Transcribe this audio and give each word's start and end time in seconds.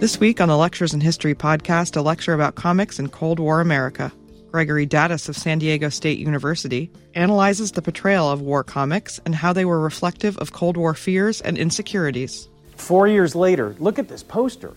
This 0.00 0.18
week 0.18 0.40
on 0.40 0.48
the 0.48 0.56
Lectures 0.56 0.94
in 0.94 1.02
History 1.02 1.34
podcast, 1.34 1.94
a 1.94 2.00
lecture 2.00 2.32
about 2.32 2.54
comics 2.54 2.98
in 2.98 3.10
Cold 3.10 3.38
War 3.38 3.60
America. 3.60 4.10
Gregory 4.50 4.86
Daddis 4.86 5.28
of 5.28 5.36
San 5.36 5.58
Diego 5.58 5.90
State 5.90 6.18
University 6.18 6.90
analyzes 7.14 7.72
the 7.72 7.82
portrayal 7.82 8.30
of 8.30 8.40
war 8.40 8.64
comics 8.64 9.20
and 9.26 9.34
how 9.34 9.52
they 9.52 9.66
were 9.66 9.78
reflective 9.78 10.38
of 10.38 10.54
Cold 10.54 10.78
War 10.78 10.94
fears 10.94 11.42
and 11.42 11.58
insecurities. 11.58 12.48
Four 12.76 13.08
years 13.08 13.34
later, 13.34 13.76
look 13.78 13.98
at 13.98 14.08
this 14.08 14.22
poster. 14.22 14.72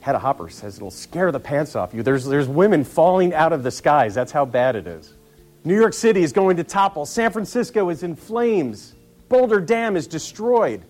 Hedda 0.00 0.18
Hopper 0.18 0.48
says 0.48 0.78
it'll 0.78 0.90
scare 0.90 1.30
the 1.30 1.38
pants 1.38 1.76
off 1.76 1.94
you. 1.94 2.02
There's, 2.02 2.24
there's 2.24 2.48
women 2.48 2.82
falling 2.82 3.32
out 3.34 3.52
of 3.52 3.62
the 3.62 3.70
skies. 3.70 4.16
That's 4.16 4.32
how 4.32 4.44
bad 4.44 4.74
it 4.74 4.88
is. 4.88 5.14
New 5.62 5.78
York 5.78 5.94
City 5.94 6.24
is 6.24 6.32
going 6.32 6.56
to 6.56 6.64
topple. 6.64 7.06
San 7.06 7.30
Francisco 7.30 7.88
is 7.88 8.02
in 8.02 8.16
flames. 8.16 8.96
Boulder 9.28 9.60
Dam 9.60 9.96
is 9.96 10.08
destroyed. 10.08 10.82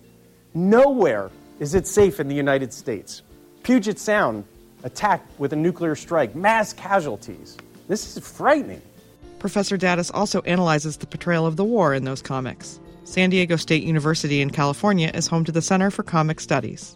Nowhere 0.55 1.29
is 1.59 1.75
it 1.75 1.85
safe 1.85 2.19
in 2.19 2.27
the 2.27 2.33
United 2.33 2.73
States. 2.73 3.21
Puget 3.67 3.99
Sound 3.99 4.45
attacked 4.85 5.37
with 5.41 5.51
a 5.51 5.55
nuclear 5.57 5.93
strike, 5.93 6.33
mass 6.33 6.71
casualties. 6.71 7.57
This 7.89 8.15
is 8.15 8.25
frightening. 8.25 8.81
Professor 9.39 9.77
Daddis 9.77 10.09
also 10.13 10.39
analyzes 10.43 10.95
the 10.95 11.05
portrayal 11.05 11.45
of 11.45 11.57
the 11.57 11.65
war 11.65 11.93
in 11.93 12.05
those 12.05 12.21
comics. 12.21 12.79
San 13.03 13.29
Diego 13.29 13.57
State 13.57 13.83
University 13.83 14.39
in 14.39 14.51
California 14.51 15.11
is 15.13 15.27
home 15.27 15.43
to 15.43 15.51
the 15.51 15.61
Center 15.61 15.91
for 15.91 16.03
Comic 16.03 16.39
Studies. 16.39 16.95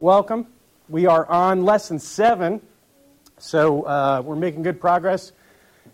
Welcome. 0.00 0.48
We 0.90 1.06
are 1.06 1.24
on 1.24 1.64
lesson 1.64 1.98
seven, 1.98 2.60
so 3.38 3.84
uh, 3.84 4.20
we're 4.22 4.36
making 4.36 4.62
good 4.62 4.78
progress. 4.78 5.32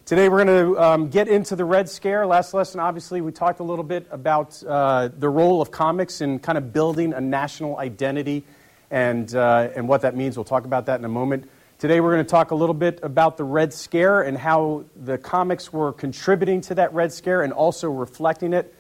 Today 0.07 0.29
we're 0.29 0.45
going 0.45 0.75
to 0.75 0.83
um, 0.83 1.09
get 1.09 1.29
into 1.29 1.55
the 1.55 1.65
Red 1.65 1.89
Scare. 1.89 2.27
Last 2.27 2.53
lesson, 2.53 2.81
obviously, 2.81 3.21
we 3.21 3.31
talked 3.31 3.61
a 3.61 3.63
little 3.63 3.85
bit 3.85 4.09
about 4.11 4.61
uh, 4.65 5.09
the 5.17 5.29
role 5.29 5.63
of 5.63 5.71
comics 5.71 6.21
in 6.21 6.41
kind 6.41 6.59
of 6.59 6.73
building 6.73 7.13
a 7.13 7.21
national 7.21 7.79
identity 7.79 8.43
and, 8.91 9.33
uh, 9.37 9.69
and 9.77 9.87
what 9.87 10.01
that 10.01 10.17
means. 10.17 10.37
We'll 10.37 10.43
talk 10.43 10.65
about 10.65 10.87
that 10.87 10.99
in 10.99 11.05
a 11.05 11.09
moment. 11.09 11.49
Today 11.79 12.01
we're 12.01 12.13
going 12.13 12.27
to 12.27 12.31
talk 12.31 12.51
a 12.51 12.57
little 12.57 12.75
bit 12.75 12.99
about 13.05 13.37
the 13.37 13.45
Red 13.45 13.73
Scare 13.73 14.23
and 14.23 14.37
how 14.37 14.85
the 14.97 15.17
comics 15.17 15.73
were 15.73 15.93
contributing 15.93 16.61
to 16.63 16.75
that 16.75 16.93
Red 16.93 17.13
Scare 17.13 17.43
and 17.43 17.53
also 17.53 17.89
reflecting 17.89 18.53
it. 18.53 18.75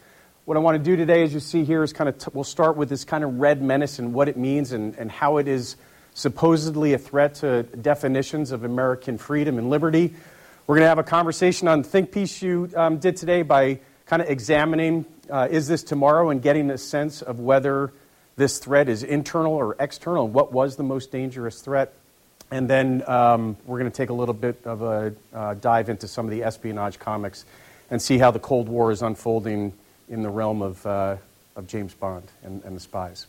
What 0.44 0.56
I 0.56 0.60
want 0.60 0.76
to 0.76 0.82
do 0.82 0.96
today, 0.96 1.22
as 1.22 1.32
you 1.32 1.38
see 1.38 1.62
here, 1.62 1.84
is 1.84 1.92
kind 1.92 2.08
of 2.08 2.18
t- 2.18 2.26
we'll 2.34 2.42
start 2.42 2.76
with 2.76 2.88
this 2.88 3.04
kind 3.04 3.22
of 3.22 3.38
red 3.38 3.62
menace 3.62 4.00
and 4.00 4.12
what 4.12 4.28
it 4.28 4.36
means 4.36 4.72
and, 4.72 4.92
and 4.98 5.08
how 5.08 5.36
it 5.36 5.46
is 5.46 5.76
supposedly 6.14 6.94
a 6.94 6.98
threat 6.98 7.36
to 7.36 7.62
definitions 7.62 8.50
of 8.50 8.64
American 8.64 9.18
freedom 9.18 9.56
and 9.56 9.70
liberty. 9.70 10.12
We're 10.66 10.74
going 10.74 10.84
to 10.84 10.88
have 10.88 10.98
a 10.98 11.04
conversation 11.04 11.68
on 11.68 11.82
the 11.82 11.88
think 11.88 12.10
piece 12.10 12.42
you 12.42 12.68
um, 12.74 12.98
did 12.98 13.16
today 13.18 13.42
by 13.42 13.78
kind 14.06 14.20
of 14.20 14.28
examining 14.28 15.04
uh, 15.30 15.46
is 15.48 15.68
this 15.68 15.84
tomorrow 15.84 16.30
and 16.30 16.42
getting 16.42 16.72
a 16.72 16.78
sense 16.78 17.22
of 17.22 17.38
whether 17.38 17.92
this 18.34 18.58
threat 18.58 18.88
is 18.88 19.04
internal 19.04 19.54
or 19.54 19.76
external 19.78 20.24
and 20.24 20.34
what 20.34 20.52
was 20.52 20.74
the 20.74 20.82
most 20.82 21.12
dangerous 21.12 21.60
threat. 21.60 21.92
And 22.50 22.68
then 22.68 23.08
um, 23.08 23.56
we're 23.64 23.78
going 23.78 23.92
to 23.92 23.96
take 23.96 24.10
a 24.10 24.14
little 24.14 24.34
bit 24.34 24.60
of 24.64 24.82
a 24.82 25.14
uh, 25.32 25.54
dive 25.54 25.88
into 25.88 26.08
some 26.08 26.24
of 26.24 26.32
the 26.32 26.42
espionage 26.42 26.98
comics 26.98 27.44
and 27.92 28.02
see 28.02 28.18
how 28.18 28.32
the 28.32 28.40
Cold 28.40 28.68
War 28.68 28.90
is 28.90 29.02
unfolding 29.02 29.74
in 30.08 30.22
the 30.22 30.30
realm 30.30 30.62
of, 30.62 30.84
uh, 30.86 31.16
of 31.56 31.66
James 31.66 31.94
Bond 31.94 32.24
and, 32.42 32.62
and 32.64 32.76
the 32.76 32.80
spies. 32.80 33.26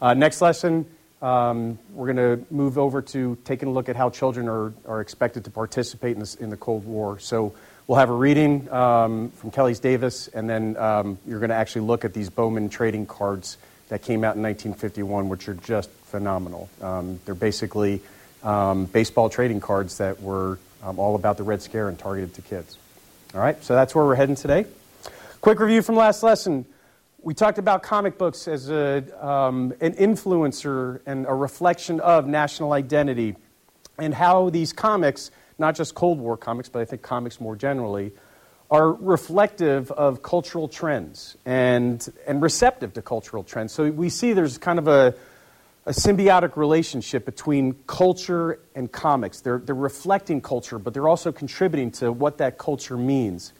Uh, 0.00 0.14
next 0.14 0.40
lesson, 0.40 0.86
um, 1.22 1.78
we're 1.92 2.12
going 2.12 2.38
to 2.38 2.54
move 2.54 2.76
over 2.76 3.00
to 3.00 3.38
taking 3.44 3.68
a 3.68 3.72
look 3.72 3.88
at 3.88 3.96
how 3.96 4.10
children 4.10 4.48
are, 4.48 4.72
are 4.86 5.00
expected 5.00 5.44
to 5.44 5.50
participate 5.50 6.12
in, 6.12 6.20
this, 6.20 6.34
in 6.34 6.50
the 6.50 6.56
Cold 6.56 6.84
War. 6.84 7.18
So 7.18 7.54
we'll 7.86 7.98
have 7.98 8.10
a 8.10 8.14
reading 8.14 8.70
um, 8.70 9.30
from 9.30 9.50
Kelly's 9.50 9.80
Davis, 9.80 10.28
and 10.28 10.48
then 10.48 10.76
um, 10.76 11.18
you're 11.26 11.40
going 11.40 11.50
to 11.50 11.56
actually 11.56 11.82
look 11.82 12.04
at 12.04 12.12
these 12.12 12.28
Bowman 12.28 12.68
trading 12.68 13.06
cards 13.06 13.56
that 13.88 14.02
came 14.02 14.24
out 14.24 14.36
in 14.36 14.42
1951, 14.42 15.28
which 15.28 15.48
are 15.48 15.54
just 15.54 15.90
phenomenal. 16.06 16.68
Um, 16.82 17.20
they're 17.24 17.34
basically 17.34 18.00
um, 18.42 18.86
baseball 18.86 19.30
trading 19.30 19.60
cards 19.60 19.98
that 19.98 20.20
were 20.20 20.58
um, 20.82 20.98
all 20.98 21.14
about 21.14 21.36
the 21.38 21.42
Red 21.42 21.62
Scare 21.62 21.88
and 21.88 21.98
targeted 21.98 22.34
to 22.34 22.42
kids. 22.42 22.76
All 23.34 23.40
right, 23.40 23.62
so 23.64 23.74
that's 23.74 23.94
where 23.94 24.04
we're 24.04 24.14
heading 24.14 24.36
today. 24.36 24.66
Quick 25.44 25.60
review 25.60 25.82
from 25.82 25.96
last 25.96 26.22
lesson. 26.22 26.64
We 27.20 27.34
talked 27.34 27.58
about 27.58 27.82
comic 27.82 28.16
books 28.16 28.48
as 28.48 28.70
a, 28.70 29.04
um, 29.22 29.74
an 29.82 29.92
influencer 29.92 31.02
and 31.04 31.26
a 31.26 31.34
reflection 31.34 32.00
of 32.00 32.26
national 32.26 32.72
identity, 32.72 33.36
and 33.98 34.14
how 34.14 34.48
these 34.48 34.72
comics, 34.72 35.30
not 35.58 35.76
just 35.76 35.94
Cold 35.94 36.18
War 36.18 36.38
comics, 36.38 36.70
but 36.70 36.80
I 36.80 36.86
think 36.86 37.02
comics 37.02 37.42
more 37.42 37.56
generally, 37.56 38.12
are 38.70 38.90
reflective 38.90 39.90
of 39.92 40.22
cultural 40.22 40.66
trends 40.66 41.36
and, 41.44 42.10
and 42.26 42.40
receptive 42.40 42.94
to 42.94 43.02
cultural 43.02 43.44
trends. 43.44 43.74
So 43.74 43.90
we 43.90 44.08
see 44.08 44.32
there's 44.32 44.56
kind 44.56 44.78
of 44.78 44.88
a, 44.88 45.14
a 45.84 45.90
symbiotic 45.90 46.56
relationship 46.56 47.26
between 47.26 47.74
culture 47.86 48.60
and 48.74 48.90
comics. 48.90 49.42
They're, 49.42 49.58
they're 49.58 49.74
reflecting 49.74 50.40
culture, 50.40 50.78
but 50.78 50.94
they're 50.94 51.06
also 51.06 51.32
contributing 51.32 51.90
to 51.90 52.12
what 52.12 52.38
that 52.38 52.56
culture 52.56 52.96
means. 52.96 53.52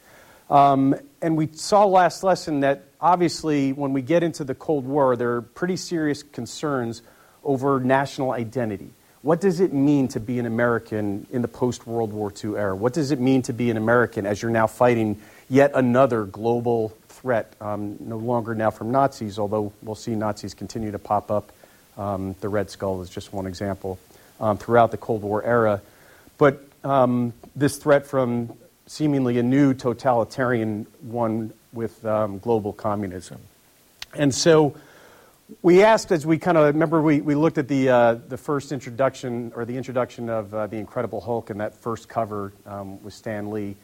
Um, 0.48 0.94
and 1.24 1.38
we 1.38 1.48
saw 1.54 1.86
last 1.86 2.22
lesson 2.22 2.60
that 2.60 2.84
obviously 3.00 3.72
when 3.72 3.94
we 3.94 4.02
get 4.02 4.22
into 4.22 4.44
the 4.44 4.54
Cold 4.54 4.84
War, 4.84 5.16
there 5.16 5.36
are 5.36 5.40
pretty 5.40 5.76
serious 5.76 6.22
concerns 6.22 7.00
over 7.42 7.80
national 7.80 8.32
identity. 8.32 8.90
What 9.22 9.40
does 9.40 9.60
it 9.60 9.72
mean 9.72 10.08
to 10.08 10.20
be 10.20 10.38
an 10.38 10.44
American 10.44 11.26
in 11.30 11.40
the 11.40 11.48
post 11.48 11.86
World 11.86 12.12
War 12.12 12.30
II 12.30 12.56
era? 12.56 12.76
What 12.76 12.92
does 12.92 13.10
it 13.10 13.18
mean 13.20 13.40
to 13.42 13.54
be 13.54 13.70
an 13.70 13.78
American 13.78 14.26
as 14.26 14.42
you're 14.42 14.50
now 14.50 14.66
fighting 14.66 15.18
yet 15.48 15.72
another 15.74 16.24
global 16.24 16.90
threat, 17.08 17.54
um, 17.58 17.96
no 18.00 18.18
longer 18.18 18.54
now 18.54 18.70
from 18.70 18.90
Nazis, 18.90 19.38
although 19.38 19.72
we'll 19.80 19.94
see 19.94 20.14
Nazis 20.14 20.52
continue 20.52 20.90
to 20.90 20.98
pop 20.98 21.30
up. 21.30 21.52
Um, 21.96 22.34
the 22.42 22.50
Red 22.50 22.68
Skull 22.68 23.00
is 23.00 23.08
just 23.08 23.32
one 23.32 23.46
example 23.46 23.98
um, 24.40 24.58
throughout 24.58 24.90
the 24.90 24.98
Cold 24.98 25.22
War 25.22 25.42
era. 25.42 25.80
But 26.36 26.62
um, 26.84 27.32
this 27.56 27.78
threat 27.78 28.06
from 28.06 28.58
seemingly 28.86 29.38
a 29.38 29.42
new 29.42 29.74
totalitarian 29.74 30.86
one 31.00 31.52
with 31.72 32.04
um, 32.04 32.38
global 32.38 32.72
communism. 32.72 33.40
And 34.14 34.34
so 34.34 34.74
we 35.62 35.82
asked 35.82 36.12
as 36.12 36.26
we 36.26 36.38
kind 36.38 36.56
of 36.56 36.66
remember 36.66 37.02
we, 37.02 37.20
we 37.20 37.34
looked 37.34 37.58
at 37.58 37.68
the, 37.68 37.88
uh, 37.88 38.14
the 38.28 38.36
first 38.38 38.72
introduction 38.72 39.52
or 39.54 39.64
the 39.64 39.76
introduction 39.76 40.28
of 40.28 40.54
uh, 40.54 40.66
the 40.66 40.76
Incredible 40.76 41.20
Hulk 41.20 41.50
and 41.50 41.60
that 41.60 41.74
first 41.74 42.08
cover 42.08 42.52
um, 42.66 43.02
with 43.02 43.14
Stan 43.14 43.50
Lee. 43.50 43.76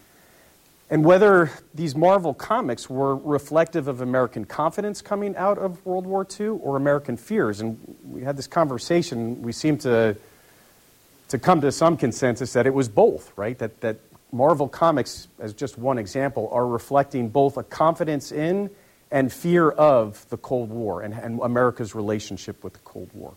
And 0.88 1.04
whether 1.04 1.52
these 1.72 1.94
Marvel 1.94 2.34
comics 2.34 2.90
were 2.90 3.14
reflective 3.14 3.86
of 3.86 4.00
American 4.00 4.44
confidence 4.44 5.00
coming 5.00 5.36
out 5.36 5.56
of 5.56 5.84
World 5.86 6.04
War 6.04 6.26
II 6.38 6.48
or 6.48 6.76
American 6.76 7.16
fears. 7.16 7.60
And 7.60 7.78
we 8.04 8.22
had 8.22 8.36
this 8.36 8.48
conversation. 8.48 9.40
We 9.40 9.52
seemed 9.52 9.82
to, 9.82 10.16
to 11.28 11.38
come 11.38 11.60
to 11.60 11.70
some 11.70 11.96
consensus 11.96 12.54
that 12.54 12.66
it 12.66 12.74
was 12.74 12.88
both, 12.88 13.32
right? 13.36 13.56
That, 13.58 13.80
that 13.82 13.98
Marvel 14.32 14.68
Comics, 14.68 15.28
as 15.38 15.52
just 15.52 15.78
one 15.78 15.98
example, 15.98 16.48
are 16.52 16.66
reflecting 16.66 17.28
both 17.28 17.56
a 17.56 17.62
confidence 17.62 18.32
in 18.32 18.70
and 19.10 19.32
fear 19.32 19.68
of 19.68 20.24
the 20.30 20.36
Cold 20.36 20.70
War 20.70 21.02
and, 21.02 21.14
and, 21.14 21.40
America's 21.40 21.94
relationship 21.94 22.62
with 22.62 22.74
the 22.74 22.78
Cold 22.80 23.10
War. 23.12 23.34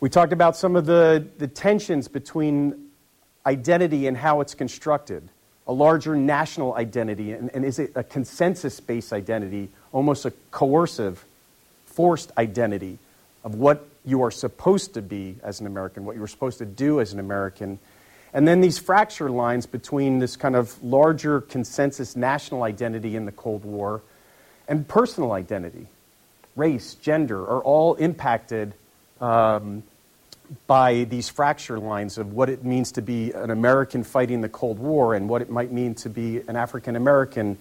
We 0.00 0.08
talked 0.08 0.32
about 0.32 0.56
some 0.56 0.76
of 0.76 0.86
the, 0.86 1.26
the 1.38 1.46
tensions 1.46 2.08
between 2.08 2.88
identity 3.44 4.06
and 4.06 4.16
how 4.16 4.40
it's 4.40 4.54
constructed, 4.54 5.28
a 5.66 5.72
larger 5.72 6.16
national 6.16 6.74
identity, 6.74 7.32
and, 7.32 7.50
and 7.54 7.64
is 7.64 7.78
it 7.78 7.92
a 7.94 8.02
consensus 8.02 8.80
based 8.80 9.12
identity, 9.12 9.68
almost 9.92 10.24
a 10.24 10.32
coercive, 10.50 11.24
forced 11.86 12.32
identity 12.38 12.98
of 13.44 13.54
what 13.56 13.86
you 14.04 14.22
are 14.22 14.30
supposed 14.30 14.94
to 14.94 15.02
be 15.02 15.36
as 15.42 15.60
an 15.60 15.66
American, 15.66 16.04
what 16.04 16.16
you 16.16 16.22
are 16.22 16.28
supposed 16.28 16.58
to 16.58 16.66
do 16.66 17.00
as 17.00 17.12
an 17.12 17.20
American 17.20 17.78
and 18.32 18.48
then 18.48 18.60
these 18.60 18.78
fracture 18.78 19.30
lines 19.30 19.66
between 19.66 20.18
this 20.18 20.36
kind 20.36 20.56
of 20.56 20.82
larger 20.82 21.40
consensus 21.40 22.16
national 22.16 22.62
identity 22.62 23.16
in 23.16 23.26
the 23.26 23.32
Cold 23.32 23.64
War 23.64 24.02
and 24.68 24.86
personal 24.86 25.32
identity, 25.32 25.86
race, 26.56 26.94
gender, 26.94 27.40
are 27.40 27.60
all 27.60 27.94
impacted 27.94 28.72
um, 29.20 29.82
by 30.66 31.04
these 31.04 31.28
fracture 31.28 31.78
lines 31.78 32.18
of 32.18 32.32
what 32.32 32.48
it 32.48 32.64
means 32.64 32.92
to 32.92 33.02
be 33.02 33.32
an 33.32 33.50
American 33.50 34.04
fighting 34.04 34.40
the 34.40 34.48
Cold 34.48 34.78
War 34.78 35.14
and 35.14 35.28
what 35.28 35.42
it 35.42 35.50
might 35.50 35.72
mean 35.72 35.94
to 35.96 36.08
be 36.08 36.38
an 36.48 36.56
African 36.56 36.96
American 36.96 37.58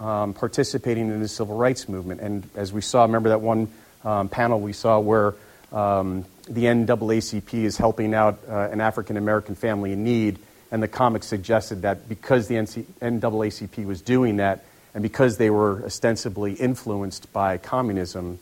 um, 0.00 0.34
participating 0.34 1.08
in 1.08 1.20
the 1.20 1.28
civil 1.28 1.56
rights 1.56 1.88
movement. 1.88 2.20
And 2.20 2.48
as 2.54 2.72
we 2.72 2.80
saw, 2.80 3.02
remember 3.02 3.30
that 3.30 3.40
one 3.40 3.68
um, 4.04 4.28
panel 4.28 4.60
we 4.60 4.72
saw 4.72 5.00
where 5.00 5.34
um, 5.72 6.24
the 6.48 6.64
NAACP 6.64 7.54
is 7.54 7.76
helping 7.76 8.14
out 8.14 8.38
uh, 8.48 8.68
an 8.70 8.80
African 8.80 9.16
American 9.16 9.54
family 9.54 9.92
in 9.92 10.04
need, 10.04 10.38
and 10.70 10.82
the 10.82 10.88
comic 10.88 11.22
suggested 11.22 11.82
that 11.82 12.08
because 12.08 12.48
the 12.48 12.54
NC- 12.54 12.84
NAACP 13.00 13.84
was 13.84 14.00
doing 14.00 14.36
that, 14.36 14.64
and 14.94 15.02
because 15.02 15.36
they 15.36 15.50
were 15.50 15.84
ostensibly 15.84 16.54
influenced 16.54 17.32
by 17.32 17.58
communism, 17.58 18.38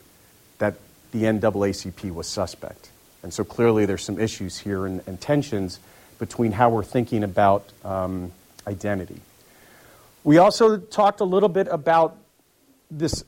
that 0.59 0.75
the 1.11 1.23
NAACP 1.23 2.13
was 2.13 2.27
suspect. 2.27 2.89
And 3.23 3.33
so 3.33 3.43
clearly 3.43 3.85
there's 3.85 4.03
some 4.03 4.19
issues 4.19 4.57
here 4.57 4.85
and, 4.85 5.01
and 5.07 5.19
tensions 5.19 5.79
between 6.19 6.51
how 6.51 6.69
we're 6.69 6.83
thinking 6.83 7.23
about 7.23 7.69
um, 7.83 8.31
identity. 8.65 9.19
We 10.23 10.37
also 10.37 10.77
talked 10.77 11.19
a 11.19 11.25
little 11.25 11.49
bit 11.49 11.67
about 11.69 12.15
this 12.89 13.23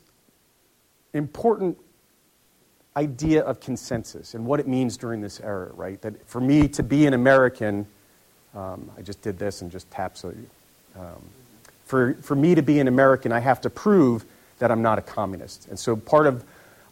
important 1.13 1.77
idea 2.95 3.43
of 3.43 3.59
consensus 3.59 4.33
and 4.33 4.45
what 4.45 4.59
it 4.59 4.67
means 4.67 4.97
during 4.97 5.21
this 5.21 5.39
era, 5.39 5.71
right? 5.73 6.01
That 6.01 6.27
for 6.27 6.41
me 6.41 6.67
to 6.69 6.83
be 6.83 7.05
an 7.05 7.13
American, 7.13 7.85
um, 8.55 8.91
I 8.97 9.01
just 9.01 9.21
did 9.21 9.39
this 9.39 9.61
and 9.61 9.71
just 9.71 9.89
taps. 9.91 10.23
Um, 10.23 10.35
for, 11.85 12.15
for 12.15 12.35
me 12.35 12.55
to 12.55 12.61
be 12.61 12.79
an 12.79 12.87
American, 12.87 13.31
I 13.31 13.39
have 13.39 13.61
to 13.61 13.69
prove 13.69 14.25
that 14.59 14.71
I'm 14.71 14.81
not 14.81 14.99
a 14.99 15.01
communist. 15.01 15.67
And 15.69 15.79
so 15.79 15.95
part 15.95 16.27
of 16.27 16.43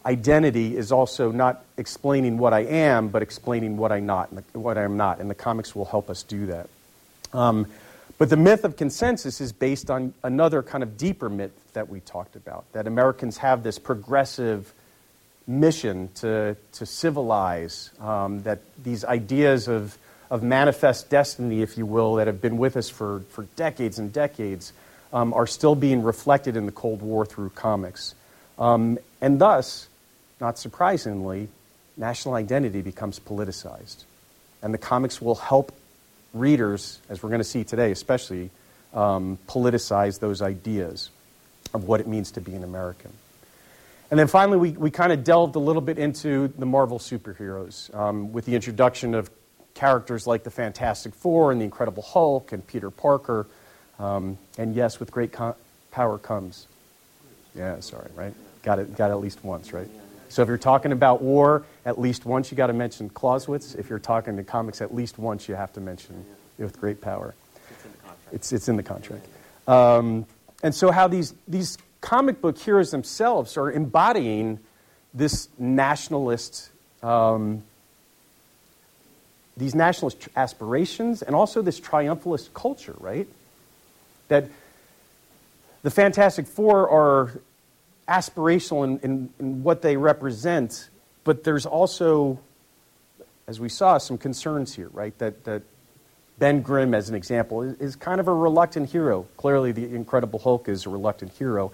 identity 0.06 0.76
is 0.76 0.90
also 0.90 1.30
not 1.30 1.64
explaining 1.76 2.38
what 2.38 2.54
I 2.54 2.60
am, 2.60 3.08
but 3.08 3.22
explaining 3.22 3.76
what, 3.76 3.92
I 3.92 4.00
not, 4.00 4.30
what 4.54 4.78
I'm 4.78 4.96
not. 4.96 5.20
And 5.20 5.28
the 5.28 5.34
comics 5.34 5.74
will 5.74 5.84
help 5.84 6.08
us 6.08 6.22
do 6.22 6.46
that. 6.46 6.70
Um, 7.32 7.66
but 8.16 8.30
the 8.30 8.36
myth 8.36 8.64
of 8.64 8.76
consensus 8.76 9.40
is 9.40 9.52
based 9.52 9.90
on 9.90 10.14
another 10.24 10.62
kind 10.62 10.82
of 10.82 10.96
deeper 10.96 11.28
myth 11.28 11.52
that 11.74 11.88
we 11.88 12.00
talked 12.00 12.36
about 12.36 12.64
that 12.72 12.86
Americans 12.86 13.36
have 13.38 13.62
this 13.62 13.78
progressive 13.78 14.72
mission 15.48 16.10
to, 16.16 16.56
to 16.72 16.86
civilize, 16.86 17.90
um, 18.00 18.42
that 18.42 18.60
these 18.82 19.04
ideas 19.04 19.66
of, 19.66 19.96
of 20.30 20.42
manifest 20.42 21.08
destiny, 21.08 21.62
if 21.62 21.78
you 21.78 21.86
will, 21.86 22.16
that 22.16 22.26
have 22.26 22.40
been 22.40 22.58
with 22.58 22.76
us 22.76 22.90
for, 22.90 23.20
for 23.30 23.44
decades 23.56 23.98
and 23.98 24.12
decades, 24.12 24.72
um, 25.12 25.32
are 25.32 25.46
still 25.46 25.74
being 25.74 26.02
reflected 26.02 26.54
in 26.54 26.66
the 26.66 26.72
Cold 26.72 27.00
War 27.00 27.24
through 27.24 27.48
comics. 27.50 28.14
Um, 28.58 28.98
and 29.20 29.40
thus, 29.40 29.88
not 30.38 30.58
surprisingly, 30.58 31.48
national 31.96 32.34
identity 32.34 32.82
becomes 32.82 33.18
politicized. 33.18 34.04
And 34.62 34.74
the 34.74 34.78
comics 34.78 35.20
will 35.20 35.34
help 35.36 35.72
readers, 36.34 37.00
as 37.08 37.22
we're 37.22 37.30
going 37.30 37.40
to 37.40 37.44
see 37.44 37.64
today 37.64 37.90
especially, 37.90 38.50
um, 38.92 39.38
politicize 39.48 40.20
those 40.20 40.42
ideas 40.42 41.10
of 41.72 41.84
what 41.84 42.00
it 42.00 42.06
means 42.06 42.32
to 42.32 42.40
be 42.40 42.54
an 42.54 42.64
American. 42.64 43.12
And 44.10 44.18
then 44.18 44.26
finally, 44.26 44.56
we, 44.56 44.70
we 44.70 44.90
kind 44.90 45.12
of 45.12 45.22
delved 45.22 45.54
a 45.56 45.58
little 45.58 45.82
bit 45.82 45.98
into 45.98 46.48
the 46.48 46.64
Marvel 46.64 46.98
superheroes 46.98 47.94
um, 47.94 48.32
with 48.32 48.46
the 48.46 48.54
introduction 48.54 49.14
of 49.14 49.30
characters 49.74 50.26
like 50.26 50.44
the 50.44 50.50
Fantastic 50.50 51.14
Four 51.14 51.52
and 51.52 51.60
the 51.60 51.64
Incredible 51.64 52.02
Hulk 52.02 52.52
and 52.52 52.66
Peter 52.66 52.90
Parker. 52.90 53.46
Um, 53.98 54.38
and 54.56 54.74
yes, 54.74 54.98
with 54.98 55.10
great 55.10 55.32
com- 55.32 55.54
power 55.90 56.18
comes. 56.18 56.66
Yeah, 57.54 57.80
sorry, 57.80 58.10
right? 58.14 58.34
Got 58.62 58.78
it, 58.78 58.96
got 58.96 59.10
it 59.10 59.12
at 59.12 59.20
least 59.20 59.44
once, 59.44 59.72
right? 59.72 59.88
So 60.30 60.42
if 60.42 60.48
you're 60.48 60.58
talking 60.58 60.92
about 60.92 61.22
war, 61.22 61.64
at 61.84 61.98
least 61.98 62.24
once 62.24 62.50
you 62.50 62.56
got 62.56 62.66
to 62.68 62.72
mention 62.72 63.08
Clausewitz. 63.10 63.74
If 63.74 63.88
you're 63.90 63.98
talking 63.98 64.36
to 64.36 64.44
comics, 64.44 64.80
at 64.80 64.94
least 64.94 65.18
once 65.18 65.48
you 65.48 65.54
have 65.54 65.72
to 65.74 65.80
mention 65.80 66.24
with 66.58 66.78
great 66.80 67.00
power. 67.00 67.34
It's 67.70 67.84
in 67.84 67.90
the 67.92 67.98
contract. 67.98 68.28
It's, 68.32 68.52
it's 68.52 68.68
in 68.68 68.76
the 68.76 68.82
contract. 68.82 69.26
Um, 69.66 70.26
and 70.62 70.74
so 70.74 70.90
how 70.90 71.08
these, 71.08 71.34
these 71.46 71.78
comic 72.08 72.40
book 72.40 72.56
heroes 72.56 72.90
themselves 72.90 73.58
are 73.58 73.70
embodying 73.70 74.58
this 75.12 75.46
nationalist, 75.58 76.70
um, 77.02 77.62
these 79.58 79.74
nationalist 79.74 80.26
aspirations 80.34 81.20
and 81.20 81.36
also 81.36 81.60
this 81.60 81.78
triumphalist 81.78 82.54
culture, 82.54 82.96
right? 82.98 83.28
That 84.28 84.46
the 85.82 85.90
Fantastic 85.90 86.46
Four 86.46 86.88
are 86.88 87.42
aspirational 88.08 88.84
in, 88.84 88.98
in, 89.00 89.28
in 89.38 89.62
what 89.62 89.82
they 89.82 89.98
represent, 89.98 90.88
but 91.24 91.44
there's 91.44 91.66
also, 91.66 92.38
as 93.46 93.60
we 93.60 93.68
saw, 93.68 93.98
some 93.98 94.16
concerns 94.16 94.74
here, 94.74 94.88
right? 94.94 95.16
That, 95.18 95.44
that 95.44 95.60
Ben 96.38 96.62
Grimm, 96.62 96.94
as 96.94 97.10
an 97.10 97.14
example, 97.14 97.60
is, 97.60 97.74
is 97.74 97.96
kind 97.96 98.18
of 98.18 98.28
a 98.28 98.34
reluctant 98.34 98.88
hero. 98.88 99.26
Clearly, 99.36 99.72
the 99.72 99.94
Incredible 99.94 100.38
Hulk 100.38 100.70
is 100.70 100.86
a 100.86 100.88
reluctant 100.88 101.32
hero. 101.32 101.70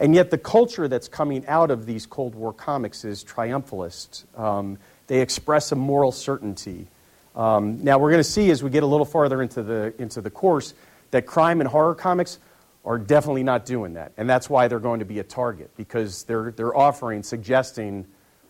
And 0.00 0.14
yet, 0.14 0.30
the 0.30 0.38
culture 0.38 0.86
that's 0.86 1.08
coming 1.08 1.46
out 1.46 1.70
of 1.70 1.84
these 1.84 2.06
Cold 2.06 2.34
War 2.34 2.52
comics 2.52 3.04
is 3.04 3.24
triumphalist. 3.24 4.24
Um, 4.38 4.78
they 5.08 5.20
express 5.20 5.72
a 5.72 5.76
moral 5.76 6.12
certainty. 6.12 6.86
Um, 7.34 7.82
now, 7.82 7.98
we're 7.98 8.10
going 8.10 8.22
to 8.22 8.30
see 8.30 8.50
as 8.50 8.62
we 8.62 8.70
get 8.70 8.82
a 8.82 8.86
little 8.86 9.06
farther 9.06 9.42
into 9.42 9.62
the, 9.62 9.94
into 9.98 10.20
the 10.20 10.30
course 10.30 10.74
that 11.10 11.26
crime 11.26 11.60
and 11.60 11.68
horror 11.68 11.94
comics 11.94 12.38
are 12.84 12.98
definitely 12.98 13.42
not 13.42 13.66
doing 13.66 13.94
that. 13.94 14.12
And 14.16 14.30
that's 14.30 14.48
why 14.48 14.68
they're 14.68 14.78
going 14.78 15.00
to 15.00 15.04
be 15.04 15.18
a 15.18 15.24
target, 15.24 15.70
because 15.76 16.22
they're, 16.24 16.52
they're 16.52 16.76
offering, 16.76 17.22
suggesting 17.22 18.06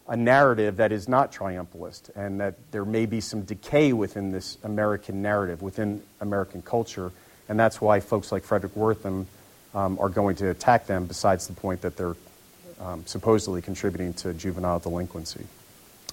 a 0.07 0.17
narrative 0.17 0.77
that 0.77 0.93
is 0.93 1.09
not 1.09 1.33
triumphalist, 1.33 2.11
and 2.17 2.41
that 2.41 2.55
there 2.71 2.85
may 2.85 3.05
be 3.05 3.21
some 3.21 3.43
decay 3.43 3.93
within 3.93 4.33
this 4.33 4.57
American 4.65 5.23
narrative, 5.23 5.61
within 5.61 6.03
American 6.21 6.63
culture. 6.63 7.11
And 7.49 7.59
that's 7.59 7.81
why 7.81 8.01
folks 8.01 8.33
like 8.33 8.45
Fredric 8.45 8.71
Wertham 8.71 9.27
um, 9.75 9.99
are 10.01 10.09
going 10.09 10.37
to 10.37 10.51
attack 10.51 10.87
them, 10.87 11.07
besides 11.07 11.47
the 11.47 11.55
point 11.55 11.83
that 11.83 11.97
they're 11.97 12.17
um, 12.81 13.05
supposedly 13.07 13.63
contributing 13.63 14.13
to 14.15 14.33
juvenile 14.35 14.79
delinquency. 14.79 15.45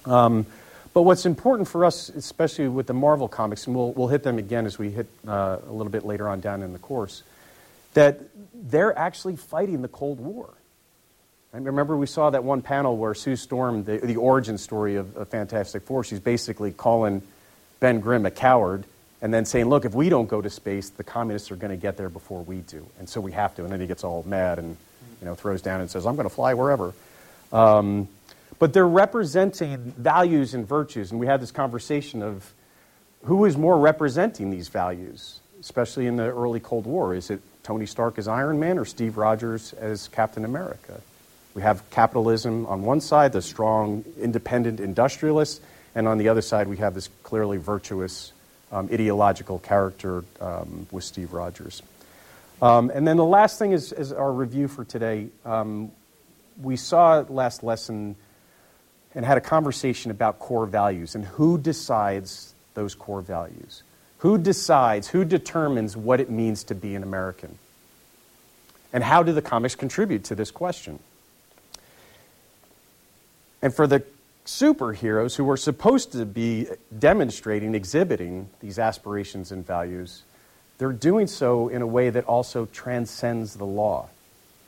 Um, 0.06 0.46
but 0.94 1.02
what's 1.02 1.25
important 1.25 1.68
for 1.68 1.84
us, 1.84 2.10
especially 2.10 2.68
with 2.68 2.88
the 2.88 2.94
Marvel 2.94 3.28
comics, 3.28 3.68
and 3.68 3.75
we'll, 3.75 3.92
we'll 3.94 4.07
hit 4.07 4.24
them 4.24 4.38
again 4.38 4.66
as 4.66 4.78
we 4.80 4.92
hit 4.92 5.07
uh, 5.28 5.57
a 5.68 5.72
little 5.72 5.92
bit 5.92 6.06
later 6.06 6.28
on 6.30 6.40
down 6.40 6.63
in 6.63 6.74
the 6.74 6.80
course, 6.80 7.24
that 7.96 8.22
they're 8.54 8.98
actually 8.98 9.36
fighting 9.36 9.81
the 9.81 9.88
Cold 9.88 10.19
War. 10.19 10.50
I 11.54 11.58
remember 11.58 11.96
we 11.96 12.08
saw 12.08 12.30
that 12.30 12.44
one 12.44 12.62
panel 12.62 12.98
where 12.98 13.13
Sue 13.13 13.36
Storm, 13.36 13.86
the, 13.86 13.98
the 13.98 14.18
origin 14.18 14.58
story 14.58 14.96
of, 14.96 15.16
of 15.16 15.30
Fantastic 15.30 15.84
Four, 15.84 16.04
she's 16.04 16.19
basically 16.19 16.72
calling 16.72 17.22
Ben 17.80 18.00
Grimm 18.00 18.25
a 18.25 18.31
coward 18.31 18.84
and 19.25 19.33
then 19.33 19.44
saying, 19.44 19.66
look, 19.66 19.86
if 19.86 19.95
we 19.95 20.10
don't 20.10 20.27
go 20.27 20.39
to 20.39 20.51
space, 20.51 20.92
the 20.92 21.04
communists 21.04 21.50
are 21.50 21.56
going 21.56 21.72
to 21.72 21.81
get 21.81 21.98
there 21.98 22.10
before 22.10 22.44
we 22.44 22.57
do. 22.57 22.86
And 23.00 23.10
so 23.10 23.19
we 23.19 23.31
have 23.31 23.56
to. 23.56 23.63
And 23.63 23.72
then 23.72 23.81
he 23.81 23.88
gets 23.88 24.04
all 24.04 24.22
mad 24.22 24.60
and 24.60 24.77
you 25.19 25.25
know, 25.25 25.33
throws 25.33 25.63
down 25.63 25.81
and 25.81 25.89
says, 25.89 26.06
I'm 26.06 26.16
going 26.16 26.30
to 26.30 26.33
fly 26.36 26.54
wherever. 26.54 26.94
Um, 27.51 28.08
but 28.60 28.72
they're 28.72 28.88
representing 28.88 29.77
values 29.98 30.53
and 30.53 30.67
virtues. 30.67 31.10
And 31.10 31.20
we 31.20 31.25
had 31.25 31.41
this 31.41 31.50
conversation 31.50 32.22
of 32.22 32.53
who 33.24 33.46
is 33.46 33.58
more 33.58 33.79
representing 33.79 34.51
these 34.51 34.67
values, 34.67 35.39
especially 35.60 36.05
in 36.05 36.17
the 36.17 36.25
early 36.25 36.60
Cold 36.60 36.86
War. 36.86 37.15
Is 37.15 37.32
it 37.32 37.41
Tony 37.63 37.88
Stark 37.88 38.20
as 38.20 38.27
Iron 38.27 38.60
Man 38.60 38.77
or 38.77 38.86
Steve 38.86 39.17
Rogers 39.17 39.74
as 39.74 40.08
Captain 40.08 40.46
America? 40.46 41.01
We 41.55 41.63
have 41.63 41.89
capitalism 41.89 42.67
on 42.67 42.84
one 42.84 43.01
side, 43.01 43.34
the 43.34 43.41
strong, 43.41 44.05
independent 44.22 44.79
industrialists, 44.79 45.62
and 45.96 46.08
on 46.08 46.20
the 46.20 46.29
other 46.29 46.44
side, 46.44 46.67
we 46.67 46.77
have 46.77 46.94
this 46.94 47.10
clearly 47.24 47.58
virtuous 47.58 48.32
um, 48.75 48.89
ideological 48.91 49.60
character 49.60 50.25
um, 50.41 50.88
with 50.91 51.03
Steve 51.03 51.32
Rogers. 51.32 51.82
Um, 52.62 52.91
and 52.94 53.08
then 53.08 53.15
the 53.17 53.25
last 53.25 53.58
thing 53.58 53.72
is, 53.72 53.94
is 53.94 54.12
our 54.12 54.32
review 54.32 54.67
for 54.67 54.84
today. 54.84 55.27
Um, 55.46 55.91
we 56.62 56.75
saw 56.75 57.25
last 57.29 57.63
lesson 57.63 58.15
and 59.13 59.25
had 59.25 59.38
a 59.38 59.41
conversation 59.41 60.12
about 60.12 60.39
core 60.39 60.65
values 60.65 61.15
and 61.15 61.24
who 61.24 61.58
decides 61.58 62.53
those 62.74 62.96
core 62.96 63.22
values. 63.22 63.82
Who 64.20 64.38
decides, 64.38 65.08
who 65.08 65.24
determines 65.24 65.96
what 65.96 66.20
it 66.20 66.29
means 66.29 66.65
to 66.65 66.75
be 66.75 66.96
an 66.96 67.03
American? 67.03 67.58
And 68.91 69.03
how 69.03 69.24
do 69.24 69.32
the 69.32 69.41
comics 69.41 69.75
contribute 69.75 70.25
to 70.25 70.36
this 70.36 70.51
question? 70.51 71.00
And 73.62 73.74
for 73.74 73.88
the 73.88 74.03
superheroes 74.46 75.36
who 75.36 75.50
are 75.50 75.58
supposed 75.58 76.12
to 76.14 76.25
be 76.25 76.68
demonstrating, 76.98 77.75
exhibiting 77.75 78.50
these 78.60 78.80
aspirations 78.80 79.52
and 79.52 79.66
values, 79.66 80.24
they're 80.78 80.92
doing 80.92 81.28
so 81.28 81.68
in 81.68 81.82
a 81.82 81.88
way 81.88 82.10
that 82.10 82.25
also 82.25 82.66
transcends 82.68 83.56
the 83.56 83.66
law. 83.66 84.08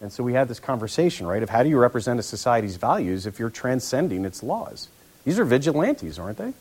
And 0.02 0.12
so 0.12 0.24
we 0.24 0.34
had 0.34 0.48
this 0.48 0.60
conversation, 0.60 1.26
right, 1.26 1.42
of 1.42 1.50
how 1.50 1.64
do 1.64 1.70
you 1.70 1.78
represent 1.78 2.20
a 2.20 2.24
society's 2.24 2.76
values 2.76 3.26
if 3.26 3.40
you're 3.40 3.50
transcending 3.50 4.26
its 4.26 4.44
laws? 4.44 4.90
These 5.26 5.40
are 5.40 5.46
vigilantes, 5.46 6.20
aren't 6.20 6.38
they? 6.38 6.54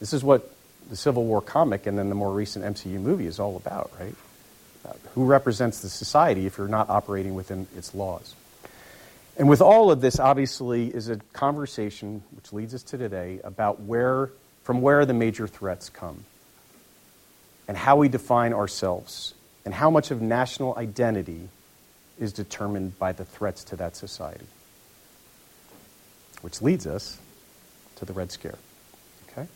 This 0.00 0.12
is 0.12 0.24
what 0.24 0.50
the 0.90 0.96
Civil 0.96 1.24
War 1.24 1.40
comic 1.40 1.86
and 1.86 1.96
then 1.96 2.08
the 2.08 2.14
more 2.14 2.32
recent 2.32 2.64
MCU 2.64 3.00
movie 3.00 3.26
is 3.26 3.38
all 3.38 3.56
about, 3.56 3.90
right? 3.98 4.14
Uh, 4.84 4.92
who 5.14 5.24
represents 5.24 5.80
the 5.80 5.88
society 5.88 6.46
if 6.46 6.58
you're 6.58 6.68
not 6.68 6.90
operating 6.90 7.34
within 7.34 7.68
its 7.76 7.94
laws? 7.94 8.34
And 9.36 9.48
with 9.48 9.62
all 9.62 9.90
of 9.90 10.00
this, 10.00 10.18
obviously, 10.18 10.88
is 10.88 11.08
a 11.08 11.16
conversation 11.32 12.22
which 12.32 12.52
leads 12.52 12.74
us 12.74 12.82
to 12.84 12.98
today 12.98 13.40
about 13.42 13.80
where, 13.80 14.30
from 14.62 14.82
where 14.82 15.06
the 15.06 15.14
major 15.14 15.46
threats 15.46 15.88
come 15.88 16.24
and 17.66 17.76
how 17.76 17.96
we 17.96 18.08
define 18.08 18.52
ourselves 18.52 19.34
and 19.64 19.72
how 19.72 19.90
much 19.90 20.10
of 20.10 20.20
national 20.20 20.76
identity 20.76 21.48
is 22.18 22.32
determined 22.32 22.98
by 22.98 23.12
the 23.12 23.24
threats 23.24 23.64
to 23.64 23.76
that 23.76 23.96
society. 23.96 24.46
Which 26.42 26.60
leads 26.60 26.86
us 26.86 27.18
to 27.96 28.04
the 28.04 28.12
Red 28.12 28.30
Scare. 28.30 28.58
Okay? 29.30 29.46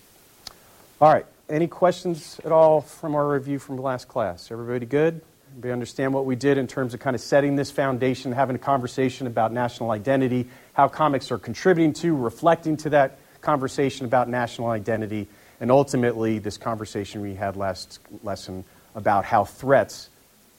All 1.01 1.13
right. 1.13 1.27
Any 1.49 1.67
questions 1.67 2.41
at 2.45 2.51
all 2.51 2.81
from 2.81 3.15
our 3.15 3.29
review 3.29 3.59
from 3.59 3.77
last 3.77 4.09
class? 4.09 4.51
Everybody 4.51 4.87
good? 4.87 5.21
Everybody 5.57 5.73
understand 5.73 6.13
what 6.13 6.27
we 6.27 6.37
did 6.37 6.59
in 6.59 6.67
terms 6.67 6.93
of 6.93 7.01
kind 7.01 7.17
of 7.17 7.23
setting 7.23 7.57
this 7.57 7.71
foundation, 7.71 8.31
having 8.31 8.57
a 8.57 8.59
conversation 8.59 9.27
about 9.27 9.55
national 9.55 9.91
identity, 9.91 10.49
how 10.75 10.87
comics 10.87 11.31
are 11.31 11.39
contributing 11.39 11.95
to, 11.95 12.15
reflecting 12.15 12.77
to 12.77 12.91
that 12.91 13.19
conversation 13.41 14.05
about 14.05 14.29
national 14.29 14.69
identity, 14.69 15.27
and 15.59 15.71
ultimately 15.71 16.39
this 16.39 16.59
conversation 16.59 17.23
we 17.23 17.35
had 17.35 17.57
last 17.57 18.01
lesson 18.23 18.67
about 18.95 19.25
how 19.25 19.47
threats 19.47 20.11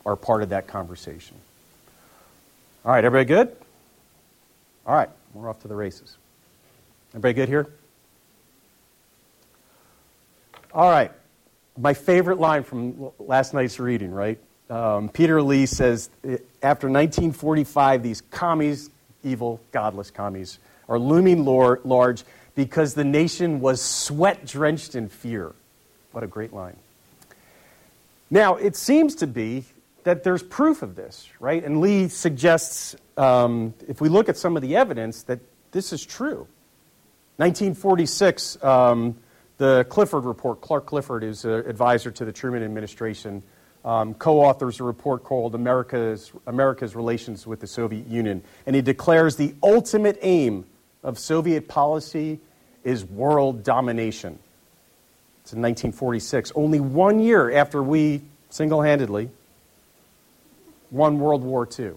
are 0.04 0.16
part 0.16 0.42
of 0.42 0.50
that 0.50 0.66
conversation. 0.66 1.38
All 2.84 2.92
right, 2.92 3.06
everybody 3.06 3.28
good? 3.28 3.56
All 4.88 4.96
right, 4.96 5.10
we're 5.36 5.48
off 5.48 5.62
to 5.62 5.68
the 5.68 5.76
races. 5.76 6.18
Everybody 7.12 7.36
good 7.36 7.50
here? 7.50 7.68
All 10.74 10.90
right, 10.90 11.12
my 11.78 11.94
favorite 11.94 12.40
line 12.40 12.64
from 12.64 13.12
last 13.20 13.54
night's 13.54 13.80
reading, 13.80 14.10
right? 14.10 14.40
Um, 14.70 15.10
Peter 15.10 15.42
Lee 15.42 15.66
says, 15.66 16.10
after 16.62 16.88
1945, 16.88 18.04
these 18.04 18.22
commies, 18.22 18.90
evil, 19.24 19.62
godless 19.72 20.12
commies, 20.12 20.60
are 20.90 21.00
looming 21.00 21.46
large 21.46 22.24
because 22.56 22.94
the 22.94 23.04
nation 23.04 23.60
was 23.60 23.82
sweat 23.82 24.46
drenched 24.46 24.96
in 24.96 25.10
fear. 25.10 25.54
What 26.12 26.24
a 26.24 26.28
great 26.28 26.54
line. 26.54 26.76
Now, 28.30 28.56
it 28.56 28.76
seems 28.76 29.16
to 29.16 29.28
be 29.28 29.66
that 30.04 30.24
there's 30.24 30.44
proof 30.44 30.82
of 30.82 30.96
this, 30.96 31.30
right? 31.40 31.64
And 31.64 31.80
Lee 31.80 32.08
suggests, 32.08 32.96
um, 33.18 33.74
if 33.88 34.02
we 34.02 34.10
look 34.10 34.30
at 34.30 34.38
some 34.38 34.56
of 34.56 34.62
the 34.62 34.76
evidence, 34.76 35.24
that 35.24 35.40
this 35.72 35.94
is 35.94 36.06
true. 36.06 36.48
1946, 37.38 38.64
um, 38.64 39.18
the 39.58 39.86
Clifford 39.90 40.26
Report, 40.26 40.62
Clark 40.62 40.86
Clifford 40.86 41.24
is 41.24 41.46
an 41.46 41.52
advisor 41.68 42.10
to 42.12 42.26
the 42.26 42.32
Truman 42.32 42.64
administration, 42.64 43.44
um, 43.88 44.16
co 44.16 44.42
authors 44.42 44.82
a 44.82 44.84
report 44.84 45.24
called 45.24 45.56
America's, 45.56 46.34
America's 46.46 46.94
Relations 46.94 47.48
with 47.48 47.62
the 47.62 47.68
Soviet 47.68 48.06
Union. 48.08 48.44
And 48.66 48.76
he 48.76 48.82
declares 48.82 49.38
the 49.38 49.56
ultimate 49.64 50.20
aim 50.22 50.66
of 51.04 51.18
Soviet 51.18 51.70
policy 51.70 52.42
is 52.84 53.06
world 53.06 53.64
domination. 53.64 54.40
It's 55.44 55.54
in 55.54 55.62
1946, 55.62 56.52
only 56.54 56.82
one 56.82 57.22
year 57.22 57.50
after 57.50 57.82
we 57.82 58.24
single 58.50 58.82
handedly 58.82 59.30
won 60.92 61.20
World 61.20 61.44
War 61.44 61.66
II. 61.80 61.94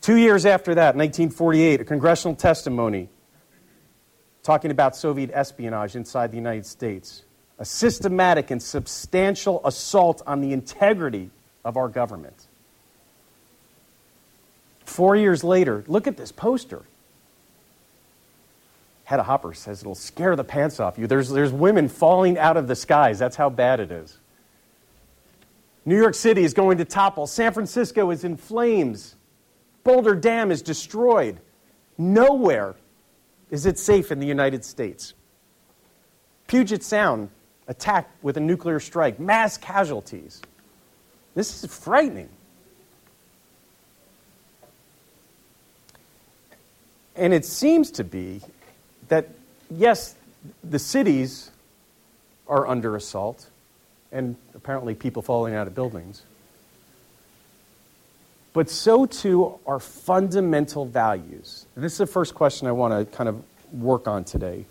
Two 0.00 0.16
years 0.16 0.46
after 0.46 0.76
that, 0.76 0.94
1948, 0.94 1.80
a 1.80 1.84
congressional 1.84 2.36
testimony 2.36 3.08
talking 4.44 4.70
about 4.70 4.94
Soviet 4.94 5.30
espionage 5.32 5.96
inside 5.96 6.30
the 6.30 6.36
United 6.36 6.66
States, 6.66 7.24
a 7.58 7.64
systematic 7.64 8.50
and 8.50 8.62
substantial 8.62 9.60
assault 9.64 10.22
on 10.26 10.40
the 10.40 10.52
integrity 10.52 11.30
of 11.64 11.76
our 11.76 11.88
government. 11.88 12.46
Four 14.84 15.16
years 15.16 15.42
later, 15.42 15.84
look 15.86 16.06
at 16.06 16.16
this 16.16 16.32
poster. 16.32 16.82
Hedda 19.04 19.22
Hopper 19.22 19.54
says 19.54 19.80
it'll 19.80 19.94
scare 19.94 20.36
the 20.36 20.44
pants 20.44 20.80
off 20.80 20.98
you. 20.98 21.06
There's, 21.06 21.28
there's 21.28 21.52
women 21.52 21.88
falling 21.88 22.38
out 22.38 22.56
of 22.56 22.66
the 22.66 22.74
skies. 22.74 23.18
That's 23.18 23.36
how 23.36 23.50
bad 23.50 23.80
it 23.80 23.90
is. 23.90 24.18
New 25.84 25.96
York 25.96 26.14
City 26.14 26.42
is 26.42 26.52
going 26.52 26.78
to 26.78 26.84
topple. 26.84 27.28
San 27.28 27.52
Francisco 27.52 28.10
is 28.10 28.24
in 28.24 28.36
flames. 28.36 29.14
Boulder 29.84 30.16
Dam 30.16 30.50
is 30.50 30.60
destroyed. 30.60 31.38
Nowhere 31.96 32.74
is 33.50 33.66
it 33.66 33.78
safe 33.78 34.10
in 34.10 34.18
the 34.18 34.26
United 34.26 34.64
States. 34.64 35.14
Puget 36.48 36.82
Sound 36.82 37.30
attacked 37.68 38.10
with 38.22 38.36
a 38.36 38.40
nuclear 38.40 38.80
strike, 38.80 39.18
mass 39.18 39.56
casualties. 39.56 40.40
This 41.34 41.62
is 41.62 41.74
frightening. 41.74 42.28
And 47.16 47.32
it 47.32 47.44
seems 47.44 47.90
to 47.92 48.04
be 48.04 48.42
that, 49.08 49.28
yes, 49.70 50.14
the 50.62 50.78
cities 50.78 51.50
are 52.46 52.66
under 52.66 52.94
assault, 52.94 53.46
and 54.12 54.36
apparently 54.54 54.94
people 54.94 55.22
falling 55.22 55.54
out 55.54 55.66
of 55.66 55.74
buildings. 55.74 56.22
But 58.52 58.70
so 58.70 59.04
too 59.04 59.58
are 59.66 59.80
fundamental 59.80 60.86
values. 60.86 61.66
And 61.74 61.84
this 61.84 61.92
is 61.92 61.98
the 61.98 62.06
first 62.06 62.34
question 62.34 62.68
I 62.68 62.72
want 62.72 62.94
to 63.10 63.16
kind 63.16 63.28
of 63.28 63.42
work 63.72 64.08
on 64.08 64.24
today. 64.24 64.64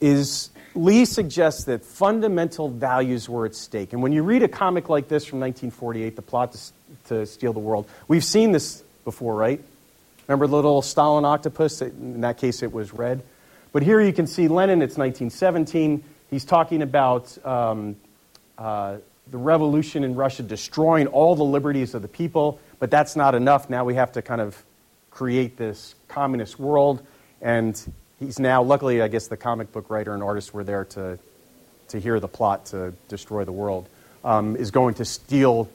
Is 0.00 0.50
Lee 0.74 1.04
suggests 1.04 1.64
that 1.64 1.84
fundamental 1.84 2.68
values 2.68 3.28
were 3.28 3.46
at 3.46 3.54
stake. 3.54 3.92
And 3.92 4.02
when 4.02 4.12
you 4.12 4.22
read 4.22 4.42
a 4.42 4.48
comic 4.48 4.88
like 4.88 5.08
this 5.08 5.24
from 5.24 5.40
1948, 5.40 6.16
The 6.16 6.22
Plot 6.22 6.52
to, 6.52 6.58
to 7.08 7.26
Steal 7.26 7.52
the 7.52 7.60
World, 7.60 7.88
we've 8.08 8.24
seen 8.24 8.52
this 8.52 8.82
before, 9.04 9.36
right? 9.36 9.60
Remember 10.26 10.46
the 10.46 10.56
little 10.56 10.82
Stalin 10.82 11.24
octopus? 11.24 11.80
In 11.80 12.22
that 12.22 12.38
case, 12.38 12.62
it 12.62 12.72
was 12.72 12.92
red. 12.92 13.22
But 13.72 13.82
here 13.82 14.00
you 14.00 14.12
can 14.12 14.26
see 14.26 14.48
Lenin, 14.48 14.82
it's 14.82 14.96
1917. 14.96 16.02
He's 16.30 16.44
talking 16.44 16.82
about 16.82 17.36
um, 17.46 17.96
uh, 18.58 18.96
the 19.30 19.38
revolution 19.38 20.02
in 20.02 20.14
Russia 20.14 20.42
destroying 20.42 21.06
all 21.08 21.36
the 21.36 21.44
liberties 21.44 21.94
of 21.94 22.02
the 22.02 22.08
people, 22.08 22.58
but 22.78 22.90
that's 22.90 23.16
not 23.16 23.34
enough. 23.34 23.70
Now 23.70 23.84
we 23.84 23.94
have 23.94 24.12
to 24.12 24.22
kind 24.22 24.40
of 24.40 24.62
create 25.10 25.56
this 25.56 25.94
communist 26.08 26.58
world. 26.58 27.04
And 27.40 27.80
he's 28.18 28.38
now, 28.38 28.62
luckily, 28.62 29.02
I 29.02 29.08
guess 29.08 29.28
the 29.28 29.36
comic 29.36 29.72
book 29.72 29.90
writer 29.90 30.14
and 30.14 30.22
artist 30.22 30.54
were 30.54 30.64
there 30.64 30.84
to, 30.86 31.18
to 31.88 32.00
hear 32.00 32.20
the 32.20 32.28
plot 32.28 32.66
to 32.66 32.92
destroy 33.08 33.44
the 33.44 33.52
world, 33.52 33.88
um, 34.24 34.56
is 34.56 34.70
going 34.70 34.94
to 34.94 35.04
steal 35.04 35.68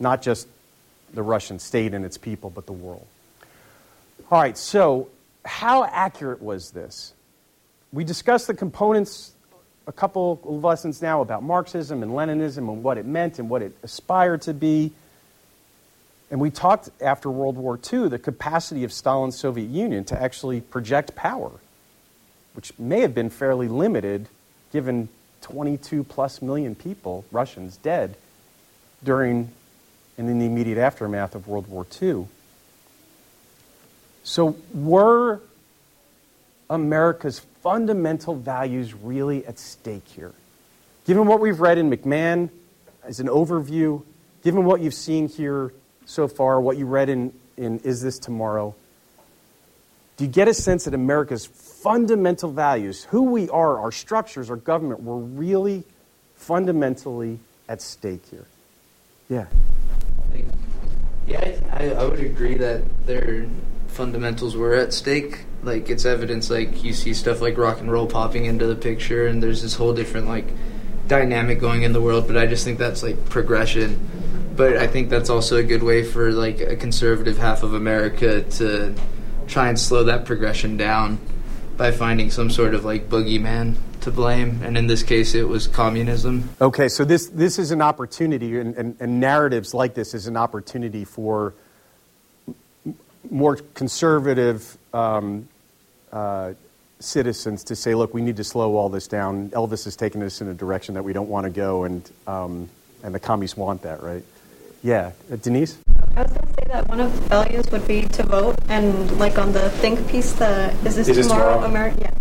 not 0.00 0.22
just 0.22 0.46
the 1.14 1.22
Russian 1.22 1.58
state 1.58 1.94
and 1.94 2.04
its 2.04 2.18
people, 2.18 2.50
but 2.50 2.66
the 2.66 2.72
world. 2.72 3.06
All 4.30 4.40
right, 4.40 4.58
so 4.58 5.08
how 5.44 5.84
accurate 5.84 6.42
was 6.42 6.70
this? 6.70 7.14
We 7.92 8.04
discussed 8.04 8.46
the 8.46 8.54
components 8.54 9.32
a 9.86 9.92
couple 9.92 10.38
of 10.44 10.62
lessons 10.62 11.00
now 11.00 11.22
about 11.22 11.42
Marxism 11.42 12.02
and 12.02 12.12
Leninism 12.12 12.58
and 12.58 12.82
what 12.82 12.98
it 12.98 13.06
meant 13.06 13.38
and 13.38 13.48
what 13.48 13.62
it 13.62 13.74
aspired 13.82 14.42
to 14.42 14.52
be. 14.52 14.92
And 16.30 16.40
we 16.40 16.50
talked 16.50 16.90
after 17.00 17.30
World 17.30 17.56
War 17.56 17.78
II 17.92 18.08
the 18.08 18.18
capacity 18.18 18.84
of 18.84 18.92
Stalin's 18.92 19.38
Soviet 19.38 19.68
Union 19.68 20.04
to 20.06 20.20
actually 20.20 20.60
project 20.60 21.14
power, 21.14 21.50
which 22.54 22.78
may 22.78 23.00
have 23.00 23.14
been 23.14 23.30
fairly 23.30 23.68
limited 23.68 24.28
given 24.72 25.08
22 25.40 26.04
plus 26.04 26.42
million 26.42 26.74
people, 26.74 27.24
Russians, 27.32 27.76
dead 27.78 28.16
during 29.02 29.50
and 30.18 30.28
in 30.28 30.40
the 30.40 30.46
immediate 30.46 30.78
aftermath 30.78 31.34
of 31.34 31.46
World 31.46 31.68
War 31.68 31.86
II. 32.02 32.26
So, 34.24 34.56
were 34.74 35.40
America's 36.68 37.38
fundamental 37.62 38.34
values 38.34 38.92
really 38.92 39.46
at 39.46 39.58
stake 39.58 40.06
here? 40.08 40.32
Given 41.06 41.26
what 41.26 41.40
we've 41.40 41.60
read 41.60 41.78
in 41.78 41.88
McMahon 41.88 42.50
as 43.04 43.20
an 43.20 43.28
overview, 43.28 44.02
given 44.42 44.64
what 44.64 44.80
you've 44.80 44.92
seen 44.92 45.28
here 45.28 45.72
so 46.08 46.26
far, 46.26 46.58
what 46.58 46.78
you 46.78 46.86
read 46.86 47.10
in, 47.10 47.34
in 47.58 47.80
Is 47.80 48.00
This 48.00 48.18
Tomorrow, 48.18 48.74
do 50.16 50.24
you 50.24 50.30
get 50.30 50.48
a 50.48 50.54
sense 50.54 50.84
that 50.84 50.94
America's 50.94 51.44
fundamental 51.44 52.50
values, 52.50 53.04
who 53.04 53.24
we 53.24 53.50
are, 53.50 53.78
our 53.78 53.92
structures, 53.92 54.48
our 54.48 54.56
government, 54.56 55.02
were 55.02 55.18
really 55.18 55.84
fundamentally 56.34 57.38
at 57.68 57.82
stake 57.82 58.22
here? 58.30 58.46
Yeah. 59.28 59.46
Yeah, 61.26 61.60
I, 61.72 61.90
I 61.90 62.04
would 62.06 62.20
agree 62.20 62.54
that 62.54 62.84
they're 63.04 63.46
fundamentals 63.88 64.56
were 64.56 64.74
at 64.74 64.94
stake. 64.94 65.40
Like 65.62 65.90
it's 65.90 66.06
evidence, 66.06 66.48
like 66.48 66.82
you 66.82 66.94
see 66.94 67.12
stuff 67.12 67.42
like 67.42 67.58
rock 67.58 67.80
and 67.80 67.92
roll 67.92 68.06
popping 68.06 68.46
into 68.46 68.66
the 68.66 68.76
picture, 68.76 69.26
and 69.26 69.42
there's 69.42 69.60
this 69.60 69.74
whole 69.74 69.92
different 69.92 70.26
like 70.26 70.46
dynamic 71.06 71.60
going 71.60 71.82
in 71.82 71.92
the 71.92 72.00
world. 72.00 72.26
But 72.26 72.38
I 72.38 72.46
just 72.46 72.64
think 72.64 72.78
that's 72.78 73.02
like 73.02 73.28
progression. 73.28 74.00
But 74.58 74.76
I 74.76 74.88
think 74.88 75.08
that's 75.08 75.30
also 75.30 75.56
a 75.56 75.62
good 75.62 75.84
way 75.84 76.02
for 76.02 76.32
like 76.32 76.60
a 76.60 76.74
conservative 76.74 77.38
half 77.38 77.62
of 77.62 77.74
America 77.74 78.42
to 78.42 78.92
try 79.46 79.68
and 79.68 79.78
slow 79.78 80.02
that 80.04 80.24
progression 80.24 80.76
down 80.76 81.20
by 81.76 81.92
finding 81.92 82.28
some 82.32 82.50
sort 82.50 82.74
of 82.74 82.84
like 82.84 83.08
boogeyman 83.08 83.76
to 84.00 84.10
blame, 84.10 84.60
and 84.64 84.76
in 84.76 84.88
this 84.88 85.04
case, 85.04 85.36
it 85.36 85.46
was 85.46 85.68
communism. 85.68 86.48
Okay, 86.60 86.88
so 86.88 87.04
this 87.04 87.28
this 87.28 87.60
is 87.60 87.70
an 87.70 87.80
opportunity, 87.80 88.58
and, 88.58 88.74
and, 88.74 88.96
and 88.98 89.20
narratives 89.20 89.74
like 89.74 89.94
this 89.94 90.12
is 90.12 90.26
an 90.26 90.36
opportunity 90.36 91.04
for 91.04 91.54
more 93.30 93.56
conservative 93.74 94.76
um, 94.92 95.48
uh, 96.10 96.54
citizens 96.98 97.62
to 97.62 97.76
say, 97.76 97.94
look, 97.94 98.12
we 98.12 98.22
need 98.22 98.38
to 98.38 98.44
slow 98.44 98.76
all 98.76 98.88
this 98.88 99.06
down. 99.06 99.50
Elvis 99.50 99.84
has 99.84 99.94
taken 99.94 100.20
us 100.20 100.40
in 100.40 100.48
a 100.48 100.54
direction 100.54 100.96
that 100.96 101.04
we 101.04 101.12
don't 101.12 101.28
want 101.28 101.44
to 101.44 101.50
go, 101.50 101.84
and, 101.84 102.10
um, 102.26 102.68
and 103.04 103.14
the 103.14 103.20
commies 103.20 103.56
want 103.56 103.82
that, 103.82 104.02
right? 104.02 104.24
Yeah. 104.82 105.12
Uh, 105.30 105.36
Denise? 105.36 105.78
I 106.16 106.22
was 106.22 106.32
going 106.32 106.46
to 106.46 106.54
say 106.54 106.66
that 106.68 106.88
one 106.88 107.00
of 107.00 107.12
the 107.14 107.20
values 107.28 107.64
would 107.70 107.86
be 107.86 108.02
to 108.02 108.22
vote, 108.24 108.56
and 108.68 109.18
like 109.18 109.38
on 109.38 109.52
the 109.52 109.70
think 109.70 110.06
piece, 110.08 110.32
the 110.32 110.72
is 110.84 110.96
this, 110.96 111.08
Is 111.08 111.16
this 111.16 111.26
tomorrow, 111.26 111.54
tomorrow? 111.54 111.68
America? 111.68 112.12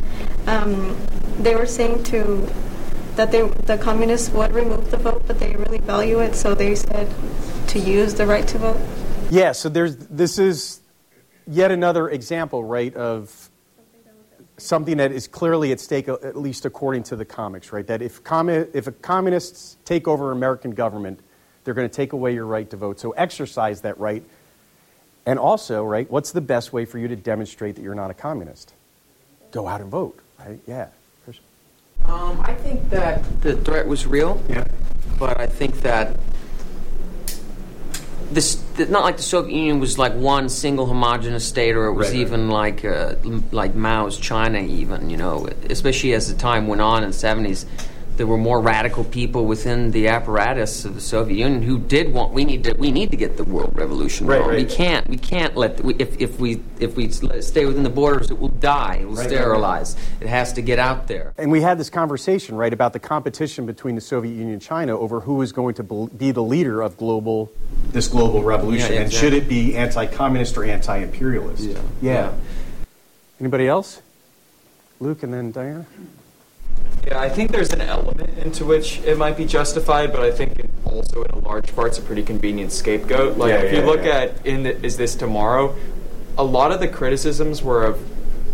Yeah, 0.46 0.62
um, 0.62 0.98
they 1.40 1.56
were 1.56 1.66
saying 1.66 2.04
to 2.06 2.48
that 3.16 3.32
they 3.32 3.42
the 3.42 3.78
communists 3.78 4.30
would 4.30 4.54
remove 4.54 4.92
the 4.92 4.98
vote, 4.98 5.24
but 5.26 5.40
they 5.40 5.56
really 5.56 5.80
value 5.80 6.20
it, 6.20 6.36
so 6.36 6.54
they 6.54 6.76
said 6.76 7.08
to 7.68 7.80
use 7.80 8.14
the 8.14 8.26
right 8.26 8.48
to 8.50 8.58
vote. 8.58 8.80
Yeah, 9.32 9.52
so 9.52 9.70
there's 9.70 9.98
this 9.98 10.38
is 10.38 10.82
yet 11.48 11.72
another 11.72 12.10
example, 12.10 12.64
right, 12.64 12.94
of 12.96 13.50
something 14.58 14.98
that 14.98 15.12
is 15.12 15.28
clearly 15.28 15.72
at 15.72 15.80
stake, 15.80 16.08
at 16.08 16.36
least 16.36 16.66
according 16.66 17.04
to 17.04 17.16
the 17.16 17.26
comics, 17.26 17.72
right? 17.72 17.86
That 17.88 18.02
if 18.02 18.24
commu- 18.24 18.70
if 18.74 18.88
a 18.88 18.92
communists 18.92 19.78
take 19.86 20.08
over 20.08 20.32
American 20.32 20.72
government, 20.72 21.20
they're 21.67 21.74
going 21.74 21.89
to 21.89 21.93
take 21.93 22.13
away 22.13 22.33
your 22.33 22.45
right 22.45 22.69
to 22.69 22.77
vote. 22.77 22.97
So 22.97 23.12
exercise 23.12 23.81
that 23.81 24.00
right. 24.00 24.24
And 25.25 25.38
also, 25.38 25.83
right, 25.83 26.09
what's 26.09 26.31
the 26.31 26.39
best 26.39 26.71
way 26.71 26.86
for 26.86 26.97
you 26.97 27.09
to 27.09 27.15
demonstrate 27.17 27.75
that 27.75 27.81
you're 27.81 27.93
not 27.93 28.09
a 28.09 28.13
communist? 28.13 28.74
Go 29.51 29.67
out 29.67 29.81
and 29.81 29.89
vote, 29.89 30.17
right? 30.39 30.62
Yeah. 30.65 30.88
Um, 32.05 32.39
I 32.39 32.53
think 32.53 32.89
that 32.91 33.41
the 33.41 33.57
threat 33.57 33.86
was 33.86 34.07
real. 34.07 34.41
Yeah. 34.47 34.63
But 35.19 35.41
I 35.41 35.47
think 35.47 35.81
that 35.81 36.17
this 38.31 38.63
not 38.77 39.03
like 39.03 39.17
the 39.17 39.24
Soviet 39.24 39.53
Union 39.53 39.81
was 39.81 39.97
like 39.97 40.13
one 40.13 40.47
single 40.47 40.86
homogenous 40.86 41.45
state, 41.45 41.75
or 41.75 41.88
it 41.88 41.93
was 41.95 42.07
Right, 42.07 42.13
right. 42.13 42.21
even 42.21 42.47
like 42.47 42.86
uh, 42.86 43.15
like 43.51 43.75
Mao's 43.75 44.17
China. 44.17 44.59
Even 44.59 45.09
you 45.09 45.17
know, 45.17 45.50
especially 45.69 46.13
as 46.13 46.31
the 46.31 46.39
time 46.39 46.67
went 46.67 46.79
on 46.81 47.03
in 47.03 47.09
the 47.09 47.17
seventies. 47.17 47.65
There 48.17 48.25
were 48.25 48.38
more 48.38 48.59
radical 48.59 49.03
people 49.03 49.45
within 49.45 49.91
the 49.91 50.07
apparatus 50.07 50.86
of 50.86 50.95
the 50.95 51.01
Soviet 51.01 51.38
Union 51.38 51.62
who 51.62 51.77
did 51.77 52.12
want. 52.12 52.33
We 52.33 52.45
need 52.45 52.63
to. 52.63 52.74
We 52.74 52.91
need 52.91 53.12
to 53.12 53.17
get 53.17 53.38
the 53.38 53.43
world 53.43 53.77
revolution 53.77 54.25
Right, 54.25 54.39
going. 54.41 54.55
We 54.55 54.65
can't. 54.65 55.07
We 55.07 55.17
can't 55.17 55.55
let. 55.55 55.83
We, 55.83 55.93
if 56.00 56.19
if 56.19 56.39
we 56.39 56.63
if 56.79 56.95
we 56.95 57.09
s- 57.09 57.21
let 57.21 57.36
it 57.38 57.43
stay 57.43 57.65
within 57.67 57.83
the 57.83 57.91
borders, 57.91 58.31
it 58.31 58.39
will 58.39 58.47
die. 58.50 58.97
It 59.01 59.05
will 59.07 59.12
Right, 59.13 59.17
right, 59.17 59.25
right. 59.25 59.38
sterilize. 59.38 59.95
It 60.19 60.25
has 60.27 60.51
to 60.53 60.63
get 60.63 60.79
out 60.79 61.07
there. 61.07 61.31
And 61.38 61.51
we 61.51 61.62
had 61.62 61.77
this 61.77 61.91
conversation, 61.91 62.55
right, 62.57 62.74
about 62.74 62.93
the 62.93 63.00
competition 63.00 63.67
between 63.67 63.93
the 63.93 64.01
Soviet 64.01 64.31
Union 64.31 64.53
and 64.53 64.62
China 64.63 64.97
over 64.97 65.19
who 65.19 65.39
is 65.43 65.51
going 65.51 65.75
to 65.75 65.83
be 65.83 66.31
the 66.31 66.41
leader 66.43 66.81
of 66.81 66.97
global 66.97 67.51
this 67.91 68.07
global 68.07 68.41
revolution, 68.41 68.93
Yeah, 68.93 69.01
and 69.01 69.13
should 69.13 69.33
it 69.33 69.47
be 69.47 69.75
anti-communist 69.77 70.57
or 70.57 70.63
anti-imperialist? 70.65 71.63
Yeah. 71.63 71.79
yeah. 72.01 72.33
Anybody 73.39 73.67
else? 73.67 74.01
Luke, 75.00 75.21
and 75.21 75.31
then 75.31 75.51
Diana. 75.51 75.86
Yeah, 77.05 77.19
I 77.19 77.29
think 77.29 77.51
there's 77.51 77.72
an 77.72 77.81
element 77.81 78.38
into 78.39 78.65
which 78.65 79.00
it 79.00 79.17
might 79.17 79.38
be 79.38 79.46
justified, 79.46 80.12
but 80.12 80.22
I 80.22 80.31
think 80.31 80.60
it 80.60 80.69
also, 80.84 81.24
in 81.24 81.31
a 81.31 81.39
large 81.39 81.74
part, 81.75 81.89
it's 81.89 82.00
a 82.00 82.01
pretty 82.01 82.24
convenient 82.24 82.72
scapegoat. 82.72 83.38
Like, 83.38 83.50
Yeah, 83.50 83.62
if 83.62 83.74
you 83.74 83.81
look 83.81 84.03
yeah. 84.03 84.19
at 84.19 84.46
in 84.46 84.63
the, 84.63 84.86
Is 84.86 84.98
This 84.98 85.15
Tomorrow, 85.15 85.75
a 86.38 86.43
lot 86.43 86.72
of 86.72 86.79
the 86.79 86.88
criticisms 86.88 87.62
were 87.63 87.84
of 87.86 88.00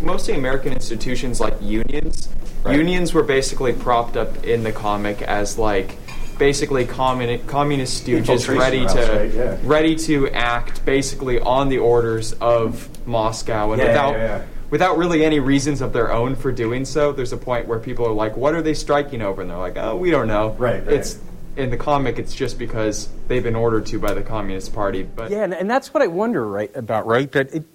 mostly 0.02 0.36
American 0.36 0.74
institutions 0.74 1.40
like 1.40 1.56
unions. 1.62 2.30
Right. 2.64 2.78
Unions 2.78 3.14
were 3.14 3.24
basically 3.24 3.74
propped 3.74 4.16
up 4.18 4.44
in 4.44 4.64
the 4.64 4.72
comic 4.72 5.22
as 5.22 5.58
like 5.58 5.98
basically 6.38 6.86
communi- 6.86 7.46
communist 7.48 8.06
stooges 8.06 8.48
ready 8.48 8.86
to 8.86 9.18
right, 9.18 9.34
yeah. 9.34 9.58
ready 9.64 9.96
to 9.96 10.30
act 10.30 10.84
basically 10.86 11.40
on 11.40 11.70
the 11.70 11.78
orders 11.78 12.34
of 12.34 12.90
Moscow 13.08 13.72
and 13.72 13.82
Yeah, 13.82 13.88
without 13.88 14.12
yeah, 14.14 14.18
yeah. 14.38 14.46
Without 14.74 14.98
really 14.98 15.24
any 15.24 15.40
reasons 15.40 15.82
of 15.82 15.94
their 15.94 16.12
own 16.12 16.36
for 16.36 16.52
doing 16.52 16.84
so. 16.84 17.12
There's 17.12 17.32
a 17.32 17.38
point 17.38 17.68
where 17.68 17.78
people 17.78 18.08
are 18.08 18.12
like, 18.12 18.36
"What 18.36 18.56
are 18.56 18.62
they 18.64 18.74
striking 18.74 19.22
over?" 19.22 19.44
And 19.44 19.52
they're 19.52 19.56
like, 19.60 19.78
"Oh, 19.78 19.96
we 19.96 20.10
don't 20.10 20.28
know." 20.28 20.50
Right, 20.58 20.84
right. 20.84 20.96
It's 20.96 21.20
in 21.56 21.70
the 21.70 21.78
comic. 21.78 22.18
It's 22.18 22.34
just 22.34 22.58
because 22.58 23.08
they've 23.28 23.44
been 23.44 23.56
ordered 23.56 23.86
to 23.86 24.00
by 24.00 24.16
the 24.16 24.24
Communist 24.24 24.74
Party. 24.74 25.04
But 25.04 25.30
Yeah, 25.30 25.44
and, 25.44 25.54
and 25.54 25.70
that's 25.70 25.94
what 25.94 26.02
I 26.02 26.08
wonder, 26.08 26.44
right, 26.44 26.76
about, 26.76 27.06
right? 27.06 27.32
That 27.34 27.54
it, 27.54 27.66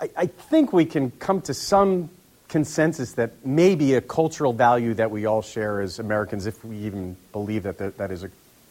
I, 0.00 0.08
I 0.16 0.26
think 0.26 0.72
we 0.72 0.86
can 0.86 1.10
come 1.10 1.42
to 1.42 1.52
some 1.52 2.08
consensus 2.48 3.12
that 3.12 3.44
maybe 3.44 3.92
a 3.92 4.00
cultural 4.00 4.54
value 4.54 4.94
that 4.94 5.10
we 5.10 5.26
all 5.26 5.42
share 5.42 5.82
as 5.82 5.98
Americans, 5.98 6.46
if 6.46 6.64
we 6.64 6.78
even 6.78 7.14
believe 7.32 7.64
that 7.64 7.76
that, 7.76 7.98
that 7.98 8.10
is 8.10 8.24
a, 8.24 8.30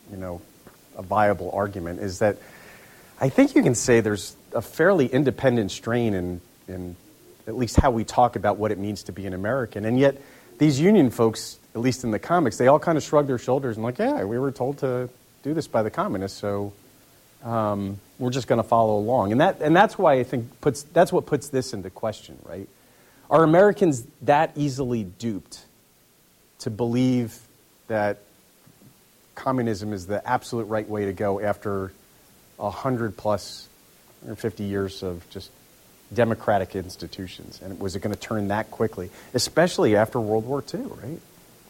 you 0.10 0.18
know, 0.18 0.42
a 0.98 1.04
viable 1.04 1.52
argument, 1.54 2.00
is 2.00 2.18
that 2.20 2.38
I 3.20 3.30
think 3.30 3.54
you 3.54 3.62
can 3.62 3.76
say 3.76 4.02
there's 4.02 4.36
a 4.52 4.64
fairly 4.64 5.06
independent 5.06 5.70
strain 5.70 6.16
in, 6.16 6.42
in 6.68 6.96
at 7.52 7.58
least 7.58 7.76
how 7.76 7.92
we 7.92 8.06
talk 8.06 8.38
about 8.38 8.58
what 8.58 8.72
it 8.72 8.80
means 8.80 9.04
to 9.04 9.12
be 9.12 9.26
an 9.26 9.34
American. 9.34 9.84
And 9.84 10.00
yet, 10.00 10.22
these 10.58 10.80
union 10.80 11.12
folks, 11.12 11.60
at 11.76 11.82
least 11.82 12.06
in 12.06 12.12
the 12.12 12.20
comics, 12.20 12.58
they 12.58 12.68
all 12.68 12.80
kind 12.80 12.98
of 12.98 13.04
shrug 13.04 13.28
their 13.28 13.38
shoulders 13.38 13.76
and 13.76 13.84
like, 13.84 14.00
yeah, 14.00 14.24
we 14.24 14.40
were 14.40 14.52
told 14.52 14.78
to 14.80 15.10
do 15.44 15.54
this 15.54 15.68
by 15.68 15.84
the 15.84 15.90
communists, 15.90 16.40
so 16.40 16.72
um, 17.44 18.00
we're 18.20 18.30
just 18.30 18.48
going 18.48 18.62
to 18.62 18.68
follow 18.68 18.98
along. 18.98 19.34
And, 19.34 19.42
that, 19.42 19.62
and 19.62 19.76
that's 19.76 19.98
why 19.98 20.14
I 20.14 20.24
think 20.24 20.62
puts, 20.62 20.84
that's 20.84 21.12
what 21.12 21.26
puts 21.26 21.50
this 21.50 21.74
into 21.74 21.90
question, 21.90 22.40
right? 22.46 22.70
Are 23.30 23.44
Americans 23.44 24.06
that 24.22 24.54
easily 24.56 25.04
duped 25.04 25.60
to 26.60 26.70
believe 26.70 27.38
that 27.88 28.20
communism 29.36 29.92
is 29.92 30.08
the 30.08 30.26
absolute 30.26 30.66
right 30.66 30.88
way 30.88 31.06
to 31.06 31.14
go 31.14 31.42
after 31.42 31.92
100 32.58 33.18
plus 33.18 33.68
or 34.28 34.36
50 34.36 34.64
years 34.64 35.04
of 35.04 35.28
just 35.32 35.50
democratic 36.14 36.76
institutions? 36.76 37.60
And 37.64 37.80
was 37.80 37.96
it 37.96 38.02
going 38.02 38.14
to 38.14 38.20
turn 38.20 38.50
that 38.50 38.72
quickly, 38.72 39.10
especially 39.34 39.96
after 39.96 40.20
World 40.20 40.46
War 40.46 40.64
II, 40.74 40.82
right? 40.82 41.20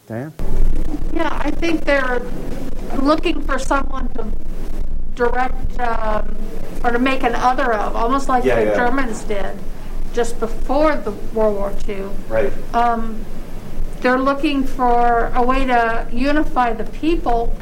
Dan? 0.06 0.32
Yeah, 1.14 1.28
I 1.32 1.50
think 1.50 1.84
they're 1.84 2.20
looking 3.00 3.42
for 3.42 3.58
someone 3.58 4.08
to 4.14 4.26
direct 5.14 5.78
um, 5.80 6.36
or 6.82 6.90
to 6.90 6.98
make 6.98 7.22
an 7.22 7.34
other 7.34 7.72
of, 7.72 7.94
almost 7.94 8.28
like 8.28 8.44
Yeah, 8.44 8.56
the 8.56 8.70
yeah. 8.70 8.76
Germans 8.76 9.22
did 9.24 9.56
just 10.12 10.38
before 10.40 10.96
the 10.96 11.10
World 11.10 11.56
War 11.56 11.72
II. 11.88 12.08
Right. 12.28 12.52
Um, 12.74 13.24
they're 14.00 14.18
looking 14.18 14.64
for 14.64 15.30
a 15.34 15.42
way 15.42 15.64
to 15.64 16.08
unify 16.12 16.72
the 16.72 16.84
people 16.84 17.56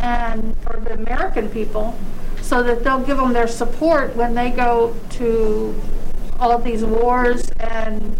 and 0.00 0.56
or 0.66 0.80
the 0.80 0.94
American 0.94 1.48
people 1.50 1.96
so 2.40 2.62
that 2.62 2.84
they'll 2.84 3.00
give 3.00 3.16
them 3.16 3.32
their 3.32 3.46
support 3.46 4.14
when 4.16 4.34
they 4.34 4.50
go 4.50 4.94
to 5.10 5.74
all 6.38 6.52
of 6.52 6.64
these 6.64 6.84
wars 6.84 7.48
and 7.60 8.16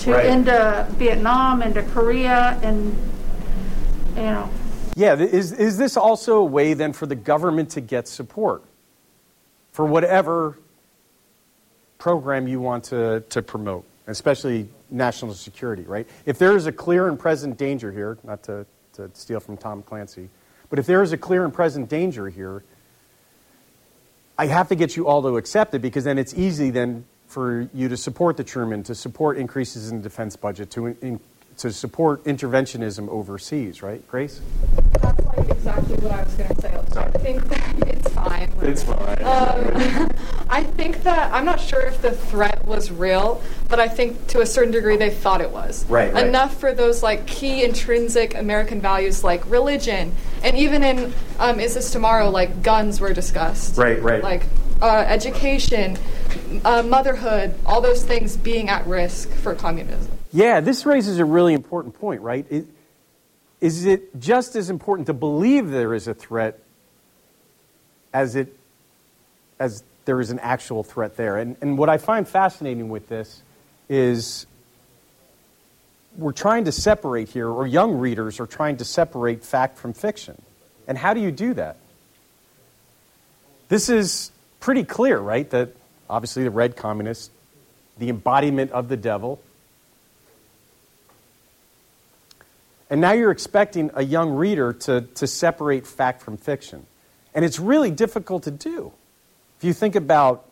to 0.00 0.12
Right. 0.12 0.26
into 0.26 0.52
uh, 0.52 0.86
Vietnam, 0.92 1.62
into 1.62 1.82
Korea, 1.82 2.58
and 2.62 2.96
you 4.16 4.22
know. 4.22 4.50
Yeah, 4.96 5.16
is, 5.16 5.52
is 5.52 5.76
this 5.76 5.96
also 5.96 6.38
a 6.38 6.44
way 6.44 6.74
then 6.74 6.92
for 6.92 7.06
the 7.06 7.16
government 7.16 7.70
to 7.70 7.80
get 7.80 8.06
support 8.06 8.62
for 9.72 9.84
whatever 9.84 10.56
program 11.98 12.46
you 12.46 12.60
want 12.60 12.84
to, 12.84 13.24
to 13.30 13.42
promote, 13.42 13.84
especially 14.06 14.68
national 14.90 15.34
security, 15.34 15.82
right? 15.82 16.06
If 16.26 16.38
there 16.38 16.56
is 16.56 16.66
a 16.66 16.72
clear 16.72 17.08
and 17.08 17.18
present 17.18 17.58
danger 17.58 17.90
here, 17.90 18.18
not 18.22 18.44
to, 18.44 18.66
to 18.92 19.10
steal 19.14 19.40
from 19.40 19.56
Tom 19.56 19.82
Clancy, 19.82 20.28
but 20.70 20.78
if 20.78 20.86
there 20.86 21.02
is 21.02 21.12
a 21.12 21.16
clear 21.16 21.44
and 21.44 21.52
present 21.52 21.88
danger 21.88 22.28
here, 22.28 22.62
I 24.38 24.46
have 24.46 24.68
to 24.68 24.76
get 24.76 24.96
you 24.96 25.08
all 25.08 25.22
to 25.22 25.36
accept 25.36 25.74
it 25.74 25.80
because 25.80 26.04
then 26.04 26.18
it's 26.18 26.34
easy 26.34 26.70
then 26.70 27.04
for 27.34 27.68
you 27.74 27.88
to 27.88 27.96
support 27.96 28.36
the 28.36 28.44
Truman, 28.44 28.84
to 28.84 28.94
support 28.94 29.38
increases 29.38 29.90
in 29.90 29.96
the 29.96 30.04
defense 30.04 30.36
budget, 30.36 30.70
to, 30.70 30.86
in, 30.86 31.18
to 31.58 31.72
support 31.72 32.22
interventionism 32.22 33.08
overseas, 33.08 33.82
right? 33.82 34.06
Grace? 34.06 34.40
That's 35.02 35.24
like 35.24 35.48
exactly 35.50 35.96
what 35.96 36.12
I 36.12 36.22
was 36.22 36.34
going 36.34 36.54
to 36.54 36.60
say. 36.60 36.74
I 36.96 37.10
think 37.18 37.44
that 37.48 37.88
it's 37.88 38.08
fine. 38.14 38.52
It's 38.62 38.84
fine. 38.84 39.24
Um, 39.24 40.10
I 40.48 40.62
think 40.62 41.02
that 41.02 41.32
I'm 41.32 41.44
not 41.44 41.60
sure 41.60 41.80
if 41.80 42.00
the 42.00 42.12
threat 42.12 42.64
was 42.66 42.92
real, 42.92 43.42
but 43.68 43.80
I 43.80 43.88
think 43.88 44.28
to 44.28 44.40
a 44.40 44.46
certain 44.46 44.70
degree 44.70 44.96
they 44.96 45.10
thought 45.10 45.40
it 45.40 45.50
was. 45.50 45.84
Right, 45.88 46.14
right. 46.14 46.28
Enough 46.28 46.56
for 46.56 46.72
those 46.72 47.02
like 47.02 47.26
key 47.26 47.64
intrinsic 47.64 48.36
American 48.36 48.80
values 48.80 49.24
like 49.24 49.44
religion, 49.50 50.14
and 50.44 50.56
even 50.56 50.84
in 50.84 51.12
um, 51.40 51.58
Is 51.58 51.74
This 51.74 51.90
Tomorrow, 51.90 52.30
like 52.30 52.62
guns 52.62 53.00
were 53.00 53.12
discussed. 53.12 53.76
Right, 53.76 54.00
right. 54.00 54.22
Like 54.22 54.44
uh, 54.82 55.04
education, 55.06 55.96
uh, 56.64 56.82
motherhood, 56.82 57.54
all 57.64 57.80
those 57.80 58.04
things 58.04 58.36
being 58.36 58.68
at 58.68 58.86
risk 58.86 59.30
for 59.30 59.54
communism. 59.54 60.10
Yeah, 60.32 60.60
this 60.60 60.84
raises 60.84 61.18
a 61.18 61.24
really 61.24 61.54
important 61.54 61.98
point, 61.98 62.20
right? 62.20 62.46
It, 62.50 62.66
is 63.60 63.86
it 63.86 64.18
just 64.20 64.56
as 64.56 64.68
important 64.68 65.06
to 65.06 65.14
believe 65.14 65.70
there 65.70 65.94
is 65.94 66.08
a 66.08 66.14
threat 66.14 66.58
as 68.12 68.36
it 68.36 68.54
as 69.58 69.82
there 70.04 70.20
is 70.20 70.30
an 70.30 70.38
actual 70.40 70.82
threat 70.82 71.16
there? 71.16 71.38
And, 71.38 71.56
and 71.60 71.78
what 71.78 71.88
I 71.88 71.96
find 71.98 72.28
fascinating 72.28 72.88
with 72.88 73.08
this 73.08 73.42
is 73.88 74.46
we're 76.16 76.32
trying 76.32 76.66
to 76.66 76.72
separate 76.72 77.28
here, 77.28 77.48
or 77.48 77.66
young 77.66 77.98
readers 77.98 78.38
are 78.40 78.46
trying 78.46 78.76
to 78.78 78.84
separate 78.84 79.44
fact 79.44 79.78
from 79.78 79.92
fiction. 79.92 80.40
And 80.86 80.98
how 80.98 81.14
do 81.14 81.20
you 81.20 81.30
do 81.30 81.54
that? 81.54 81.76
This 83.68 83.88
is 83.88 84.30
pretty 84.64 84.84
clear, 84.84 85.18
right? 85.18 85.48
That 85.50 85.76
obviously 86.10 86.44
the 86.44 86.50
red 86.50 86.74
communists, 86.74 87.30
the 87.98 88.08
embodiment 88.08 88.72
of 88.72 88.88
the 88.88 88.96
devil, 88.96 89.40
And 92.90 93.00
now 93.00 93.10
you're 93.10 93.32
expecting 93.32 93.90
a 93.94 94.04
young 94.04 94.30
reader 94.30 94.72
to, 94.72 95.00
to 95.00 95.26
separate 95.26 95.84
fact 95.84 96.22
from 96.22 96.36
fiction. 96.36 96.86
And 97.34 97.44
it's 97.44 97.58
really 97.58 97.90
difficult 97.90 98.44
to 98.44 98.52
do. 98.52 98.92
If 99.58 99.64
you 99.64 99.72
think 99.72 99.96
about 99.96 100.48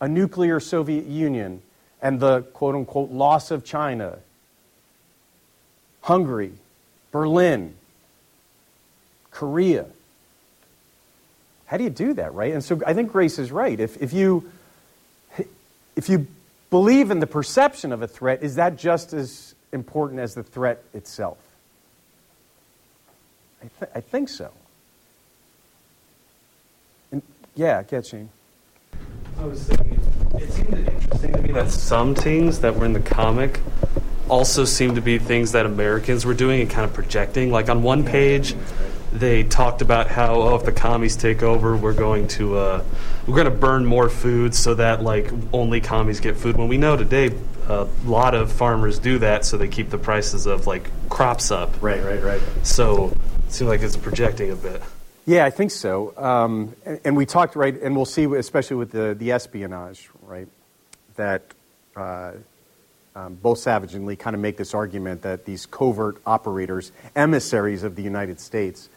a 0.00 0.08
nuclear 0.08 0.60
Soviet 0.60 1.04
Union 1.04 1.60
and 2.00 2.20
the 2.20 2.42
quote 2.42 2.74
unquote 2.74 3.10
loss 3.10 3.50
of 3.50 3.64
China, 3.64 4.20
Hungary, 6.00 6.52
Berlin, 7.10 7.74
Korea, 9.30 9.84
how 11.70 11.76
do 11.76 11.84
you 11.84 11.90
do 11.90 12.14
that, 12.14 12.34
right? 12.34 12.52
And 12.52 12.64
so 12.64 12.80
I 12.84 12.94
think 12.94 13.12
Grace 13.12 13.38
is 13.38 13.52
right. 13.52 13.78
If, 13.78 14.02
if, 14.02 14.12
you, 14.12 14.50
if 15.94 16.08
you 16.08 16.26
believe 16.68 17.12
in 17.12 17.20
the 17.20 17.28
perception 17.28 17.92
of 17.92 18.02
a 18.02 18.08
threat, 18.08 18.42
is 18.42 18.56
that 18.56 18.76
just 18.76 19.12
as 19.12 19.54
important 19.70 20.18
as 20.18 20.34
the 20.34 20.42
threat 20.42 20.82
itself? 20.94 21.38
I, 23.62 23.68
th- 23.78 23.92
I 23.94 24.00
think 24.00 24.30
so. 24.30 24.50
And, 27.12 27.22
yeah, 27.54 27.84
get 27.84 28.04
Shane. 28.04 28.30
I 29.38 29.44
was 29.44 29.62
thinking, 29.62 30.00
it 30.40 30.50
seemed 30.50 30.74
interesting 30.76 31.32
to 31.34 31.40
me 31.40 31.52
that 31.52 31.70
some 31.70 32.16
things 32.16 32.58
that 32.62 32.74
were 32.74 32.84
in 32.84 32.94
the 32.94 32.98
comic 32.98 33.60
also 34.28 34.64
seemed 34.64 34.96
to 34.96 35.00
be 35.00 35.20
things 35.20 35.52
that 35.52 35.66
Americans 35.66 36.26
were 36.26 36.34
doing 36.34 36.62
and 36.62 36.68
kind 36.68 36.84
of 36.84 36.92
projecting. 36.92 37.52
Like 37.52 37.68
on 37.68 37.84
one 37.84 38.04
page, 38.04 38.56
they 39.12 39.42
talked 39.42 39.82
about 39.82 40.06
how 40.06 40.34
oh, 40.34 40.54
if 40.54 40.64
the 40.64 40.72
commies 40.72 41.16
take 41.16 41.42
over, 41.42 41.76
we're 41.76 41.94
going 41.94 42.28
to 42.28 42.56
uh, 42.56 42.84
we're 43.26 43.34
going 43.34 43.52
to 43.52 43.58
burn 43.58 43.84
more 43.84 44.08
food 44.08 44.54
so 44.54 44.74
that 44.74 45.02
like 45.02 45.30
only 45.52 45.80
commies 45.80 46.20
get 46.20 46.36
food. 46.36 46.56
When 46.56 46.68
we 46.68 46.78
know 46.78 46.96
today, 46.96 47.34
a 47.68 47.88
lot 48.04 48.34
of 48.34 48.52
farmers 48.52 48.98
do 48.98 49.18
that 49.18 49.44
so 49.44 49.56
they 49.56 49.68
keep 49.68 49.90
the 49.90 49.98
prices 49.98 50.46
of 50.46 50.66
like 50.66 50.90
crops 51.08 51.50
up. 51.50 51.82
Right, 51.82 52.02
right, 52.02 52.22
right. 52.22 52.42
So 52.62 53.12
it 53.46 53.52
seems 53.52 53.68
like 53.68 53.82
it's 53.82 53.96
projecting 53.96 54.50
a 54.50 54.56
bit. 54.56 54.82
Yeah, 55.26 55.44
I 55.44 55.50
think 55.50 55.70
so. 55.70 56.16
Um, 56.16 56.74
and, 56.84 57.00
and, 57.04 57.16
we 57.16 57.26
talked 57.26 57.54
right, 57.54 57.80
and 57.80 57.94
we'll 57.94 58.06
see, 58.06 58.24
especially 58.24 58.76
with 58.76 58.90
the 58.90 59.14
the 59.14 59.32
espionage, 59.32 60.08
right, 60.22 60.48
that. 61.16 61.42
Uh, 61.96 62.32
um, 63.12 63.34
both 63.34 63.58
Savage 63.58 63.94
and 63.94 64.06
Lee 64.06 64.14
kind 64.14 64.34
of 64.34 64.40
make 64.40 64.56
this 64.56 64.72
argument 64.72 65.22
that 65.22 65.44
these 65.44 65.66
covert 65.66 66.18
operators, 66.24 66.92
emissaries 67.16 67.82
of 67.82 67.96
the 67.96 68.02
United 68.02 68.38
States, 68.38 68.88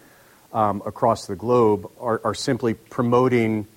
um, 0.53 0.81
across 0.85 1.25
the 1.27 1.35
globe 1.35 1.89
are, 1.99 2.21
are 2.23 2.35
simply 2.35 2.73
promoting 2.75 3.67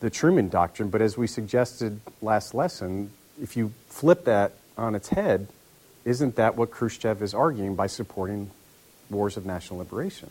the 0.00 0.10
Truman 0.10 0.48
Doctrine. 0.48 0.88
But 0.88 1.02
as 1.02 1.16
we 1.16 1.26
suggested 1.26 2.00
last 2.22 2.54
lesson, 2.54 3.10
if 3.40 3.56
you 3.56 3.72
flip 3.88 4.24
that 4.24 4.52
on 4.76 4.94
its 4.94 5.08
head, 5.08 5.46
isn't 6.04 6.36
that 6.36 6.56
what 6.56 6.70
Khrushchev 6.70 7.22
is 7.22 7.34
arguing 7.34 7.74
by 7.74 7.86
supporting 7.86 8.50
wars 9.10 9.36
of 9.36 9.44
national 9.44 9.78
liberation? 9.78 10.30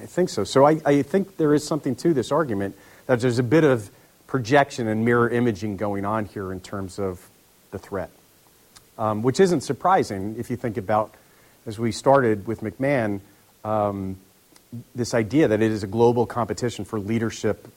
I 0.00 0.06
think 0.06 0.28
so. 0.28 0.44
So 0.44 0.64
I, 0.64 0.80
I, 0.84 1.02
think 1.02 1.36
there 1.38 1.52
is 1.54 1.66
something 1.66 1.96
to 1.96 2.14
this 2.14 2.30
argument 2.30 2.76
that 3.06 3.20
there's 3.20 3.40
a 3.40 3.42
bit 3.42 3.64
of 3.64 3.90
projection 4.28 4.86
and 4.86 5.04
mirror 5.04 5.28
imaging 5.28 5.76
going 5.76 6.04
on 6.04 6.26
here 6.26 6.52
in 6.52 6.60
terms 6.60 7.00
of 7.00 7.26
the 7.72 7.78
threat, 7.78 8.10
um, 8.96 9.22
which 9.22 9.40
isn't 9.40 9.62
surprising 9.62 10.36
if 10.38 10.50
you 10.50 10.56
think 10.56 10.76
about, 10.76 11.14
as 11.66 11.78
we 11.78 11.90
started 11.90 12.46
with 12.46 12.60
McMahon, 12.60 13.20
um, 13.64 14.16
this 14.94 15.14
idea 15.14 15.48
that 15.48 15.62
it 15.62 15.70
is 15.70 15.82
a 15.82 15.86
global 15.86 16.26
competition 16.26 16.84
for 16.84 16.98
leadership 16.98 17.68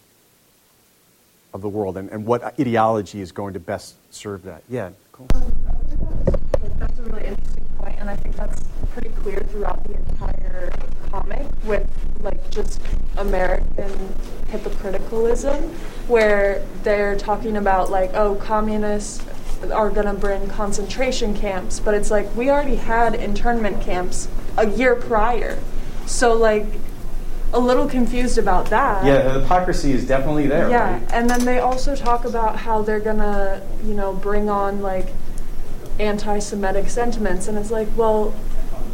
of 1.53 1.61
the 1.61 1.69
world 1.69 1.97
and, 1.97 2.09
and 2.09 2.25
what 2.25 2.43
ideology 2.59 3.21
is 3.21 3.31
going 3.31 3.53
to 3.53 3.59
best 3.59 3.95
serve 4.13 4.43
that. 4.43 4.63
Yeah, 4.69 4.91
cool. 5.11 5.27
Um, 5.35 5.51
that's 6.79 6.99
a 6.99 7.03
really 7.03 7.27
interesting 7.27 7.65
point, 7.77 7.99
and 7.99 8.09
I 8.09 8.15
think 8.15 8.35
that's 8.35 8.61
pretty 8.93 9.09
clear 9.09 9.39
throughout 9.39 9.83
the 9.85 9.95
entire 9.95 10.71
comic 11.09 11.45
with 11.65 11.87
like 12.21 12.49
just 12.49 12.81
American 13.17 13.91
hypocriticalism, 14.49 15.69
where 16.07 16.65
they're 16.83 17.17
talking 17.17 17.57
about 17.57 17.89
like, 17.89 18.13
oh, 18.13 18.35
communists 18.35 19.23
are 19.71 19.89
going 19.89 20.07
to 20.07 20.13
bring 20.13 20.47
concentration 20.47 21.35
camps, 21.35 21.79
but 21.79 21.93
it's 21.93 22.09
like 22.11 22.33
we 22.35 22.49
already 22.49 22.75
had 22.75 23.13
internment 23.13 23.81
camps 23.81 24.27
a 24.57 24.67
year 24.69 24.95
prior. 24.95 25.57
So 26.05 26.33
like 26.33 26.65
a 27.53 27.59
little 27.59 27.87
confused 27.87 28.37
about 28.37 28.67
that. 28.67 29.05
Yeah, 29.05 29.23
the 29.23 29.41
hypocrisy 29.41 29.91
is 29.91 30.07
definitely 30.07 30.47
there. 30.47 30.69
Yeah, 30.69 30.93
right? 30.93 31.11
and 31.13 31.29
then 31.29 31.45
they 31.45 31.59
also 31.59 31.95
talk 31.95 32.25
about 32.25 32.55
how 32.55 32.81
they're 32.81 32.99
gonna, 32.99 33.61
you 33.83 33.93
know, 33.93 34.13
bring 34.13 34.49
on 34.49 34.81
like 34.81 35.07
anti-Semitic 35.99 36.89
sentiments, 36.89 37.47
and 37.47 37.57
it's 37.57 37.71
like, 37.71 37.87
well, 37.95 38.33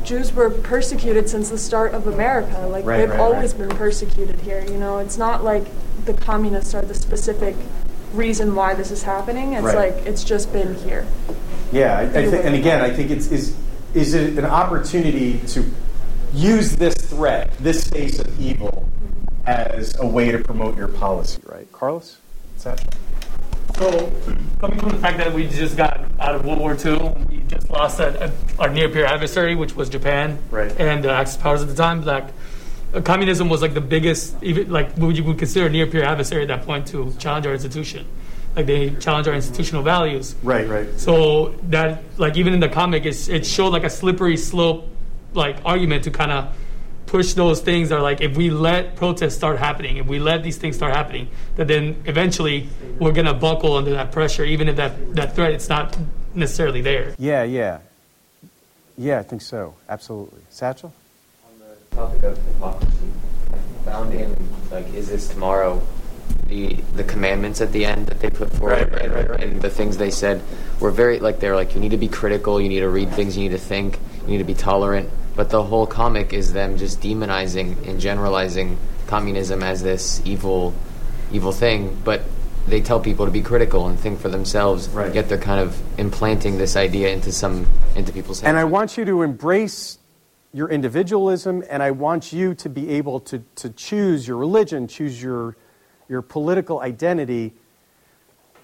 Jews 0.03 0.33
were 0.33 0.49
persecuted 0.49 1.29
since 1.29 1.49
the 1.49 1.57
start 1.57 1.93
of 1.93 2.07
America. 2.07 2.67
Like 2.67 2.85
right, 2.85 2.97
they've 2.97 3.09
right, 3.09 3.19
always 3.19 3.53
been 3.53 3.69
persecuted 3.69 4.39
here. 4.39 4.63
You 4.63 4.77
know, 4.77 4.99
it's 4.99 5.17
not 5.17 5.43
like 5.43 5.65
the 6.05 6.13
communists 6.13 6.73
are 6.73 6.81
the 6.81 6.95
specific 6.95 7.55
reason 8.13 8.55
why 8.55 8.73
this 8.73 8.89
is 8.89 9.03
happening. 9.03 9.53
It's 9.53 9.73
like 9.73 9.93
it's 10.05 10.23
just 10.23 10.51
been 10.51 10.75
here. 10.75 11.05
Yeah, 11.71 11.97
I, 11.97 12.03
I 12.03 12.07
think, 12.29 12.45
and 12.45 12.55
again, 12.55 12.81
I 12.81 12.89
think 12.89 13.11
it's 13.11 13.31
is 13.31 13.55
is 13.93 14.13
it 14.13 14.37
an 14.37 14.45
opportunity 14.45 15.39
to 15.47 15.69
use 16.37 16.75
this 16.75 16.93
threat, 16.93 17.51
this 17.57 17.87
face 17.87 18.19
of 18.19 18.39
evil, 18.39 18.87
as 19.45 19.97
a 19.99 20.05
way 20.05 20.31
to 20.31 20.37
promote 20.39 20.77
your 20.77 20.87
policy, 20.87 21.41
right? 21.45 21.69
Carlos? 21.71 22.17
Satchel? 22.57 22.89
So, 23.75 24.11
coming 24.59 24.79
from 24.79 24.89
the 24.89 24.97
fact 24.97 25.17
that 25.17 25.33
we 25.33 25.47
just 25.47 25.77
got 25.77 25.99
out 26.19 26.35
of 26.35 26.45
World 26.45 26.59
War 26.59 26.73
II, 26.73 27.25
we 27.29 27.37
just 27.47 27.69
lost 27.69 27.99
a, 27.99 28.25
a, 28.25 28.31
our 28.59 28.69
near 28.69 28.89
peer 28.89 29.05
adversary, 29.05 29.55
which 29.55 29.75
was 29.75 29.89
Japan, 29.89 30.39
right. 30.49 30.71
and 30.79 31.03
the 31.03 31.11
uh, 31.11 31.19
Axis 31.19 31.37
powers 31.37 31.61
at 31.61 31.67
the 31.67 31.75
time. 31.75 32.03
Like, 32.03 32.25
uh, 32.93 33.01
communism 33.01 33.49
was 33.49 33.61
like 33.61 33.73
the 33.73 33.81
biggest, 33.81 34.35
even 34.41 34.71
like 34.71 34.91
what 34.97 35.15
you 35.15 35.23
would 35.23 35.37
consider 35.37 35.69
near 35.69 35.85
peer 35.85 36.03
adversary 36.03 36.43
at 36.43 36.47
that 36.47 36.65
point 36.65 36.87
to 36.87 37.13
challenge 37.19 37.45
our 37.45 37.53
institution. 37.53 38.05
Like 38.55 38.65
they 38.65 38.91
challenge 38.95 39.27
our 39.27 39.35
institutional 39.35 39.83
values. 39.83 40.35
Right, 40.41 40.67
right. 40.67 40.99
So 40.99 41.49
that, 41.69 42.03
like, 42.17 42.37
even 42.37 42.53
in 42.53 42.59
the 42.59 42.69
comic, 42.69 43.05
it's, 43.05 43.27
it 43.27 43.45
showed 43.45 43.69
like 43.69 43.83
a 43.83 43.89
slippery 43.89 44.37
slope 44.37 44.89
like 45.33 45.57
argument 45.65 46.03
to 46.05 46.11
kind 46.11 46.31
of 46.31 46.55
push 47.05 47.33
those 47.33 47.61
things 47.61 47.91
are 47.91 48.01
like 48.01 48.21
if 48.21 48.35
we 48.35 48.49
let 48.49 48.95
protests 48.95 49.35
start 49.35 49.57
happening, 49.57 49.97
if 49.97 50.07
we 50.07 50.19
let 50.19 50.43
these 50.43 50.57
things 50.57 50.75
start 50.75 50.93
happening, 50.93 51.29
that 51.55 51.67
then 51.67 51.95
eventually 52.05 52.67
we're 52.99 53.13
gonna 53.13 53.33
buckle 53.33 53.75
under 53.75 53.91
that 53.91 54.11
pressure, 54.11 54.43
even 54.43 54.67
if 54.67 54.75
that, 54.75 55.15
that 55.15 55.33
threat 55.35 55.51
it's 55.51 55.69
not 55.69 55.97
necessarily 56.35 56.81
there. 56.81 57.15
Yeah, 57.17 57.43
yeah. 57.43 57.79
Yeah, 58.97 59.19
I 59.19 59.23
think 59.23 59.41
so. 59.41 59.75
Absolutely. 59.87 60.41
Satchel? 60.49 60.93
On 61.45 61.59
the 61.59 61.95
topic 61.95 62.23
of 62.23 62.37
hypocrisy, 62.45 63.07
found 63.85 64.13
in 64.13 64.35
like 64.69 64.93
is 64.93 65.07
this 65.07 65.29
tomorrow 65.29 65.81
the 66.47 66.73
the 66.95 67.03
commandments 67.05 67.61
at 67.61 67.71
the 67.71 67.85
end 67.85 68.07
that 68.07 68.19
they 68.19 68.29
put 68.29 68.51
forward 68.53 68.73
right, 68.73 68.91
right, 68.91 69.01
and, 69.03 69.29
right, 69.29 69.43
and, 69.43 69.61
the 69.61 69.69
things 69.69 69.95
they 69.95 70.11
said 70.11 70.41
were 70.81 70.91
very 70.91 71.19
like 71.19 71.39
they're 71.39 71.55
like 71.55 71.73
you 71.73 71.79
need 71.79 71.91
to 71.91 71.97
be 71.97 72.07
critical, 72.09 72.59
you 72.59 72.67
need 72.67 72.81
to 72.81 72.89
read 72.89 73.09
things, 73.11 73.37
you 73.37 73.43
need 73.43 73.55
to 73.55 73.63
think, 73.63 73.99
you 74.27 74.33
need 74.33 74.39
to 74.39 74.43
be 74.43 74.53
tolerant. 74.53 75.09
But 75.35 75.49
the 75.49 75.63
whole 75.63 75.87
comic 75.87 76.33
is 76.33 76.53
them 76.53 76.77
just 76.77 76.99
demonizing 76.99 77.87
and 77.87 77.99
generalizing 77.99 78.77
communism 79.07 79.63
as 79.63 79.81
this 79.81 80.21
evil 80.25 80.73
evil 81.31 81.51
thing. 81.51 81.99
But 82.03 82.23
they 82.67 82.81
tell 82.81 82.99
people 82.99 83.25
to 83.25 83.31
be 83.31 83.41
critical 83.41 83.87
and 83.87 83.97
think 83.97 84.19
for 84.19 84.29
themselves. 84.29 84.89
Right. 84.89 85.13
Yet 85.13 85.29
they're 85.29 85.37
kind 85.37 85.61
of 85.61 85.81
implanting 85.97 86.57
this 86.57 86.75
idea 86.75 87.13
into 87.13 87.31
some 87.31 87.67
into 87.95 88.11
people's 88.11 88.41
heads. 88.41 88.49
And 88.49 88.57
I 88.57 88.65
want 88.65 88.97
you 88.97 89.05
to 89.05 89.21
embrace 89.21 89.99
your 90.53 90.69
individualism, 90.69 91.63
and 91.69 91.83
I 91.83 91.91
want 91.91 92.33
you 92.33 92.55
to 92.55 92.69
be 92.69 92.89
able 92.91 93.19
to, 93.21 93.43
to 93.55 93.69
choose 93.69 94.27
your 94.27 94.37
religion, 94.37 94.87
choose 94.87 95.21
your 95.21 95.55
your 96.09 96.21
political 96.21 96.79
identity, 96.81 97.53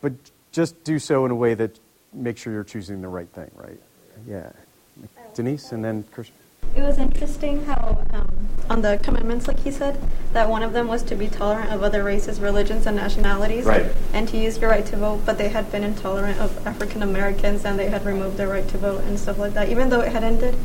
but 0.02 0.14
just 0.52 0.84
do 0.84 0.98
so 0.98 1.26
in 1.26 1.32
a 1.32 1.36
way 1.36 1.54
that 1.54 1.80
makes 2.14 2.42
sure 2.42 2.54
you're 2.54 2.64
choosing 2.64 3.02
the 3.02 3.08
right 3.08 3.30
thing, 3.30 3.52
right? 3.56 3.80
Yeah. 4.28 4.52
Denise, 5.36 5.72
and 5.72 5.84
then 5.84 6.04
Christian. 6.12 6.36
It 6.76 6.82
was 6.82 6.98
interesting 6.98 7.66
how, 7.66 8.04
um, 8.14 8.48
on 8.70 8.82
the 8.82 9.00
commandments, 9.04 9.48
like 9.48 9.60
he 9.60 9.70
said, 9.70 10.00
that 10.34 10.50
one 10.50 10.64
of 10.64 10.74
them 10.74 10.88
was 10.88 11.04
to 11.04 11.16
be 11.16 11.28
tolerant 11.28 11.72
of 11.72 11.84
other 11.84 12.04
races, 12.04 12.40
religions, 12.40 12.88
and 12.88 12.96
nationalities, 12.96 13.66
right. 13.66 13.86
and 14.12 14.28
to 14.30 14.38
use 14.38 14.58
your 14.58 14.72
right 14.72 14.86
to 14.88 14.98
vote. 14.98 15.22
But 15.26 15.38
they 15.38 15.50
had 15.50 15.72
been 15.72 15.84
intolerant 15.84 16.40
of 16.40 16.66
African 16.66 17.04
Americans, 17.04 17.64
and 17.64 17.78
they 17.78 17.90
had 17.90 18.06
removed 18.06 18.38
their 18.38 18.48
right 18.48 18.68
to 18.70 18.78
vote 18.80 19.04
and 19.04 19.20
stuff 19.20 19.38
like 19.38 19.54
that. 19.54 19.70
Even 19.70 19.90
though 19.90 20.02
it 20.02 20.12
had 20.12 20.24
ended 20.24 20.56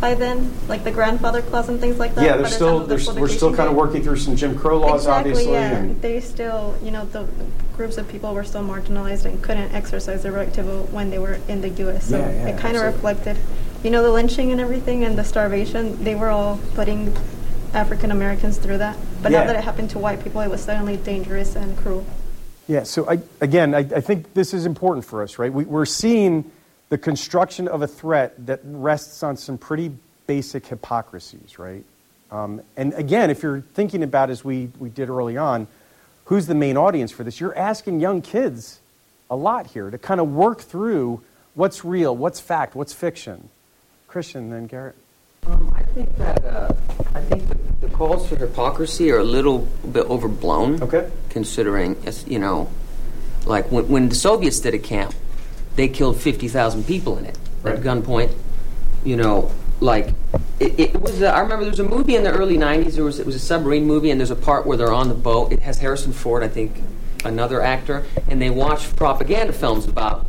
by 0.00 0.14
then, 0.14 0.52
like 0.68 0.84
the 0.84 0.90
grandfather 0.90 1.40
clause 1.40 1.70
and 1.70 1.80
things 1.80 1.98
like 1.98 2.14
that. 2.14 2.24
Yeah, 2.24 2.36
they're 2.36 2.46
still 2.46 2.80
the 2.80 3.16
we're 3.18 3.28
still 3.28 3.54
kind 3.54 3.70
of 3.70 3.74
working 3.74 4.02
through 4.02 4.16
some 4.16 4.36
Jim 4.36 4.58
Crow 4.58 4.78
laws, 4.78 5.02
exactly, 5.02 5.30
obviously. 5.30 5.52
Yeah, 5.52 5.76
and 5.76 6.02
they 6.02 6.20
still, 6.20 6.76
you 6.82 6.90
know, 6.90 7.06
the 7.06 7.26
groups 7.74 7.96
of 7.96 8.06
people 8.08 8.34
were 8.34 8.44
still 8.44 8.62
marginalized 8.62 9.24
and 9.24 9.42
couldn't 9.42 9.72
exercise 9.72 10.22
their 10.22 10.32
right 10.32 10.52
to 10.52 10.62
vote 10.62 10.90
when 10.90 11.08
they 11.08 11.18
were 11.18 11.38
in 11.48 11.62
the 11.62 11.70
U.S. 11.70 12.08
So 12.08 12.18
yeah, 12.18 12.30
yeah, 12.30 12.48
it 12.48 12.58
kind 12.58 12.76
of 12.76 12.82
reflected 12.82 13.38
you 13.84 13.90
know, 13.90 14.02
the 14.02 14.10
lynching 14.10 14.50
and 14.50 14.60
everything 14.60 15.04
and 15.04 15.16
the 15.16 15.22
starvation, 15.22 16.02
they 16.02 16.14
were 16.14 16.30
all 16.30 16.58
putting 16.74 17.14
African 17.74 18.10
Americans 18.10 18.56
through 18.56 18.78
that. 18.78 18.96
But 19.22 19.30
Yeah. 19.30 19.40
now 19.40 19.46
that 19.48 19.56
it 19.56 19.64
happened 19.64 19.90
to 19.90 19.98
white 19.98 20.24
people, 20.24 20.40
it 20.40 20.48
was 20.48 20.62
suddenly 20.62 20.96
dangerous 20.96 21.54
and 21.54 21.76
cruel. 21.76 22.04
Yeah, 22.66 22.84
so 22.84 23.06
I, 23.08 23.20
again, 23.42 23.74
I, 23.74 23.80
I 23.80 24.00
think 24.00 24.32
this 24.32 24.54
is 24.54 24.64
important 24.64 25.04
for 25.04 25.22
us, 25.22 25.38
right? 25.38 25.52
We, 25.52 25.64
we're 25.64 25.84
seeing 25.84 26.50
the 26.88 26.96
construction 26.96 27.68
of 27.68 27.82
a 27.82 27.86
threat 27.86 28.46
that 28.46 28.60
rests 28.64 29.22
on 29.22 29.36
some 29.36 29.58
pretty 29.58 29.92
basic 30.26 30.66
hypocrisies, 30.66 31.58
right? 31.58 31.84
Um, 32.30 32.62
and 32.78 32.94
again, 32.94 33.28
if 33.28 33.42
you're 33.42 33.60
thinking 33.74 34.02
about, 34.02 34.30
as 34.30 34.42
we, 34.42 34.70
we 34.78 34.88
did 34.88 35.10
early 35.10 35.36
on, 35.36 35.66
who's 36.24 36.46
the 36.46 36.54
main 36.54 36.78
audience 36.78 37.12
for 37.12 37.22
this? 37.22 37.38
You're 37.38 37.56
asking 37.56 38.00
young 38.00 38.22
kids 38.22 38.80
a 39.30 39.36
lot 39.36 39.66
here 39.66 39.90
to 39.90 39.98
kind 39.98 40.20
of 40.20 40.32
work 40.32 40.62
through 40.62 41.20
what's 41.54 41.84
real, 41.84 42.16
what's 42.16 42.40
fact, 42.40 42.74
what's 42.74 42.94
fiction. 42.94 43.50
Christian, 44.14 44.48
then 44.48 44.68
Garrett. 44.68 44.94
Um, 45.44 45.74
I 45.76 45.82
think 45.82 46.16
that 46.18 46.44
uh, 46.44 46.72
I 47.16 47.20
think 47.22 47.48
the, 47.48 47.56
the 47.84 47.92
calls 47.92 48.28
for 48.28 48.36
hypocrisy 48.36 49.10
are 49.10 49.18
a 49.18 49.24
little 49.24 49.66
bit 49.90 50.06
overblown. 50.08 50.80
Okay. 50.80 51.10
Considering, 51.30 51.96
you 52.28 52.38
know, 52.38 52.70
like 53.44 53.72
when, 53.72 53.88
when 53.88 54.08
the 54.08 54.14
Soviets 54.14 54.60
did 54.60 54.72
a 54.72 54.78
camp, 54.78 55.12
they 55.74 55.88
killed 55.88 56.16
fifty 56.20 56.46
thousand 56.46 56.84
people 56.86 57.18
in 57.18 57.24
it 57.26 57.36
Right. 57.64 57.74
at 57.74 57.82
gunpoint. 57.82 58.32
You 59.04 59.16
know, 59.16 59.50
like 59.80 60.14
it, 60.60 60.78
it 60.78 61.00
was. 61.00 61.20
A, 61.20 61.30
I 61.34 61.40
remember 61.40 61.64
there 61.64 61.72
was 61.72 61.80
a 61.80 61.82
movie 61.96 62.14
in 62.14 62.22
the 62.22 62.30
early 62.30 62.56
'90s. 62.56 62.92
There 62.94 63.02
was 63.04 63.18
it 63.18 63.26
was 63.26 63.34
a 63.34 63.40
submarine 63.40 63.84
movie, 63.84 64.12
and 64.12 64.20
there's 64.20 64.30
a 64.30 64.36
part 64.36 64.64
where 64.64 64.76
they're 64.76 64.92
on 64.94 65.08
the 65.08 65.14
boat. 65.14 65.50
It 65.52 65.58
has 65.62 65.76
Harrison 65.78 66.12
Ford, 66.12 66.44
I 66.44 66.48
think, 66.48 66.80
another 67.24 67.60
actor, 67.60 68.04
and 68.28 68.40
they 68.40 68.48
watch 68.50 68.94
propaganda 68.94 69.52
films 69.52 69.88
about 69.88 70.24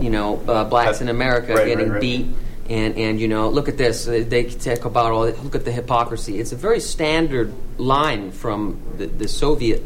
you 0.00 0.08
know 0.08 0.40
uh, 0.48 0.64
blacks 0.64 1.02
in 1.02 1.10
America 1.10 1.52
Right, 1.52 1.66
getting 1.66 1.90
right. 1.90 2.00
beat. 2.00 2.26
And, 2.68 2.96
and 2.96 3.20
you 3.20 3.28
know 3.28 3.48
look 3.48 3.68
at 3.68 3.78
this 3.78 4.08
uh, 4.08 4.24
they 4.26 4.44
talk 4.44 4.84
about 4.86 5.12
all 5.12 5.26
look 5.26 5.54
at 5.54 5.64
the 5.64 5.70
hypocrisy 5.70 6.40
it's 6.40 6.50
a 6.50 6.56
very 6.56 6.80
standard 6.80 7.52
line 7.78 8.32
from 8.32 8.80
the, 8.98 9.06
the 9.06 9.28
Soviet 9.28 9.84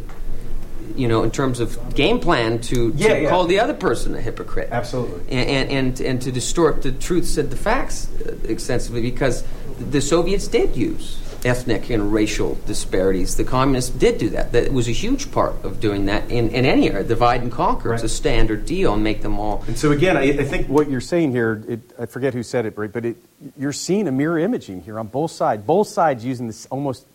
you 0.96 1.06
know 1.06 1.22
in 1.22 1.30
terms 1.30 1.60
of 1.60 1.94
game 1.94 2.20
plan 2.20 2.58
to, 2.60 2.90
to 2.92 2.96
Yeah, 2.96 3.16
yeah. 3.16 3.28
call 3.28 3.44
the 3.44 3.60
other 3.60 3.74
person 3.74 4.14
a 4.14 4.20
hypocrite 4.20 4.68
Absolutely. 4.72 5.20
and, 5.30 5.50
and, 5.50 5.70
and, 5.70 6.00
and 6.00 6.22
to 6.22 6.32
distort 6.32 6.80
the 6.82 6.92
truths 6.92 7.36
and 7.36 7.50
the 7.50 7.56
facts 7.56 8.08
uh, 8.26 8.34
extensively 8.44 9.02
because 9.02 9.44
the 9.78 10.00
Soviets 10.00 10.48
did 10.48 10.76
use 10.76 11.18
ethnic 11.44 11.90
and 11.90 12.12
racial 12.12 12.58
disparities. 12.66 13.36
The 13.36 13.44
communists 13.44 13.90
did 13.90 14.18
do 14.18 14.28
that. 14.30 14.52
That 14.52 14.72
was 14.72 14.88
a 14.88 14.92
huge 14.92 15.32
part 15.32 15.54
of 15.64 15.80
doing 15.80 16.06
that 16.06 16.30
in, 16.30 16.50
in 16.50 16.64
any 16.64 16.90
area. 16.90 17.04
Divide 17.04 17.42
and 17.42 17.52
conquer. 17.52 17.94
It's 17.94 18.02
a 18.02 18.08
standard 18.08 18.66
deal 18.66 18.94
and 18.94 19.02
make 19.02 19.22
them 19.22 19.38
all. 19.38 19.64
And 19.66 19.78
so 19.78 19.92
again, 19.92 20.16
I, 20.16 20.22
I 20.22 20.44
think 20.44 20.68
what 20.68 20.90
you're 20.90 21.00
saying 21.00 21.32
here, 21.32 21.62
it, 21.68 21.80
I 21.98 22.06
forget 22.06 22.34
who 22.34 22.42
said 22.42 22.66
it, 22.66 22.74
but 22.74 23.04
it, 23.04 23.16
you're 23.58 23.72
seeing 23.72 24.08
a 24.08 24.12
mirror 24.12 24.38
imaging 24.38 24.82
here 24.82 24.98
on 24.98 25.06
both 25.06 25.30
sides. 25.30 25.62
Both 25.64 25.88
sides 25.88 26.24
using 26.24 26.46
this 26.46 26.66
almost, 26.66 27.06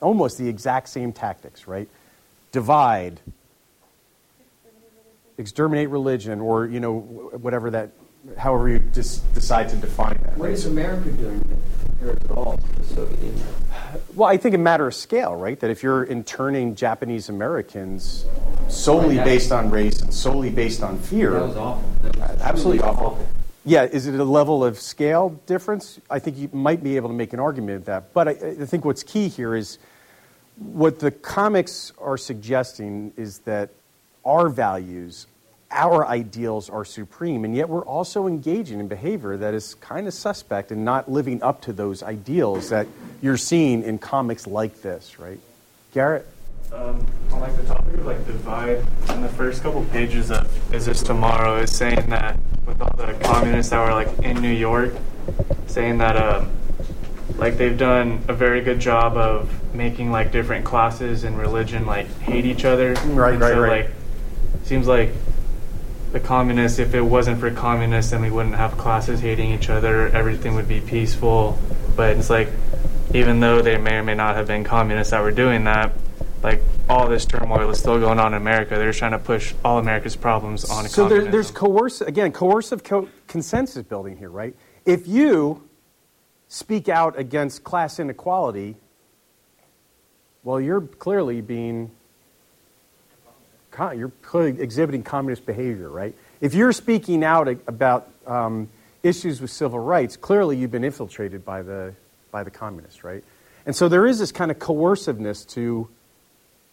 almost 0.00 0.38
the 0.38 0.48
exact 0.48 0.88
same 0.88 1.12
tactics, 1.12 1.68
right? 1.68 1.88
Divide, 2.50 3.20
exterminate 5.36 5.88
religion, 5.88 6.40
or 6.40 6.66
you 6.66 6.80
know 6.80 6.98
whatever 6.98 7.70
that, 7.70 7.90
however 8.36 8.68
you 8.68 8.78
just 8.92 9.32
decide 9.34 9.68
to 9.68 9.76
define 9.76 10.18
that. 10.22 10.36
What 10.36 10.50
is 10.50 10.66
America 10.66 11.10
doing 11.12 11.40
compared 11.84 12.24
at 12.24 12.30
all 12.30 12.56
to 12.56 12.76
the 12.76 12.84
Soviet 12.84 13.20
Union? 13.20 13.46
Well, 14.14 14.28
I 14.28 14.36
think 14.36 14.54
a 14.54 14.58
matter 14.58 14.86
of 14.86 14.94
scale, 14.94 15.34
right? 15.34 15.58
That 15.60 15.70
if 15.70 15.82
you're 15.82 16.04
interning 16.04 16.74
Japanese 16.74 17.28
Americans 17.28 18.24
solely 18.68 19.16
based 19.16 19.52
on 19.52 19.70
race 19.70 20.00
and 20.00 20.12
solely 20.12 20.50
based 20.50 20.82
on 20.82 20.98
fear, 20.98 21.32
That 21.32 21.48
was 21.48 21.56
awful. 21.56 21.90
That 22.02 22.16
was 22.16 22.40
absolutely 22.40 22.78
truly 22.78 22.92
awful. 22.92 23.28
Yeah, 23.64 23.84
is 23.84 24.06
it 24.06 24.18
a 24.18 24.24
level 24.24 24.64
of 24.64 24.78
scale 24.78 25.30
difference? 25.46 26.00
I 26.08 26.18
think 26.18 26.38
you 26.38 26.48
might 26.52 26.82
be 26.82 26.96
able 26.96 27.08
to 27.08 27.14
make 27.14 27.32
an 27.32 27.40
argument 27.40 27.76
of 27.76 27.84
that. 27.84 28.14
But 28.14 28.28
I, 28.28 28.30
I 28.30 28.64
think 28.64 28.84
what's 28.84 29.02
key 29.02 29.28
here 29.28 29.54
is 29.54 29.78
what 30.56 30.98
the 31.00 31.10
comics 31.10 31.92
are 31.98 32.16
suggesting 32.16 33.12
is 33.16 33.40
that 33.40 33.70
our 34.24 34.48
values, 34.48 35.26
our 35.70 36.06
ideals 36.06 36.70
are 36.70 36.84
supreme, 36.84 37.44
and 37.44 37.54
yet 37.54 37.68
we're 37.68 37.84
also 37.84 38.26
engaging 38.26 38.80
in 38.80 38.88
behavior 38.88 39.36
that 39.36 39.54
is 39.54 39.74
kind 39.76 40.06
of 40.06 40.14
suspect 40.14 40.72
and 40.72 40.84
not 40.84 41.10
living 41.10 41.42
up 41.42 41.60
to 41.62 41.72
those 41.72 42.02
ideals 42.02 42.70
that 42.70 42.86
you're 43.20 43.36
seeing 43.36 43.82
in 43.82 43.98
comics 43.98 44.46
like 44.46 44.80
this, 44.80 45.18
right? 45.18 45.38
Garrett? 45.92 46.26
Um, 46.72 47.06
on 47.32 47.40
like 47.40 47.56
the 47.56 47.62
topic 47.64 47.94
of 47.94 48.06
like 48.06 48.26
divide, 48.26 48.84
in 49.10 49.22
the 49.22 49.28
first 49.28 49.62
couple 49.62 49.84
pages 49.86 50.30
of 50.30 50.74
"Is 50.74 50.86
This 50.86 51.02
Tomorrow" 51.02 51.58
is 51.60 51.74
saying 51.74 52.10
that 52.10 52.38
with 52.66 52.80
all 52.80 52.94
the 52.96 53.14
communists 53.24 53.70
that 53.70 53.84
were 53.86 53.94
like 53.94 54.18
in 54.18 54.40
New 54.42 54.52
York, 54.52 54.94
saying 55.66 55.98
that 55.98 56.16
um, 56.16 56.50
like 57.36 57.56
they've 57.56 57.78
done 57.78 58.22
a 58.28 58.34
very 58.34 58.60
good 58.60 58.80
job 58.80 59.16
of 59.16 59.50
making 59.74 60.10
like 60.10 60.30
different 60.30 60.64
classes 60.64 61.24
and 61.24 61.38
religion 61.38 61.86
like 61.86 62.06
hate 62.20 62.44
each 62.44 62.66
other. 62.66 62.92
Right, 63.06 63.32
and 63.32 63.40
right, 63.40 63.52
so, 63.52 63.60
right. 63.60 63.84
Like, 63.84 63.94
seems 64.64 64.86
like 64.86 65.10
the 66.12 66.20
communists, 66.20 66.78
if 66.78 66.94
it 66.94 67.02
wasn't 67.02 67.38
for 67.40 67.50
communists, 67.50 68.12
then 68.12 68.22
we 68.22 68.30
wouldn't 68.30 68.54
have 68.54 68.78
classes 68.78 69.20
hating 69.20 69.52
each 69.52 69.68
other. 69.68 70.08
Everything 70.08 70.54
would 70.54 70.68
be 70.68 70.80
peaceful. 70.80 71.58
But 71.96 72.16
it's 72.16 72.30
like, 72.30 72.48
even 73.14 73.40
though 73.40 73.62
they 73.62 73.76
may 73.78 73.96
or 73.96 74.02
may 74.02 74.14
not 74.14 74.36
have 74.36 74.46
been 74.46 74.64
communists 74.64 75.10
that 75.10 75.22
were 75.22 75.32
doing 75.32 75.64
that, 75.64 75.92
like 76.42 76.62
all 76.88 77.08
this 77.08 77.24
turmoil 77.24 77.68
is 77.70 77.78
still 77.78 77.98
going 77.98 78.18
on 78.18 78.32
in 78.32 78.40
America. 78.40 78.76
They're 78.76 78.88
just 78.88 78.98
trying 78.98 79.12
to 79.12 79.18
push 79.18 79.54
all 79.64 79.78
America's 79.78 80.16
problems 80.16 80.64
on 80.64 80.88
So 80.88 81.08
there, 81.08 81.24
there's 81.24 81.50
coercive, 81.50 82.08
again, 82.08 82.32
coercive 82.32 82.84
co- 82.84 83.08
consensus 83.26 83.82
building 83.82 84.16
here, 84.16 84.30
right? 84.30 84.54
If 84.84 85.06
you 85.06 85.68
speak 86.46 86.88
out 86.88 87.18
against 87.18 87.64
class 87.64 87.98
inequality, 87.98 88.76
well, 90.44 90.60
you're 90.60 90.80
clearly 90.80 91.40
being, 91.40 91.90
you're 93.96 94.12
clearly 94.22 94.60
exhibiting 94.60 95.02
communist 95.02 95.46
behavior, 95.46 95.88
right? 95.88 96.14
If 96.40 96.54
you're 96.54 96.72
speaking 96.72 97.24
out 97.24 97.48
about 97.66 98.10
um, 98.26 98.68
issues 99.02 99.40
with 99.40 99.50
civil 99.50 99.78
rights, 99.78 100.16
clearly 100.16 100.56
you've 100.56 100.70
been 100.70 100.84
infiltrated 100.84 101.44
by 101.44 101.62
the, 101.62 101.94
by 102.30 102.42
the 102.42 102.50
communists, 102.50 103.04
right? 103.04 103.24
And 103.66 103.74
so 103.74 103.88
there 103.88 104.06
is 104.06 104.18
this 104.18 104.32
kind 104.32 104.50
of 104.50 104.58
coerciveness 104.58 105.44
to 105.46 105.88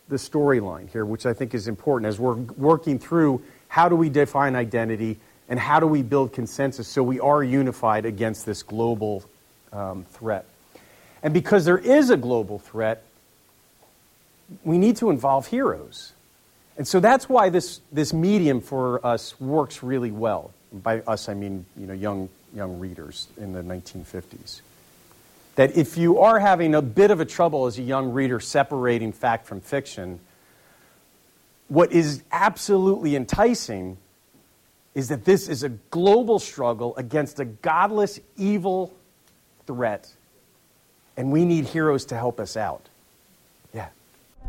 the 0.08 0.18
storyline 0.18 0.90
here, 0.90 1.06
which 1.06 1.26
I 1.26 1.34
think 1.34 1.54
is 1.54 1.68
important 1.68 2.08
as 2.08 2.20
we're 2.20 2.36
working 2.36 3.00
through 3.00 3.42
how 3.68 3.90
do 3.90 3.96
we 3.96 4.10
define 4.10 4.56
identity 4.56 5.18
and 5.50 5.60
how 5.60 5.80
do 5.80 5.88
we 5.88 6.02
build 6.02 6.34
consensus 6.34 6.88
so 6.88 7.04
we 7.04 7.20
are 7.20 7.44
unified 7.44 8.06
against 8.06 8.46
this 8.46 8.64
global 8.64 9.24
um, 9.74 10.06
threat. 10.12 10.46
And 11.22 11.34
because 11.34 11.66
there 11.66 11.78
is 11.78 12.10
a 12.10 12.18
global 12.18 12.60
threat, 12.60 13.04
we 14.64 14.78
need 14.78 14.98
to 14.98 15.10
involve 15.10 15.48
heroes. 15.48 16.14
And 16.78 16.88
so 16.88 17.00
that's 17.00 17.30
why 17.30 17.50
this, 17.50 17.82
this 17.92 18.14
medium 18.14 18.62
for 18.62 19.06
us 19.06 19.40
works 19.40 19.82
really 19.82 20.12
well. 20.12 20.52
By 20.74 21.00
us, 21.02 21.30
I 21.30 21.34
mean 21.34 21.66
you 21.78 21.88
know, 21.88 21.94
young, 21.94 22.30
young 22.54 22.80
readers 22.80 23.28
in 23.38 23.54
the 23.54 23.62
1950s 23.62 24.62
that 25.56 25.78
if 25.78 25.98
you 25.98 26.20
are 26.20 26.40
having 26.40 26.76
a 26.76 26.82
bit 26.82 27.12
of 27.12 27.20
a 27.20 27.26
trouble 27.26 27.66
as 27.66 27.80
a 27.80 27.82
young 27.82 28.12
reader 28.12 28.40
separating 28.40 29.12
fact 29.12 29.48
from 29.48 29.62
fiction, 29.62 30.20
what 31.68 31.92
is 31.92 32.24
absolutely 32.32 33.16
enticing 33.16 33.98
is 34.94 35.10
that 35.10 35.26
this 35.26 35.48
is 35.48 35.64
a 35.64 35.70
global 35.70 36.40
struggle 36.40 36.96
against 36.98 37.40
a 37.40 37.46
godless, 37.46 38.20
evil 38.38 38.94
threat, 39.66 40.14
and 41.18 41.32
we 41.32 41.46
need 41.46 41.66
heroes 41.66 42.06
to 42.06 42.16
help 42.16 42.40
us 42.40 42.56
out. 42.56 42.90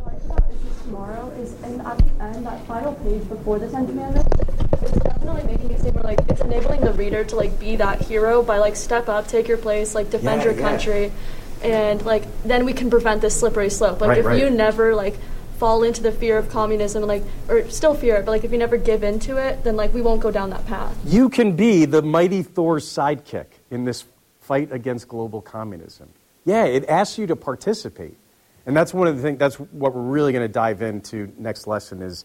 Is 0.05 0.83
Tomorrow 0.83 1.31
is 1.41 1.53
in, 1.63 1.81
at 1.81 1.99
the 1.99 2.25
end, 2.25 2.47
that 2.47 2.65
final 2.67 2.95
page 2.95 3.29
before 3.29 3.59
the 3.59 3.69
Ten 3.69 3.87
Commandments, 3.87 4.29
it's 4.83 4.93
definitely 4.93 5.43
making 5.45 5.71
it 5.71 5.81
seem 5.81 5.95
where, 5.95 6.05
like, 6.05 6.21
it's 6.29 6.41
enabling 6.41 6.81
the 6.83 6.93
reader 6.93 7.25
to, 7.25 7.37
like, 7.37 7.59
be 7.59 7.77
that 7.77 8.01
hero 8.01 8.43
by, 8.43 8.59
like, 8.59 8.77
step 8.77 9.09
up, 9.09 9.27
take 9.27 9.49
your 9.49 9.59
place, 9.59 9.95
like, 9.95 10.11
defend 10.11 10.43
Yeah, 10.43 10.51
your 10.51 10.55
yeah. 10.55 10.69
country, 10.69 11.13
and, 11.63 12.05
like, 12.05 12.25
then 12.45 12.65
we 12.65 12.73
can 12.73 12.89
prevent 12.89 13.21
this 13.21 13.39
slippery 13.39 13.71
slope. 13.71 14.01
Like, 14.01 14.11
Right, 14.11 14.19
if 14.19 14.27
right. 14.27 14.41
you 14.41 14.49
never, 14.49 14.95
like, 14.95 15.17
fall 15.59 15.83
into 15.83 16.03
the 16.03 16.13
fear 16.13 16.39
of 16.39 16.51
communism, 16.51 17.03
and, 17.03 17.09
like, 17.09 17.25
or 17.49 17.69
still 17.69 17.95
fear 17.95 18.17
it, 18.17 18.25
but, 18.25 18.31
like, 18.31 18.45
if 18.45 18.53
you 18.53 18.59
never 18.59 18.77
give 18.77 19.03
into 19.03 19.39
it, 19.39 19.65
then, 19.65 19.75
like, 19.77 19.93
we 19.93 20.03
won't 20.03 20.21
go 20.21 20.31
down 20.31 20.51
that 20.51 20.67
path. 20.67 20.97
You 21.05 21.29
can 21.29 21.57
be 21.57 21.85
the 21.85 22.03
mighty 22.03 22.43
Thor's 22.43 22.87
sidekick 22.87 23.47
in 23.71 23.85
this 23.85 24.05
fight 24.41 24.71
against 24.71 25.09
global 25.09 25.41
communism. 25.41 26.11
Yeah, 26.45 26.65
it 26.65 26.89
asks 26.89 27.19
you 27.19 27.27
to 27.27 27.35
participate. 27.35 28.17
And 28.67 28.77
that's 28.77 28.93
one 28.93 29.07
of 29.07 29.17
the 29.17 29.23
things, 29.23 29.39
that's 29.39 29.57
what 29.57 29.95
we're 29.95 30.03
really 30.03 30.33
going 30.33 30.47
to 30.47 30.53
dive 30.53 30.83
into 30.83 31.33
next 31.39 31.69
lesson 31.69 32.03
is 32.03 32.25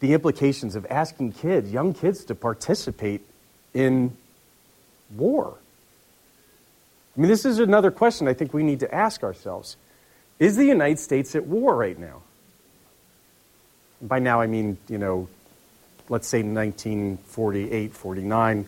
the 0.00 0.14
implications 0.14 0.74
of 0.74 0.86
asking 0.88 1.32
kids, 1.32 1.70
young 1.70 1.92
kids, 1.92 2.24
to 2.24 2.34
participate 2.34 3.20
in 3.74 4.16
war. 5.14 5.58
I 7.16 7.20
mean, 7.20 7.28
this 7.28 7.44
is 7.44 7.58
another 7.58 7.90
question 7.90 8.26
I 8.26 8.32
think 8.32 8.54
we 8.54 8.62
need 8.62 8.80
to 8.80 8.94
ask 8.94 9.22
ourselves. 9.22 9.76
Is 10.38 10.56
the 10.56 10.64
United 10.64 10.98
States 10.98 11.34
at 11.34 11.44
war 11.44 11.76
right 11.76 11.98
now? 11.98 12.22
By 14.00 14.18
now, 14.18 14.40
I 14.40 14.46
mean, 14.46 14.78
you 14.88 14.96
know, 14.96 15.28
let's 16.08 16.26
say 16.26 16.42
1948, 16.42 17.92
49. 17.92 18.66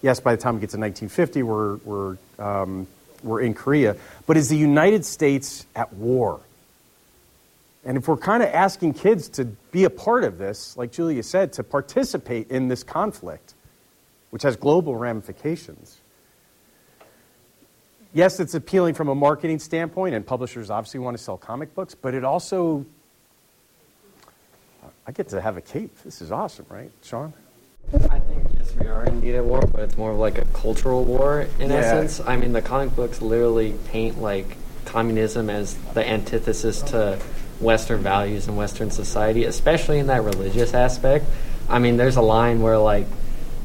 Yes, 0.00 0.20
by 0.20 0.34
the 0.34 0.40
time 0.40 0.54
we 0.54 0.60
get 0.60 0.70
to 0.70 0.78
1950, 0.78 1.42
we're, 1.42 1.76
we're, 1.76 2.16
um, 2.38 2.86
we're 3.24 3.40
in 3.40 3.54
Korea. 3.54 3.96
But 4.26 4.36
is 4.36 4.48
the 4.48 4.56
United 4.56 5.04
States 5.04 5.66
at 5.74 5.92
war? 5.94 6.40
And 7.84 7.98
if 7.98 8.08
we're 8.08 8.16
kind 8.16 8.42
of 8.42 8.48
asking 8.48 8.94
kids 8.94 9.28
to 9.30 9.44
be 9.44 9.84
a 9.84 9.90
part 9.90 10.24
of 10.24 10.38
this, 10.38 10.76
like 10.76 10.92
Julia 10.92 11.22
said, 11.22 11.52
to 11.54 11.62
participate 11.62 12.50
in 12.50 12.68
this 12.68 12.82
conflict, 12.82 13.54
which 14.30 14.42
has 14.42 14.56
global 14.56 14.96
ramifications, 14.96 15.98
yes, 18.12 18.40
it's 18.40 18.54
appealing 18.54 18.94
from 18.94 19.08
a 19.08 19.14
marketing 19.14 19.58
standpoint, 19.58 20.14
and 20.14 20.26
publishers 20.26 20.70
obviously 20.70 21.00
want 21.00 21.16
to 21.16 21.22
sell 21.22 21.36
comic 21.36 21.74
books, 21.74 21.94
but 21.94 22.14
it 22.14 22.24
also 22.24 22.86
I 25.06 25.12
get 25.12 25.28
to 25.28 25.40
have 25.40 25.56
a 25.56 25.60
cape. 25.60 25.94
This 26.02 26.22
is 26.22 26.32
awesome, 26.32 26.66
right, 26.70 26.90
Sean? 27.02 27.34
I 28.10 28.18
we 28.80 28.86
are 28.86 29.04
indeed 29.04 29.34
at 29.34 29.44
war, 29.44 29.60
but 29.72 29.82
it's 29.82 29.96
more 29.96 30.12
of 30.12 30.18
like 30.18 30.38
a 30.38 30.44
cultural 30.46 31.04
war 31.04 31.46
in 31.58 31.70
Yeah. 31.70 31.76
essence. 31.78 32.20
I 32.26 32.36
mean, 32.36 32.52
the 32.52 32.62
comic 32.62 32.94
books 32.96 33.20
literally 33.22 33.74
paint 33.90 34.20
like 34.20 34.56
communism 34.84 35.48
as 35.50 35.74
the 35.94 36.06
antithesis 36.08 36.82
to 36.82 37.18
Western 37.60 38.00
values 38.00 38.48
and 38.48 38.56
Western 38.56 38.90
society, 38.90 39.44
especially 39.44 39.98
in 39.98 40.08
that 40.08 40.22
religious 40.24 40.74
aspect. 40.74 41.24
I 41.68 41.78
mean, 41.78 41.96
there's 41.96 42.16
a 42.16 42.22
line 42.22 42.60
where 42.62 42.78
like 42.78 43.06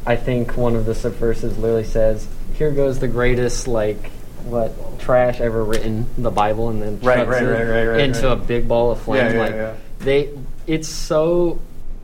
I 0.05 0.15
think 0.15 0.55
one 0.57 0.75
of 0.75 0.85
the 0.85 0.95
subversives 0.95 1.57
literally 1.57 1.83
says, 1.83 2.27
"Here 2.53 2.71
goes 2.71 2.99
the 2.99 3.07
greatest 3.07 3.67
like 3.67 4.11
what 4.45 4.99
trash 4.99 5.41
ever 5.41 5.63
written, 5.63 6.05
the 6.17 6.31
Bible," 6.31 6.69
and 6.69 6.81
then 6.81 6.99
Right, 7.01 7.27
right, 7.27 7.43
it 7.43 7.45
right, 7.45 7.63
right, 7.67 7.85
right, 7.85 7.99
into 8.01 8.27
right. 8.27 8.33
a 8.33 8.35
big 8.35 8.67
ball 8.67 8.91
of 8.91 8.99
flame. 9.01 9.25
Yeah, 9.25 9.33
yeah, 9.33 9.67
like 9.67 9.77
they, 9.99 10.29
it's 10.65 10.87
so 10.87 11.59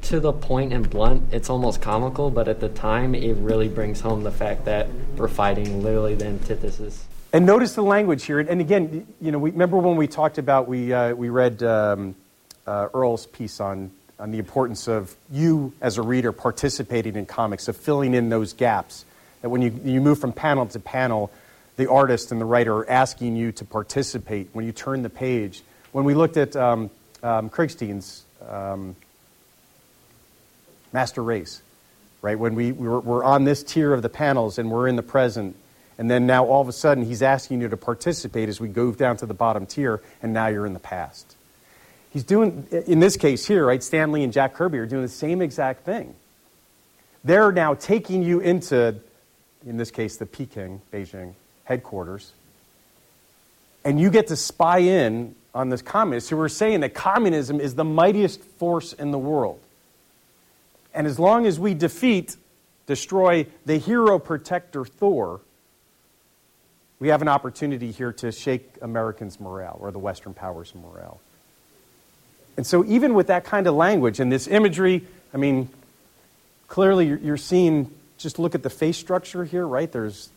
to 0.05 0.19
the 0.19 0.31
point 0.31 0.71
and 0.71 0.89
blunt. 0.89 1.23
It's 1.31 1.49
almost 1.49 1.81
comical, 1.81 2.29
but 2.29 2.47
at 2.47 2.59
the 2.59 2.69
time, 2.69 3.15
it 3.15 3.35
really 3.37 3.67
brings 3.67 4.01
home 4.01 4.23
the 4.23 4.31
fact 4.31 4.65
that 4.65 4.87
we're 5.17 5.27
fighting 5.27 5.83
literally 5.83 6.15
the 6.15 6.27
antithesis. 6.27 7.05
And 7.33 7.45
notice 7.45 7.73
the 7.73 7.81
language 7.81 8.23
here. 8.23 8.39
And 8.39 8.61
again, 8.61 9.07
you 9.19 9.31
know, 9.31 9.39
we, 9.39 9.51
remember 9.51 9.77
when 9.77 9.97
we 9.97 10.07
talked 10.07 10.37
about 10.37 10.67
we 10.67 10.93
uh, 10.93 11.13
we 11.13 11.29
read 11.29 11.61
um, 11.63 12.15
uh, 12.65 12.87
Earl's 12.93 13.25
piece 13.25 13.59
on 13.59 13.91
on 14.17 14.31
the 14.31 14.39
importance 14.39 14.87
of 14.87 15.13
you 15.29 15.73
as 15.81 15.97
a 15.97 16.01
reader 16.01 16.31
participating 16.31 17.15
in 17.15 17.25
comics, 17.25 17.67
of 17.67 17.75
filling 17.75 18.13
in 18.13 18.29
those 18.29 18.53
gaps. 18.53 19.05
That 19.41 19.49
when 19.49 19.61
you 19.61 19.77
you 19.83 20.01
move 20.01 20.19
from 20.19 20.31
panel 20.33 20.65
to 20.67 20.79
panel, 20.79 21.31
the 21.77 21.89
artist 21.89 22.31
and 22.31 22.39
the 22.39 22.45
writer 22.45 22.73
are 22.77 22.89
asking 22.89 23.35
you 23.35 23.51
to 23.53 23.65
participate 23.65 24.49
when 24.53 24.65
you 24.65 24.71
turn 24.71 25.01
the 25.01 25.09
page. 25.09 25.61
When 25.91 26.05
we 26.05 26.13
looked 26.13 26.37
at 26.37 26.55
um, 26.55 26.89
um, 27.23 27.49
um, 28.47 28.95
Master 30.95 31.21
Race, 31.21 31.61
right? 32.21 32.39
When 32.39 32.55
we, 32.55 32.71
we 32.71 32.87
were, 32.87 33.01
we're 33.01 33.23
on 33.23 33.43
this 33.43 33.63
tier 33.63 33.93
of 33.93 34.01
the 34.01 34.09
panels 34.09 34.57
and 34.57 34.71
we're 34.71 34.87
in 34.87 34.95
the 34.95 35.03
present, 35.03 35.57
and 35.97 36.09
then 36.09 36.25
now 36.25 36.45
all 36.45 36.61
of 36.61 36.69
a 36.69 36.73
sudden 36.73 37.03
he's 37.03 37.21
asking 37.21 37.59
you 37.59 37.67
to 37.67 37.75
participate 37.75 38.47
as 38.47 38.61
we 38.61 38.69
go 38.69 38.93
down 38.93 39.17
to 39.17 39.25
the 39.25 39.33
bottom 39.33 39.65
tier, 39.65 40.01
and 40.23 40.31
now 40.31 40.47
you're 40.47 40.65
in 40.65 40.73
the 40.73 40.79
past. 40.79 41.35
He's 42.11 42.23
doing, 42.23 42.65
in 42.87 43.01
this 43.01 43.17
case 43.17 43.45
here, 43.45 43.65
right? 43.65 43.83
Stan 43.83 44.13
Lee 44.13 44.23
and 44.23 44.31
Jack 44.31 44.53
Kirby 44.53 44.77
are 44.77 44.85
doing 44.85 45.01
the 45.01 45.09
same 45.09 45.41
exact 45.41 45.83
thing. 45.83 46.15
They're 47.25 47.51
now 47.51 47.73
taking 47.73 48.23
you 48.23 48.39
into, 48.39 48.95
in 49.65 49.75
this 49.75 49.91
case, 49.91 50.15
the 50.15 50.25
Peking, 50.25 50.81
Beijing 50.93 51.33
headquarters, 51.65 52.31
and 53.83 53.99
you 53.99 54.09
get 54.09 54.27
to 54.27 54.37
spy 54.37 54.77
in 54.77 55.35
on 55.53 55.67
this 55.67 55.81
communist 55.81 56.29
who 56.29 56.39
are 56.39 56.47
saying 56.47 56.79
that 56.79 56.93
communism 56.93 57.59
is 57.59 57.75
the 57.75 57.83
mightiest 57.83 58.41
force 58.41 58.93
in 58.93 59.11
the 59.11 59.19
world. 59.19 59.59
And 60.95 61.05
as 61.05 61.19
long 61.19 61.45
as 61.45 61.59
we 61.59 61.73
defeat, 61.73 62.37
destroy 62.87 63.47
the 63.65 63.77
hero 63.77 64.17
protector 64.17 64.85
Thor, 64.85 65.41
we 66.99 67.09
have 67.09 67.21
an 67.21 67.27
opportunity 67.27 67.91
here 67.91 68.13
to 68.13 68.31
shake 68.31 68.77
Americans' 68.81 69.39
morale 69.39 69.77
or 69.81 69.91
the 69.91 69.99
Western 69.99 70.33
powers' 70.33 70.73
morale. 70.73 71.19
And 72.55 72.65
so, 72.65 72.85
even 72.85 73.13
with 73.13 73.27
that 73.27 73.43
kind 73.43 73.67
of 73.67 73.75
language 73.75 74.21
and 74.21 74.31
this 74.31 74.47
imagery, 74.47 75.05
I 75.33 75.37
mean, 75.37 75.67
clearly 76.69 77.07
you're, 77.07 77.35
seeing, 77.35 77.91
just 78.17 78.39
look 78.39 78.55
at 78.55 78.63
the 78.63 78.69
face 78.69 78.95
structure 78.95 79.43
here, 79.43 79.67
right? 79.67 79.91
There's, 79.91 80.29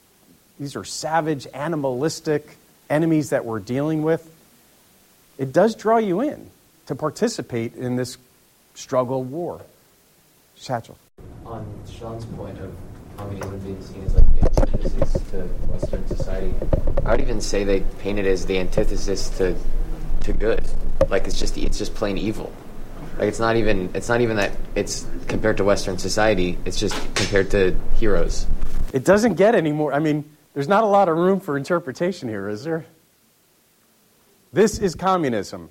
these 0.59 0.75
are 0.75 0.85
savage, 0.85 1.47
animalistic 1.55 2.59
enemies 2.91 3.31
that 3.31 3.45
we're 3.45 3.61
dealing 3.61 4.03
with. 4.03 4.29
It 5.39 5.53
does 5.53 5.77
draw 5.77 5.99
you 5.99 6.21
in 6.21 6.51
to 6.87 6.97
participate 6.97 7.77
in 7.77 7.95
this 7.95 8.19
struggle 8.75 9.23
war. 9.23 9.63
Satchel. 10.59 10.99
On 11.47 11.65
Sean's 11.91 12.25
point 12.27 12.59
of 12.59 12.75
communism 13.17 13.59
being 13.61 13.83
seen 13.83 14.05
as 14.05 14.15
like 14.15 14.35
the 14.35 14.61
antithesis 14.61 15.13
to 15.31 15.43
Western 15.71 16.07
society, 16.07 16.55
I 17.05 17.13
would 17.13 17.21
even 17.21 17.41
say 17.41 17.65
they 17.65 17.81
paint 18.01 18.19
it 18.19 18.27
as 18.27 18.47
the 18.47 18.59
antithesis 18.59 19.31
to 19.39 19.57
to 20.23 20.33
good. 20.33 20.65
Like 21.09 21.27
it's 21.27 21.39
just 21.39 21.57
it's 21.57 21.79
just 21.79 21.95
plain 21.95 22.19
evil. 22.19 22.53
Like 23.19 23.29
it's 23.29 23.41
not 23.41 23.57
even 23.57 23.91
it's 23.95 24.09
not 24.09 24.21
even 24.21 24.37
that 24.37 24.53
it's 24.75 25.07
compared 25.27 25.57
to 25.59 25.65
Western 25.65 25.99
society. 25.99 26.59
It's 26.65 26.79
just 26.79 26.95
compared 27.15 27.51
to 27.53 27.77
heroes. 27.97 28.47
It 28.93 29.05
doesn't 29.05 29.35
get 29.35 29.55
any 29.55 29.73
more. 29.73 29.93
I 29.93 29.99
mean, 29.99 30.25
there's 30.55 30.69
not 30.69 30.83
a 30.83 30.87
lot 30.87 31.09
of 31.09 31.17
room 31.17 31.41
for 31.41 31.57
interpretation 31.57 32.29
here, 32.29 32.49
is 32.49 32.65
there? 32.65 32.87
This 34.53 34.79
is 34.79 34.95
communism. 34.95 35.71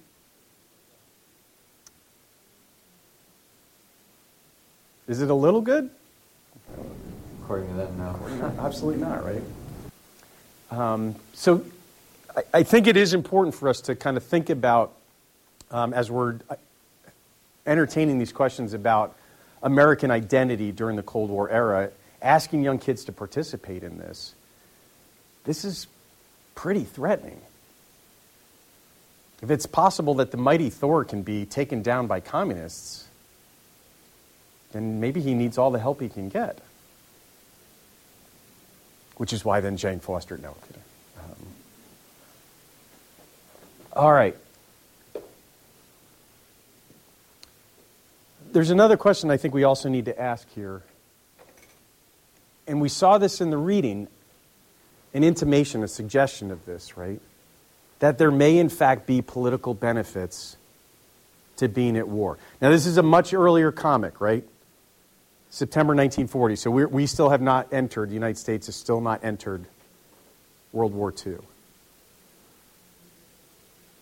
Is 5.08 5.22
it 5.22 5.30
a 5.30 5.34
little 5.34 5.62
good? 5.62 5.89
According 7.41 7.70
to 7.70 7.74
them, 7.76 7.98
no. 7.98 8.54
Absolutely 8.60 9.02
not, 9.02 9.24
right? 9.24 9.41
Um, 10.70 11.15
so 11.34 11.63
I, 12.36 12.43
I 12.56 12.63
think 12.63 12.88
it 12.88 12.98
is 12.98 13.13
important 13.13 13.56
for 13.56 13.70
us 13.70 13.82
to 13.82 13.96
kind 13.96 14.17
of 14.17 14.24
think 14.24 14.50
about, 14.50 14.91
um, 15.72 15.93
as 15.93 16.12
we're 16.12 16.36
uh, 16.50 16.56
entertaining 17.65 18.20
these 18.20 18.34
questions 18.34 18.74
about 18.74 19.15
American 19.63 20.12
identity 20.12 20.74
during 20.74 20.98
the 20.98 21.04
Cold 21.04 21.30
War 21.30 21.50
era, 21.50 21.89
asking 22.22 22.63
young 22.63 22.80
kids 22.80 23.06
to 23.06 23.13
participate 23.13 23.84
in 23.84 23.98
this. 23.98 24.36
This 25.46 25.63
is 25.63 25.88
pretty 26.54 26.84
threatening. 26.84 27.39
If 29.41 29.52
it's 29.52 29.65
possible 29.65 30.15
that 30.15 30.32
the 30.32 30.38
mighty 30.38 30.70
Thor 30.70 31.06
can 31.06 31.22
be 31.22 31.46
taken 31.46 31.82
down 31.82 32.08
by 32.08 32.20
communists, 32.20 33.07
then 34.71 34.99
maybe 34.99 35.21
he 35.21 35.34
needs 35.34 35.58
all 35.58 35.71
the 35.71 35.80
help 35.80 36.01
he 36.01 36.10
can 36.10 36.30
get. 36.30 36.60
Which 39.17 39.34
is 39.34 39.43
why 39.43 39.62
then 39.62 39.77
Jane 39.77 39.99
Foster, 39.99 40.38
no. 40.38 40.56
Um, 41.17 41.47
all 43.93 44.12
right. 44.12 44.36
There's 48.51 48.69
another 48.69 48.97
question 48.97 49.32
I 49.32 49.38
think 49.38 49.53
we 49.53 49.63
also 49.63 49.89
need 49.89 50.06
to 50.06 50.19
ask 50.19 50.47
here. 50.53 50.82
And 52.67 52.82
we 52.82 52.89
saw 52.89 53.17
this 53.17 53.39
in 53.39 53.49
the 53.49 53.58
reading, 53.58 54.08
an 55.13 55.23
intimation, 55.23 55.84
a 55.84 55.88
suggestion 55.88 56.51
of 56.51 56.65
this, 56.65 56.97
right? 56.97 57.21
That 57.99 58.17
there 58.17 58.32
may, 58.32 58.58
in 58.58 58.69
fact, 58.69 59.08
be 59.08 59.21
political 59.21 59.73
benefits 59.73 60.58
to 61.58 61.67
being 61.67 61.97
at 61.97 62.08
war. 62.08 62.38
Now, 62.62 62.69
this 62.69 62.86
is 62.86 62.97
a 62.97 63.03
much 63.03 63.34
earlier 63.34 63.71
comic, 63.71 64.21
right? 64.21 64.43
September 65.49 65.91
1940. 65.91 66.55
So 66.55 66.71
we're, 66.71 66.88
we 66.88 67.05
still 67.05 67.29
have 67.29 67.41
not 67.41 67.71
entered, 67.71 68.10
the 68.10 68.13
United 68.13 68.38
States 68.38 68.67
has 68.67 68.75
still 68.75 69.01
not 69.01 69.23
entered 69.23 69.65
World 70.71 70.93
War 70.93 71.13
II. 71.25 71.38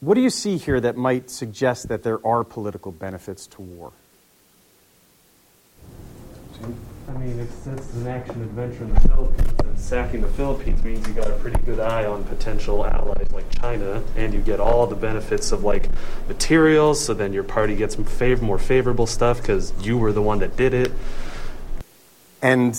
What 0.02 0.16
do 0.16 0.22
you 0.22 0.30
see 0.30 0.58
here 0.58 0.80
that 0.82 0.98
might 0.98 1.30
suggest 1.30 1.88
that 1.88 2.04
there 2.04 2.26
are 2.26 2.44
political 2.44 2.92
benefits 2.92 3.48
to 3.48 3.62
war? 3.62 3.92
I 7.08 7.12
mean, 7.18 7.40
it's, 7.40 7.68
it's 7.68 7.94
an 7.94 8.08
action 8.08 8.42
adventure 8.42 8.84
in 8.84 8.94
the 8.94 9.00
Philippines, 9.02 9.54
and 9.64 9.80
sacking 9.80 10.22
the 10.22 10.28
Philippines 10.28 10.84
means 10.84 11.08
you 11.08 11.14
got 11.14 11.30
a 11.30 11.34
pretty 11.34 11.62
good 11.64 11.80
eye 11.80 12.06
on 12.06 12.24
potential 12.24 12.86
allies 12.86 13.32
like 13.32 13.50
China, 13.62 14.04
and 14.16 14.34
you 14.34 14.42
get 14.42 14.60
all 14.60 14.88
the 14.88 14.96
benefits 14.96 15.52
of 15.52 15.64
like 15.64 15.90
materials. 16.28 17.04
So 17.04 17.14
then 17.14 17.32
your 17.34 17.44
party 17.44 17.76
gets 17.76 17.98
more 18.42 18.58
favorable 18.58 19.06
stuff 19.06 19.42
because 19.42 19.74
you 19.82 19.98
were 19.98 20.12
the 20.12 20.22
one 20.22 20.40
that 20.40 20.58
did 20.58 20.74
it. 20.74 20.92
And 22.46 22.78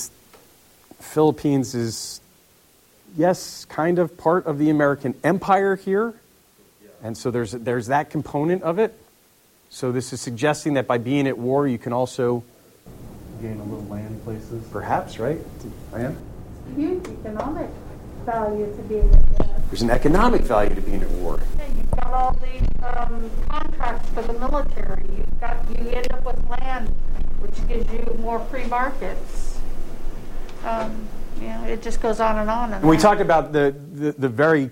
Philippines 1.00 1.74
is, 1.74 2.20
yes, 3.16 3.64
kind 3.64 3.98
of 3.98 4.16
part 4.16 4.46
of 4.46 4.58
the 4.58 4.70
American 4.70 5.16
empire 5.24 5.74
here. 5.74 6.14
And 7.02 7.18
so 7.18 7.32
there's, 7.32 7.50
there's 7.50 7.88
that 7.88 8.10
component 8.10 8.62
of 8.62 8.78
it. 8.78 8.96
So 9.68 9.90
this 9.90 10.12
is 10.12 10.20
suggesting 10.20 10.74
that 10.74 10.86
by 10.86 10.98
being 10.98 11.26
at 11.26 11.36
war, 11.36 11.66
you 11.66 11.78
can 11.78 11.92
also 11.92 12.44
Gain 13.42 13.58
a 13.58 13.64
little 13.64 13.84
land 13.86 14.22
places. 14.22 14.64
Perhaps, 14.70 15.18
right? 15.18 15.38
Diane? 15.90 16.16
Huge 16.74 17.04
economic 17.08 17.68
value 18.24 18.66
to 18.74 18.82
being 18.82 19.12
at 19.12 19.46
war. 19.46 19.56
There's 19.68 19.82
an 19.82 19.90
economic 19.90 20.42
value 20.42 20.74
to 20.76 20.80
being 20.80 21.02
at 21.02 21.10
war. 21.10 21.40
Yeah, 21.58 21.66
You've 21.76 21.90
got 21.90 22.12
all 22.14 22.32
the 22.34 23.02
um, 23.02 23.30
contracts 23.48 24.08
for 24.10 24.22
the 24.22 24.32
military. 24.32 25.04
You've 25.16 25.40
got 25.40 25.56
you 25.70 25.90
end 25.90 26.12
up 26.12 26.24
with 26.24 26.48
land, 26.48 26.88
which 27.40 27.68
gives 27.68 27.92
you 27.92 28.16
more 28.20 28.40
free 28.46 28.64
markets. 28.64 29.55
Um, 30.64 31.08
you 31.40 31.48
know, 31.48 31.64
it 31.64 31.82
just 31.82 32.00
goes 32.00 32.20
on 32.20 32.38
and 32.38 32.50
on. 32.50 32.72
And 32.72 32.84
we 32.84 32.96
on. 32.96 33.02
talked 33.02 33.20
about 33.20 33.52
the, 33.52 33.74
the, 33.92 34.12
the 34.12 34.28
very 34.28 34.70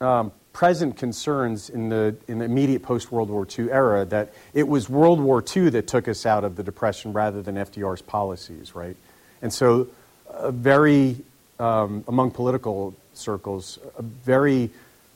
um, 0.00 0.32
present 0.52 0.96
concerns 0.96 1.68
in 1.68 1.88
the, 1.90 2.16
in 2.28 2.38
the 2.38 2.44
immediate 2.44 2.82
post 2.82 3.12
World 3.12 3.28
War 3.28 3.46
II 3.46 3.70
era 3.70 4.04
that 4.06 4.32
it 4.54 4.66
was 4.66 4.88
World 4.88 5.20
War 5.20 5.44
II 5.54 5.70
that 5.70 5.86
took 5.86 6.08
us 6.08 6.24
out 6.24 6.44
of 6.44 6.56
the 6.56 6.62
Depression 6.62 7.12
rather 7.12 7.42
than 7.42 7.56
FDR's 7.56 8.02
policies, 8.02 8.74
right? 8.74 8.96
And 9.42 9.52
so, 9.52 9.88
a 10.30 10.50
very, 10.50 11.16
um, 11.58 12.04
among 12.08 12.30
political 12.30 12.94
circles, 13.12 13.78
a 13.98 14.02
very 14.02 14.70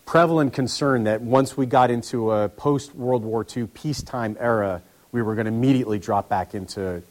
prevalent 0.04 0.52
concern 0.52 1.04
that 1.04 1.22
once 1.22 1.56
we 1.56 1.66
got 1.66 1.90
into 1.90 2.32
a 2.32 2.48
post 2.48 2.94
World 2.94 3.22
War 3.22 3.46
II 3.56 3.66
peacetime 3.68 4.36
era, 4.40 4.82
we 5.12 5.22
were 5.22 5.34
going 5.34 5.46
to 5.46 5.52
immediately 5.52 5.98
drop 5.98 6.28
back 6.28 6.54
into 6.54 7.02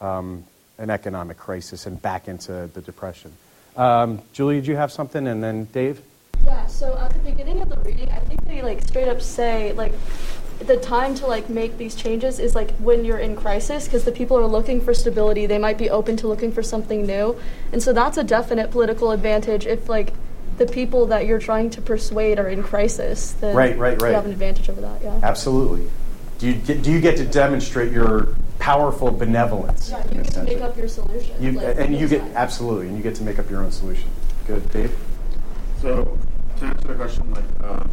um, 0.00 0.44
an 0.78 0.90
economic 0.90 1.36
crisis 1.36 1.86
and 1.86 2.00
back 2.00 2.28
into 2.28 2.68
the 2.72 2.80
depression. 2.80 3.32
Um, 3.76 4.22
Julie, 4.32 4.56
did 4.56 4.66
you 4.66 4.76
have 4.76 4.92
something? 4.92 5.26
And 5.26 5.42
then 5.42 5.64
Dave? 5.66 6.00
Yeah, 6.44 6.66
so 6.66 6.96
at 6.98 7.12
the 7.12 7.18
beginning 7.20 7.62
of 7.62 7.68
the 7.68 7.78
reading, 7.78 8.10
I 8.10 8.18
think 8.18 8.44
they 8.44 8.62
like 8.62 8.82
straight 8.82 9.08
up 9.08 9.22
say 9.22 9.72
like 9.72 9.92
the 10.60 10.76
time 10.76 11.14
to 11.16 11.26
like 11.26 11.48
make 11.48 11.78
these 11.78 11.94
changes 11.94 12.38
is 12.38 12.54
like 12.54 12.70
when 12.76 13.04
you're 13.04 13.18
in 13.18 13.34
crisis 13.34 13.86
because 13.86 14.04
the 14.04 14.12
people 14.12 14.38
are 14.38 14.46
looking 14.46 14.80
for 14.80 14.94
stability. 14.94 15.46
They 15.46 15.58
might 15.58 15.78
be 15.78 15.90
open 15.90 16.16
to 16.18 16.28
looking 16.28 16.52
for 16.52 16.62
something 16.62 17.06
new. 17.06 17.38
And 17.72 17.82
so 17.82 17.92
that's 17.92 18.18
a 18.18 18.24
definite 18.24 18.70
political 18.70 19.10
advantage 19.10 19.66
if 19.66 19.88
like 19.88 20.12
the 20.58 20.66
people 20.66 21.06
that 21.06 21.26
you're 21.26 21.40
trying 21.40 21.70
to 21.70 21.82
persuade 21.82 22.38
are 22.38 22.48
in 22.48 22.62
crisis. 22.62 23.32
Then 23.32 23.56
Right, 23.56 23.76
right, 23.76 24.00
right. 24.00 24.10
You 24.10 24.14
have 24.14 24.26
an 24.26 24.32
advantage 24.32 24.68
over 24.68 24.80
that, 24.80 25.02
yeah. 25.02 25.18
Absolutely. 25.22 25.88
Do 26.38 26.46
you 26.46 26.54
get, 26.54 26.82
do 26.82 26.92
you 26.92 27.00
get 27.00 27.16
to 27.16 27.24
demonstrate 27.24 27.90
your 27.90 28.36
powerful 28.64 29.10
benevolence? 29.10 29.90
Yeah, 29.90 30.02
you 30.08 30.22
get 30.22 30.32
to 30.32 30.42
make 30.42 30.60
up 30.62 30.74
your 30.74 30.88
solution. 30.88 31.34
You, 31.38 31.52
like, 31.52 31.78
and 31.78 31.94
you 31.94 32.08
get 32.08 32.22
sides. 32.22 32.34
absolutely, 32.34 32.88
and 32.88 32.96
you 32.96 33.02
get 33.02 33.14
to 33.16 33.22
make 33.22 33.38
up 33.38 33.50
your 33.50 33.62
own 33.62 33.70
solution. 33.70 34.08
Good, 34.46 34.66
Dave. 34.70 34.96
So, 35.82 36.18
to 36.60 36.64
answer 36.64 36.88
the 36.88 36.94
question, 36.94 37.30
like, 37.30 37.44
um, 37.62 37.90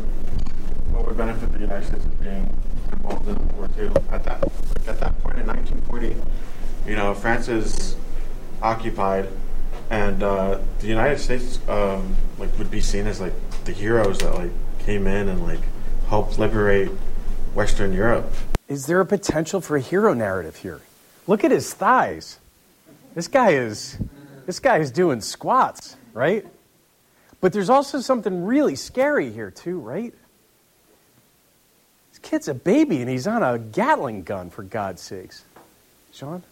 what 0.93 1.07
would 1.07 1.17
benefit 1.17 1.51
the 1.51 1.59
United 1.59 1.87
States 1.87 2.05
of 2.05 2.21
being 2.21 2.57
involved 2.93 3.27
in 3.27 3.35
World 3.57 3.75
War 3.75 3.85
II? 3.85 3.91
At 4.11 4.23
that, 4.23 4.41
like, 4.41 4.87
at 4.87 4.99
that 5.01 5.21
point 5.21 5.39
in 5.39 5.47
1940, 5.47 6.15
you 6.89 6.95
know, 6.95 7.13
France 7.15 7.49
is 7.49 7.97
occupied, 8.61 9.27
and 9.89 10.23
uh, 10.23 10.57
the 10.79 10.87
United 10.87 11.19
States, 11.19 11.59
um, 11.67 12.15
like, 12.37 12.57
would 12.57 12.71
be 12.71 12.79
seen 12.79 13.07
as 13.07 13.19
like 13.19 13.33
the 13.65 13.73
heroes 13.73 14.19
that 14.19 14.33
like 14.35 14.51
came 14.79 15.05
in 15.05 15.27
and 15.27 15.43
like 15.43 15.59
helped 16.07 16.39
liberate 16.39 16.89
Western 17.53 17.93
Europe. 17.93 18.31
Is 18.67 18.85
there 18.85 19.01
a 19.01 19.05
potential 19.05 19.59
for 19.59 19.75
a 19.75 19.81
hero 19.81 20.13
narrative 20.13 20.55
here? 20.57 20.79
Look 21.27 21.43
at 21.43 21.51
his 21.51 21.73
thighs. 21.73 22.39
This 23.13 23.27
guy 23.27 23.51
is 23.51 23.97
this 24.45 24.59
guy 24.59 24.77
is 24.77 24.91
doing 24.91 25.21
squats, 25.21 25.97
right? 26.13 26.45
But 27.41 27.53
there's 27.53 27.69
also 27.69 27.99
something 27.99 28.45
really 28.45 28.75
scary 28.75 29.31
here 29.31 29.51
too, 29.51 29.79
right? 29.79 30.13
This 32.11 32.19
kid's 32.19 32.47
a 32.47 32.53
baby 32.53 33.01
and 33.01 33.09
he's 33.09 33.27
on 33.27 33.43
a 33.43 33.59
Gatling 33.59 34.23
gun 34.23 34.49
for 34.49 34.63
God's 34.63 35.01
sakes. 35.01 35.43
Sean? 36.13 36.43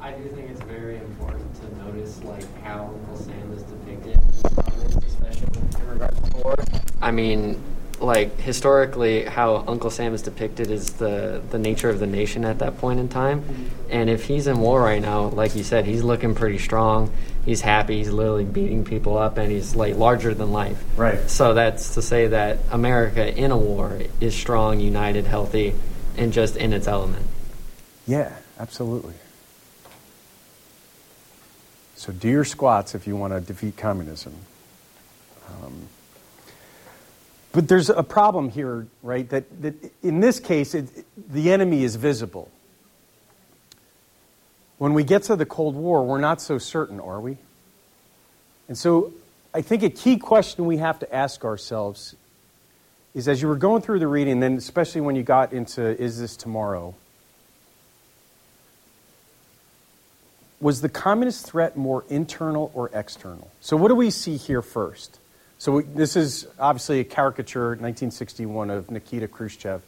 I 0.00 0.12
do 0.12 0.28
think 0.30 0.50
it's 0.50 0.62
very 0.62 0.96
important 0.96 1.54
to 1.56 1.84
notice 1.84 2.22
like 2.24 2.62
how 2.62 2.86
Uncle 2.86 3.16
Sam 3.16 3.52
is 3.52 3.62
depicted 3.64 4.14
in 4.14 4.30
the 4.42 4.62
comics, 4.62 4.96
especially 5.06 5.60
in 5.80 5.88
regards 5.88 6.30
to 6.30 6.36
war. 6.38 6.54
I 7.00 7.10
mean, 7.10 7.62
like 8.00 8.40
historically, 8.40 9.24
how 9.24 9.64
Uncle 9.68 9.90
Sam 9.90 10.14
is 10.14 10.22
depicted 10.22 10.70
is 10.70 10.92
the 10.94 11.42
the 11.50 11.58
nature 11.58 11.90
of 11.90 12.00
the 12.00 12.06
nation 12.06 12.44
at 12.44 12.58
that 12.60 12.78
point 12.78 12.98
in 12.98 13.08
time. 13.08 13.70
And 13.90 14.08
if 14.08 14.24
he's 14.24 14.46
in 14.46 14.58
war 14.60 14.80
right 14.82 15.02
now, 15.02 15.28
like 15.28 15.54
you 15.54 15.62
said, 15.62 15.84
he's 15.84 16.02
looking 16.02 16.34
pretty 16.34 16.58
strong. 16.58 17.12
He's 17.44 17.60
happy. 17.60 17.98
He's 17.98 18.10
literally 18.10 18.44
beating 18.44 18.84
people 18.84 19.18
up, 19.18 19.38
and 19.38 19.50
he's 19.50 19.74
like 19.76 19.96
larger 19.96 20.34
than 20.34 20.50
life. 20.52 20.82
Right. 20.96 21.28
So 21.28 21.54
that's 21.54 21.94
to 21.94 22.02
say 22.02 22.28
that 22.28 22.58
America 22.70 23.36
in 23.36 23.50
a 23.50 23.56
war 23.56 24.00
is 24.20 24.34
strong, 24.34 24.80
united, 24.80 25.26
healthy, 25.26 25.74
and 26.16 26.32
just 26.32 26.56
in 26.56 26.72
its 26.72 26.86
element. 26.86 27.26
Yeah, 28.06 28.32
absolutely. 28.58 29.14
So 31.96 32.12
do 32.12 32.28
your 32.28 32.46
squats 32.46 32.94
if 32.94 33.06
you 33.06 33.14
want 33.14 33.34
to 33.34 33.40
defeat 33.40 33.76
communism. 33.76 34.34
Um, 35.48 35.88
but 37.52 37.68
there's 37.68 37.90
a 37.90 38.02
problem 38.02 38.50
here, 38.50 38.86
right? 39.02 39.28
That, 39.28 39.62
that 39.62 39.74
in 40.02 40.20
this 40.20 40.40
case, 40.40 40.74
it, 40.74 40.88
the 41.32 41.52
enemy 41.52 41.82
is 41.82 41.96
visible. 41.96 42.50
When 44.78 44.94
we 44.94 45.04
get 45.04 45.24
to 45.24 45.36
the 45.36 45.46
Cold 45.46 45.74
War, 45.74 46.04
we're 46.04 46.20
not 46.20 46.40
so 46.40 46.58
certain, 46.58 47.00
are 47.00 47.20
we? 47.20 47.36
And 48.68 48.78
so 48.78 49.12
I 49.52 49.62
think 49.62 49.82
a 49.82 49.90
key 49.90 50.16
question 50.16 50.66
we 50.66 50.78
have 50.78 51.00
to 51.00 51.14
ask 51.14 51.44
ourselves 51.44 52.14
is 53.14 53.26
as 53.26 53.42
you 53.42 53.48
were 53.48 53.56
going 53.56 53.82
through 53.82 53.98
the 53.98 54.06
reading, 54.06 54.40
then 54.40 54.54
especially 54.54 55.00
when 55.00 55.16
you 55.16 55.22
got 55.22 55.52
into 55.52 55.82
Is 56.00 56.20
This 56.20 56.36
Tomorrow? 56.36 56.94
was 60.60 60.82
the 60.82 60.88
communist 60.88 61.46
threat 61.46 61.76
more 61.76 62.04
internal 62.08 62.70
or 62.74 62.90
external? 62.92 63.50
So, 63.60 63.76
what 63.76 63.88
do 63.88 63.94
we 63.94 64.10
see 64.10 64.36
here 64.36 64.62
first? 64.62 65.18
So, 65.60 65.82
this 65.82 66.16
is 66.16 66.46
obviously 66.58 67.00
a 67.00 67.04
caricature, 67.04 67.72
1961, 67.72 68.70
of 68.70 68.90
Nikita 68.90 69.28
Khrushchev. 69.28 69.82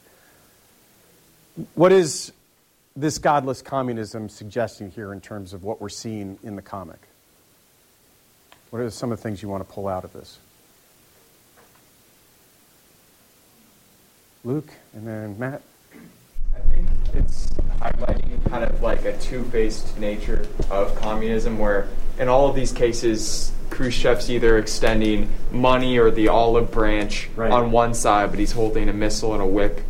What 1.77 1.93
is 1.93 2.31
this 2.95 3.17
godless 3.17 3.63
communism 3.63 4.29
suggesting 4.29 4.91
here 4.91 5.15
in 5.15 5.23
terms 5.23 5.55
of 5.55 5.65
what 5.65 5.81
we're 5.81 5.89
seeing 5.89 6.39
in 6.43 6.57
the 6.57 6.63
comic? 6.63 6.99
What 8.69 8.83
are 8.83 8.91
some 8.91 9.13
of 9.13 9.19
the 9.19 9.23
things 9.23 9.41
you 9.41 9.49
want 9.49 9.67
to 9.67 9.75
pull 9.75 9.89
out 9.89 10.05
of 10.05 10.13
this? 10.13 10.39
Luke, 14.45 14.69
and 14.93 15.07
then 15.07 15.39
Matt. 15.39 15.63
I 16.55 16.61
think 16.69 16.87
it's 17.15 17.47
highlighting 17.81 18.47
kind 18.51 18.65
of 18.65 18.83
like 18.83 19.07
a 19.07 19.17
two-faced 19.21 19.99
nature 19.99 20.47
of 20.71 20.95
communism, 20.97 21.59
where 21.59 21.89
in 22.23 22.29
all 22.29 22.49
of 22.49 22.55
these 22.55 22.73
cases, 22.73 23.51
Khrushchev's 23.71 24.31
either 24.31 24.57
extending 24.57 25.29
money 25.51 25.99
or 25.99 26.11
the 26.11 26.29
olive 26.29 26.71
branch 26.71 27.29
Right. 27.35 27.51
on 27.51 27.73
one 27.73 27.95
side, 27.95 28.31
but 28.31 28.39
he's 28.39 28.53
holding 28.53 28.89
a 28.89 28.93
missile 28.93 29.33
and 29.35 29.43
a 29.43 29.47
whip 29.47 29.81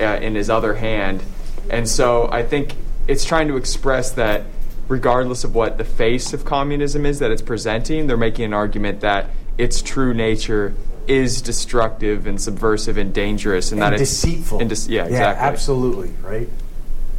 uh, 0.00 0.04
in 0.20 0.34
his 0.34 0.50
other 0.50 0.74
hand. 0.74 1.22
And 1.70 1.88
so 1.88 2.28
I 2.32 2.42
think 2.42 2.74
it's 3.06 3.24
trying 3.24 3.48
to 3.48 3.56
express 3.56 4.10
that 4.12 4.42
regardless 4.88 5.44
of 5.44 5.54
what 5.54 5.78
the 5.78 5.84
face 5.84 6.32
of 6.32 6.44
communism 6.44 7.06
is 7.06 7.20
that 7.20 7.30
it's 7.30 7.42
presenting, 7.42 8.06
they're 8.08 8.16
making 8.16 8.46
an 8.46 8.54
argument 8.54 9.00
that 9.02 9.30
its 9.56 9.80
true 9.82 10.12
nature 10.14 10.74
is 11.06 11.40
destructive 11.42 12.26
and 12.26 12.40
subversive 12.40 12.96
and 12.96 13.14
dangerous, 13.14 13.70
and, 13.72 13.82
And 13.82 13.92
that 13.94 14.00
it's 14.00 14.10
deceitful. 14.10 14.60
And 14.60 14.70
dece- 14.70 14.88
yeah, 14.90 15.04
exactly. 15.04 15.46
absolutely, 15.46 16.10
right? 16.22 16.48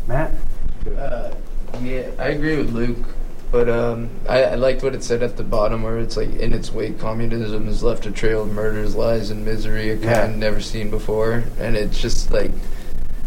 Matt? 0.08 0.34
Uh, 0.98 1.32
yeah, 1.82 2.10
I 2.20 2.30
agree 2.30 2.58
with 2.58 2.72
Luke, 2.72 2.98
but 3.52 3.70
um, 3.70 4.10
I, 4.28 4.44
I 4.44 4.56
liked 4.56 4.84
what 4.84 4.94
it 4.96 5.04
said 5.04 5.24
at 5.24 5.38
the 5.38 5.44
bottom, 5.44 5.84
where 5.84 5.98
it's 5.98 6.16
like, 6.18 6.30
in 6.36 6.54
its 6.54 6.72
wake, 6.72 7.00
communism 7.00 7.66
has 7.66 7.82
left 7.84 8.06
a 8.06 8.12
trail 8.12 8.44
of 8.44 8.50
murders, 8.52 8.96
lies, 8.96 9.30
and 9.30 9.44
misery, 9.46 9.90
a 9.90 9.96
kind 9.96 10.34
Yeah. 10.34 10.36
never 10.36 10.62
seen 10.62 10.90
before. 10.90 11.44
And 11.60 11.76
it's 11.76 12.00
just 12.00 12.32
like, 12.32 12.52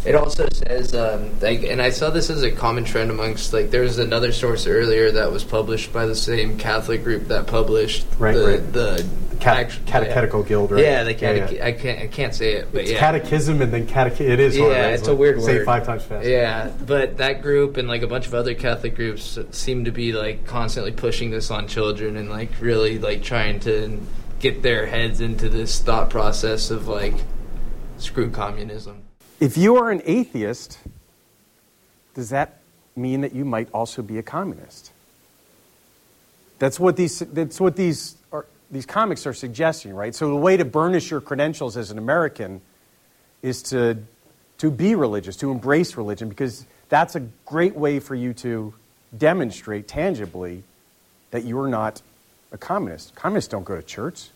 it 0.05 0.15
also 0.15 0.49
says, 0.53 0.95
um, 0.95 1.39
like, 1.41 1.63
and 1.63 1.81
I 1.81 1.91
saw 1.91 2.11
this 2.11 2.29
as 2.31 2.43
a 2.43 2.51
common 2.51 2.85
trend 2.85 3.11
amongst, 3.11 3.53
like, 3.53 3.71
there 3.71 3.83
was 3.83 3.99
another 3.99 4.33
source 4.33 4.67
earlier 4.67 5.11
that 5.13 5.31
was 5.31 5.45
published 5.45 5.93
by 5.93 6.07
the 6.07 6.17
same 6.17 6.59
Catholic 6.59 7.05
group 7.05 7.29
that 7.29 7.47
published 7.47 8.05
Right, 8.19 8.35
the, 8.35 8.47
right. 8.47 8.73
the 8.73 9.07
Cat- 9.41 9.57
act- 9.59 9.87
catechetical 9.87 10.43
guild, 10.45 10.71
right? 10.71 10.85
Yeah, 10.85 11.03
the 11.05 11.15
Yeah, 11.15 11.19
catech- 11.19 11.53
yeah. 11.57 11.67
I 11.67 11.73
can't, 11.73 11.99
I 12.01 12.07
can't 12.07 12.35
say 12.35 12.53
it, 12.55 12.69
but 12.73 12.83
It's 12.83 12.93
yeah. 12.93 12.99
catechism 13.01 13.61
and 13.61 13.73
then 13.73 13.87
catech. 13.89 14.21
It 14.21 14.39
is 14.39 14.57
Yeah, 14.57 14.65
hard, 14.65 14.77
right? 14.77 14.93
it's 14.95 15.03
Like, 15.03 15.11
a 15.13 15.15
weird 15.17 15.43
Say 15.43 15.53
word. 15.55 15.63
it 15.63 15.65
five 15.65 15.85
times 15.85 16.03
fast. 16.05 16.27
Yeah, 16.29 16.71
but 16.87 17.17
that 17.17 17.43
group 17.43 17.77
and 17.77 17.89
like 17.89 18.03
a 18.03 18.07
bunch 18.07 18.27
of 18.29 18.35
other 18.35 18.55
Catholic 18.55 18.95
groups 18.95 19.37
seem 19.51 19.85
to 19.87 19.91
be 19.91 20.13
like 20.13 20.47
constantly 20.47 20.93
pushing 20.93 21.31
this 21.33 21.51
on 21.51 21.67
children 21.67 22.17
and 22.17 22.31
like 22.31 22.51
really 22.61 22.99
like 23.01 23.23
trying 23.25 23.59
to 23.61 24.01
get 24.39 24.63
their 24.63 24.87
heads 24.87 25.21
into 25.21 25.49
this 25.49 25.81
thought 25.81 26.09
process 26.11 26.71
of 26.71 26.87
like 26.87 27.15
screw 27.99 28.31
communism. 28.31 29.03
If 29.43 29.59
you 29.59 29.75
are 29.79 29.91
an 29.91 30.03
atheist, 30.05 30.79
does 32.15 32.31
that 32.31 32.61
mean 32.95 33.23
that 33.23 33.35
you 33.35 33.45
might 33.45 33.69
also 33.75 34.01
be 34.01 34.17
a 34.19 34.23
communist? 34.23 34.93
That's 36.61 36.79
what 36.79 36.95
these, 36.95 37.19
that's 37.19 37.61
what 37.61 37.75
these, 37.75 38.15
are, 38.31 38.47
these 38.71 38.87
comics 38.87 39.27
are 39.27 39.35
suggesting, 39.35 39.95
right? 39.95 40.15
So 40.15 40.29
the 40.29 40.37
way 40.37 40.57
to 40.57 40.65
burnish 40.65 41.11
your 41.11 41.21
credentials 41.21 41.77
as 41.77 41.91
an 41.91 41.99
American 41.99 42.61
is 43.43 43.65
to, 43.65 43.99
to 44.59 44.71
be 44.71 44.95
religious, 44.95 45.35
to 45.39 45.51
embrace 45.51 45.97
religion, 45.97 46.29
because 46.29 46.65
that's 46.89 47.17
a 47.17 47.27
great 47.45 47.75
way 47.75 47.99
for 47.99 48.15
you 48.15 48.35
to 48.35 48.73
demonstrate 49.19 49.89
tangibly 49.89 50.63
that 51.33 51.43
you 51.43 51.59
are 51.59 51.69
not 51.69 52.01
a 52.53 52.59
communist. 52.59 53.17
Communists 53.17 53.49
don't 53.49 53.65
go 53.65 53.75
to 53.75 53.83
church. 53.83 54.29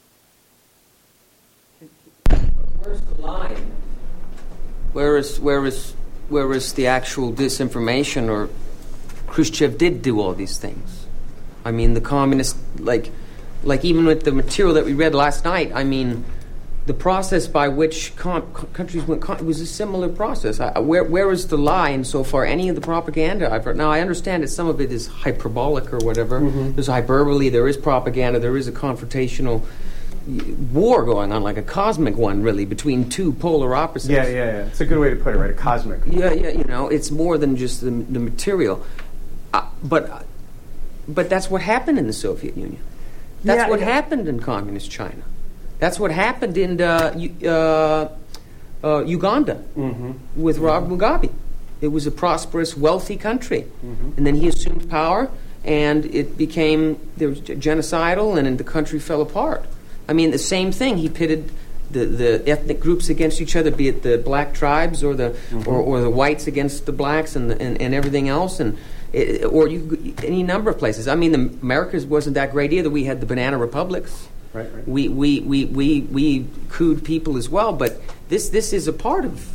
Where's 2.83 3.01
the 3.03 3.23
line? 3.23 3.71
Where 4.97 5.19
is 5.19 5.39
where 5.39 5.67
is 5.67 5.93
where 6.31 6.51
is 6.55 6.73
the 6.73 6.87
actual 6.87 7.31
disinformation 7.31 8.31
or 8.31 8.49
Khrushchev 9.27 9.77
did 9.77 10.01
do 10.01 10.23
all 10.23 10.33
these 10.33 10.57
things? 10.57 11.05
I 11.67 11.71
mean, 11.71 11.93
the 11.93 12.01
communist 12.01 12.57
like 12.79 13.13
like 13.63 13.85
even 13.85 14.07
with 14.07 14.23
the 14.25 14.33
material 14.33 14.73
that 14.77 14.87
we 14.87 14.95
read 14.95 15.15
last 15.15 15.45
night. 15.45 15.71
I 15.75 15.85
mean, 15.85 16.25
the 16.87 16.95
process 16.95 17.47
by 17.47 17.69
which 17.69 18.17
com- 18.17 18.51
countries 18.73 19.05
went 19.05 19.21
con- 19.21 19.45
was 19.45 19.61
a 19.61 19.67
similar 19.67 20.09
process. 20.09 20.61
I, 20.61 20.79
where 20.79 21.05
where 21.05 21.31
is 21.31 21.49
the 21.49 21.59
lie 21.59 21.91
in 21.91 22.03
so 22.03 22.25
far? 22.25 22.47
any 22.47 22.71
of 22.71 22.75
the 22.75 22.81
propaganda 22.81 23.53
I've 23.53 23.65
heard? 23.65 23.77
Now 23.77 23.93
I 23.93 24.01
understand 24.01 24.45
that 24.45 24.49
some 24.49 24.67
of 24.67 24.81
it 24.81 24.91
is 24.91 25.09
hyperbolic 25.09 25.93
or 25.93 25.99
whatever. 25.99 26.41
Mhm. 26.41 26.75
There's 26.75 26.87
hyperbole. 26.87 27.51
There 27.51 27.69
is 27.69 27.77
propaganda. 27.77 28.41
There 28.41 28.57
is 28.57 28.67
a 28.67 28.73
confrontational 28.73 29.61
war 30.27 31.05
going 31.05 31.33
on, 31.33 31.43
like 31.43 31.57
a 31.57 31.63
cosmic 31.63 32.17
one, 32.17 32.43
really, 32.43 32.65
between 32.65 33.09
two 33.09 33.33
polar 33.33 33.75
opposites. 33.75 34.11
Yeah, 34.11 34.27
yeah, 34.27 34.35
yeah. 34.35 34.65
It's 34.67 34.81
a 34.81 34.85
good 34.85 34.99
way 34.99 35.11
to 35.11 35.17
put 35.17 35.35
it, 35.35 35.39
right? 35.39 35.51
A 35.51 35.55
cosmic. 35.55 36.01
Yeah, 36.07 36.33
yeah. 36.33 36.49
You 36.51 36.65
know, 36.65 36.89
it's 36.89 37.11
more 37.11 37.39
than 37.39 37.57
just 37.57 37.81
the, 37.81 37.91
the 37.91 38.19
material. 38.19 38.85
Uh, 39.55 39.67
but, 39.83 40.27
but 41.09 41.31
that's 41.31 41.49
what 41.51 41.63
happened 41.63 41.99
in 41.99 42.07
the 42.07 42.13
Soviet 42.13 42.57
Union. 42.57 42.83
That's 43.45 43.59
Yeah, 43.65 43.69
what 43.71 43.81
yeah. 43.81 43.87
happened 43.87 44.27
in 44.29 44.41
communist 44.41 44.91
China. 44.91 45.23
That's 45.79 46.01
what 46.01 46.11
happened 46.11 46.57
in 46.59 46.81
uh, 46.81 47.15
uh, 47.45 48.09
uh, 48.85 49.05
Uganda 49.05 49.63
Mm-hmm. 49.77 50.13
with 50.43 50.59
Robert 50.59 50.89
Mugabe. 50.91 51.33
It 51.81 51.89
was 51.89 52.07
a 52.07 52.11
prosperous, 52.11 52.77
wealthy 52.77 53.17
country, 53.17 53.67
Mm-hmm. 53.85 54.11
and 54.17 54.27
then 54.27 54.35
he 54.37 54.49
assumed 54.49 54.89
power, 54.91 55.31
and 55.65 56.07
it 56.07 56.37
became 56.39 56.99
there 57.19 57.29
was 57.29 57.41
genocidal, 57.41 58.37
and 58.39 58.59
the 58.59 58.65
country 58.65 58.99
fell 58.99 59.21
apart. 59.21 59.65
I 60.09 60.13
mean, 60.13 60.31
the 60.31 60.39
same 60.39 60.73
thing. 60.73 60.99
He 60.99 61.09
pitted 61.09 61.51
the, 61.91 62.05
the 62.05 62.49
ethnic 62.49 62.81
groups 62.81 63.09
against 63.09 63.41
each 63.41 63.57
other, 63.57 63.71
be 63.71 63.89
it 63.89 64.03
the 64.03 64.19
black 64.19 64.55
tribes 64.55 65.03
or 65.03 65.15
the 65.15 65.31
Mm-hmm. 65.51 65.69
or, 65.69 65.77
or 65.77 66.01
the 66.01 66.11
whites 66.11 66.47
against 66.47 66.87
the 66.87 66.93
blacks 66.93 67.37
and 67.37 67.51
the, 67.51 67.61
and, 67.61 67.81
and 67.81 67.95
everything 67.95 68.29
else, 68.29 68.61
and 68.61 68.77
it, 69.13 69.45
or 69.45 69.69
you 69.69 70.15
any 70.25 70.43
number 70.43 70.71
of 70.71 70.79
places. 70.79 71.07
I 71.09 71.15
mean, 71.15 71.33
the 71.33 71.59
Americas 71.63 72.05
wasn't 72.07 72.35
that 72.35 72.51
great 72.53 72.73
either. 72.73 72.91
We 72.91 73.05
had 73.05 73.21
the 73.21 73.27
banana 73.27 73.59
republics. 73.59 74.29
Right, 74.53 74.73
right. 74.73 74.89
We 74.89 75.09
we 75.09 75.41
we 75.41 75.65
we 75.67 76.01
we 76.03 76.47
cooed 76.71 77.05
people 77.05 77.37
as 77.37 77.49
well, 77.49 77.73
but 77.73 78.01
this 78.29 78.49
this 78.49 78.73
is 78.73 78.89
a 78.89 78.93
part 78.93 79.25
of 79.25 79.53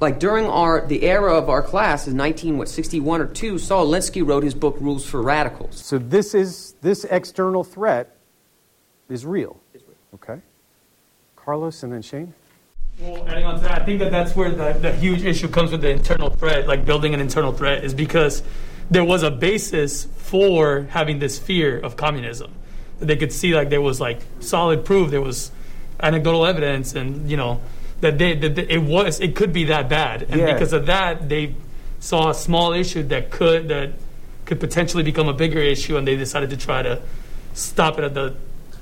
like 0.00 0.18
during 0.18 0.46
our 0.46 0.86
the 0.86 1.04
era 1.04 1.36
of 1.36 1.48
our 1.48 1.62
class 1.62 2.08
in 2.08 2.16
19 2.16 2.58
what 2.58 2.68
61 2.68 3.20
or 3.20 3.26
2 3.26 3.58
Saul 3.58 3.86
Alinsky 3.86 4.26
wrote 4.26 4.42
his 4.42 4.54
book 4.54 4.76
Rules 4.80 5.06
for 5.06 5.22
Radicals. 5.22 5.76
So 5.76 5.98
this 5.98 6.34
is 6.34 6.74
this 6.82 7.04
external 7.04 7.62
threat 7.62 8.16
is 9.08 9.24
real. 9.24 9.61
Okay. 10.14 10.40
Carlos 11.36 11.82
and 11.82 11.92
then 11.92 12.02
Shane. 12.02 12.34
Well, 13.00 13.26
adding 13.26 13.44
on 13.44 13.54
to 13.56 13.60
that, 13.62 13.82
I 13.82 13.84
think 13.84 14.00
that 14.00 14.10
that's 14.10 14.36
where 14.36 14.50
the, 14.50 14.72
the 14.78 14.92
huge 14.92 15.24
issue 15.24 15.48
comes 15.48 15.72
with 15.72 15.80
the 15.80 15.90
internal 15.90 16.30
threat, 16.30 16.68
like 16.68 16.84
building 16.84 17.14
an 17.14 17.20
internal 17.20 17.52
threat, 17.52 17.84
is 17.84 17.94
because 17.94 18.42
there 18.90 19.04
was 19.04 19.22
a 19.22 19.30
basis 19.30 20.04
for 20.18 20.82
having 20.90 21.18
this 21.18 21.38
fear 21.38 21.78
of 21.78 21.96
communism. 21.96 22.52
They 23.00 23.16
could 23.16 23.32
see 23.32 23.54
like 23.54 23.70
there 23.70 23.80
was 23.80 24.00
like 24.00 24.20
solid 24.40 24.84
proof, 24.84 25.10
there 25.10 25.20
was 25.22 25.50
anecdotal 26.00 26.46
evidence, 26.46 26.94
and 26.94 27.28
you 27.30 27.36
know 27.36 27.60
that 28.00 28.18
they 28.18 28.34
that 28.36 28.58
it 28.58 28.82
was 28.82 29.18
it 29.20 29.34
could 29.34 29.52
be 29.52 29.64
that 29.64 29.88
bad, 29.88 30.22
and 30.22 30.40
Yeah. 30.40 30.52
because 30.52 30.72
of 30.72 30.86
that, 30.86 31.28
they 31.28 31.54
saw 31.98 32.30
a 32.30 32.34
small 32.34 32.72
issue 32.72 33.02
that 33.04 33.30
could 33.30 33.68
that 33.68 33.92
could 34.44 34.60
potentially 34.60 35.02
become 35.02 35.28
a 35.28 35.32
bigger 35.32 35.58
issue, 35.58 35.96
and 35.96 36.06
they 36.06 36.16
decided 36.16 36.50
to 36.50 36.56
try 36.56 36.82
to 36.82 37.00
stop 37.54 37.98
it 37.98 38.04
at 38.04 38.14
the 38.14 38.36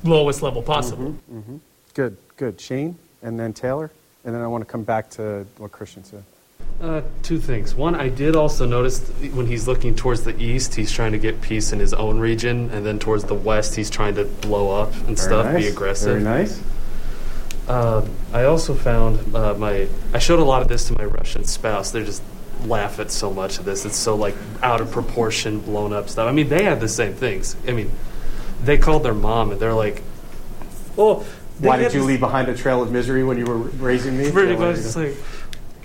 lowest 0.04 0.42
level 0.42 0.62
possible. 0.62 1.14
Mm-hmm. 1.32 1.56
Good, 1.94 2.16
good. 2.36 2.60
Shane 2.60 2.98
and 3.22 3.38
then 3.38 3.52
Taylor, 3.52 3.90
and 4.24 4.34
then 4.34 4.42
I 4.42 4.46
want 4.46 4.62
to 4.62 4.70
come 4.70 4.84
back 4.84 5.10
to 5.10 5.46
what 5.58 5.72
Christian 5.72 6.04
said. 6.04 6.24
Uh, 6.80 7.02
two 7.22 7.38
things. 7.38 7.74
One, 7.74 7.94
I 7.94 8.08
did 8.08 8.34
also 8.36 8.64
notice 8.64 9.06
when 9.34 9.46
he's 9.46 9.68
looking 9.68 9.94
towards 9.94 10.24
the 10.24 10.38
east, 10.40 10.74
he's 10.74 10.90
trying 10.90 11.12
to 11.12 11.18
get 11.18 11.42
peace 11.42 11.72
in 11.72 11.78
his 11.78 11.92
own 11.92 12.18
region, 12.18 12.70
and 12.70 12.86
then 12.86 12.98
towards 12.98 13.24
the 13.24 13.34
west, 13.34 13.76
he's 13.76 13.90
trying 13.90 14.14
to 14.14 14.24
blow 14.24 14.80
up 14.80 14.94
and 14.94 15.04
Very 15.04 15.16
stuff, 15.16 15.56
be 15.56 15.66
aggressive. 15.66 16.22
Very 16.22 16.24
nice. 16.24 16.62
Uh, 17.68 18.06
I 18.32 18.44
also 18.44 18.74
found 18.74 19.34
uh, 19.34 19.54
my. 19.54 19.88
I 20.14 20.18
showed 20.18 20.40
a 20.40 20.44
lot 20.44 20.62
of 20.62 20.68
this 20.68 20.88
to 20.88 20.94
my 20.94 21.04
Russian 21.04 21.44
spouse. 21.44 21.90
They 21.90 22.02
just 22.02 22.22
laugh 22.64 22.98
at 22.98 23.10
so 23.10 23.30
much 23.32 23.58
of 23.58 23.64
this. 23.64 23.84
It's 23.84 23.96
so 23.96 24.16
like 24.16 24.34
out 24.62 24.80
of 24.80 24.90
proportion, 24.90 25.60
blown 25.60 25.92
up 25.92 26.08
stuff. 26.08 26.26
I 26.26 26.32
mean, 26.32 26.48
they 26.48 26.64
had 26.64 26.80
the 26.80 26.88
same 26.88 27.12
things. 27.12 27.56
I 27.68 27.72
mean, 27.72 27.90
they 28.62 28.78
called 28.78 29.02
their 29.02 29.14
mom 29.14 29.52
and 29.52 29.60
they're 29.60 29.74
like, 29.74 30.02
"Oh, 30.96 31.24
they 31.60 31.68
Why 31.68 31.76
did 31.76 31.92
you 31.92 32.04
leave 32.04 32.20
behind 32.20 32.48
a 32.48 32.56
trail 32.56 32.82
of 32.82 32.90
misery 32.90 33.22
when 33.22 33.36
you 33.38 33.44
were 33.44 33.56
raising 33.56 34.16
me? 34.16 34.30
Pretty 34.30 34.56
much, 34.56 34.78
it's 34.78 34.96
like 34.96 35.14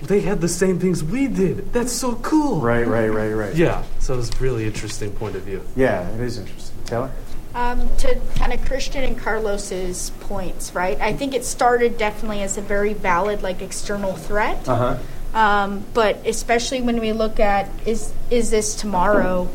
they 0.02 0.22
had 0.22 0.42
the 0.42 0.48
same 0.48 0.80
things 0.80 1.04
we 1.04 1.28
did. 1.28 1.74
That's 1.74 1.92
so 1.92 2.16
cool. 2.16 2.62
Right, 2.62 2.88
right, 2.88 3.10
right, 3.10 3.32
right. 3.32 3.56
Yeah. 3.56 3.84
So 4.00 4.14
it 4.14 4.18
was 4.18 4.42
really 4.42 4.66
interesting 4.66 5.12
point 5.12 5.36
of 5.36 5.44
view. 5.44 5.62
Yeah, 5.76 6.10
it 6.10 6.22
is 6.22 6.38
interesting. 6.38 6.78
Taylor? 6.86 7.12
Um, 7.54 7.90
to 7.98 8.20
kind 8.36 8.52
of 8.52 8.64
Christian 8.66 9.04
and 9.04 9.18
Carlos's 9.18 10.12
points, 10.22 10.76
right? 10.76 11.00
I 11.00 11.14
think 11.14 11.34
it 11.34 11.46
started 11.46 11.98
definitely 11.98 12.42
as 12.42 12.58
a 12.58 12.62
very 12.62 12.94
valid, 12.94 13.44
like 13.44 13.62
external 13.62 14.14
threat. 14.14 14.68
Uh 14.68 14.76
huh. 14.76 14.98
Um, 15.34 15.86
but 15.94 16.26
especially 16.26 16.82
when 16.82 17.00
we 17.00 17.12
look 17.12 17.40
at 17.40 17.70
is 17.86 18.14
is 18.30 18.52
this 18.52 18.76
tomorrow? 18.76 19.50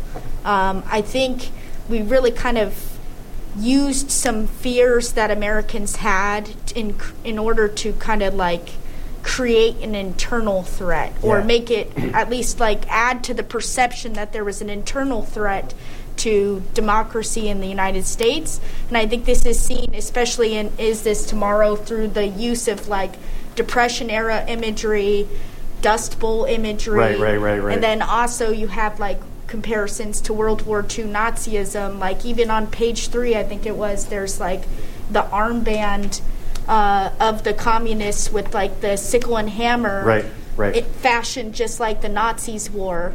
Um, 0.45 0.83
I 0.87 1.03
think 1.03 1.51
we 1.89 2.03
really 2.03 2.31
kind 2.31 2.59
of 2.59 2.90
used 3.61 4.11
some 4.11 4.47
fears 4.47 5.13
that 5.13 5.31
Americans 5.31 5.97
had 5.97 6.51
in 6.75 6.97
in 7.25 7.39
order 7.39 7.69
to 7.69 7.93
kind 7.95 8.23
of 8.23 8.35
like 8.35 8.71
create 9.23 9.77
an 9.83 9.95
internal 9.95 10.63
threat 10.63 11.13
or 11.23 11.39
Yeah. 11.41 11.45
make 11.45 11.71
it 11.71 11.93
at 12.15 12.31
least 12.31 12.59
like 12.59 12.89
add 12.91 13.23
to 13.25 13.35
the 13.35 13.43
perception 13.43 14.15
that 14.15 14.33
there 14.33 14.45
was 14.45 14.63
an 14.63 14.71
internal 14.71 15.23
threat 15.23 15.75
to 16.17 16.63
democracy 16.75 17.49
in 17.49 17.61
the 17.61 17.67
United 17.67 18.07
States. 18.07 18.61
And 18.89 18.97
I 18.97 19.07
think 19.07 19.25
this 19.25 19.45
is 19.47 19.59
seen 19.61 19.95
especially 19.95 20.55
in 20.55 20.73
Is 20.79 21.03
This 21.03 21.25
Tomorrow 21.27 21.77
through 21.77 22.09
the 22.09 22.27
use 22.27 22.67
of 22.69 22.89
like 22.89 23.15
depression 23.57 24.11
era 24.11 24.45
imagery, 24.47 25.29
dust 25.83 26.19
bowl 26.19 26.45
imagery. 26.45 26.99
Right, 26.99 27.19
right, 27.19 27.37
right, 27.37 27.59
right. 27.59 27.75
And 27.75 27.83
then 27.83 28.03
also 28.03 28.51
you 28.51 28.69
have 28.69 28.99
like 29.01 29.21
comparisons 29.51 30.21
to 30.23 30.33
World 30.33 30.63
War 30.65 30.81
II 30.81 31.05
Nazism. 31.07 31.99
Like 31.99 32.25
even 32.25 32.51
on 32.51 32.69
page 32.69 33.09
three, 33.09 33.37
I 33.37 33.43
think 33.43 33.67
it 33.67 33.77
was, 33.77 34.07
there's 34.07 34.41
like 34.41 34.63
the 35.11 35.23
armband 35.25 36.23
uh, 36.69 37.11
of 37.21 37.43
the 37.43 37.53
communists 37.53 38.31
with 38.33 38.55
like 38.55 38.81
the 38.81 38.97
sickle 38.97 39.37
and 39.37 39.51
hammer. 39.51 40.05
Right, 40.05 40.25
right. 40.57 40.75
It 40.77 40.87
fashioned 40.87 41.55
just 41.55 41.81
like 41.81 42.01
the 42.01 42.09
Nazis 42.09 42.71
wore. 42.71 43.13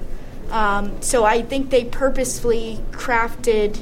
Um, 0.52 1.02
so 1.02 1.24
I 1.24 1.42
think 1.42 1.70
they 1.72 1.86
purposefully 1.86 2.80
crafted 2.92 3.82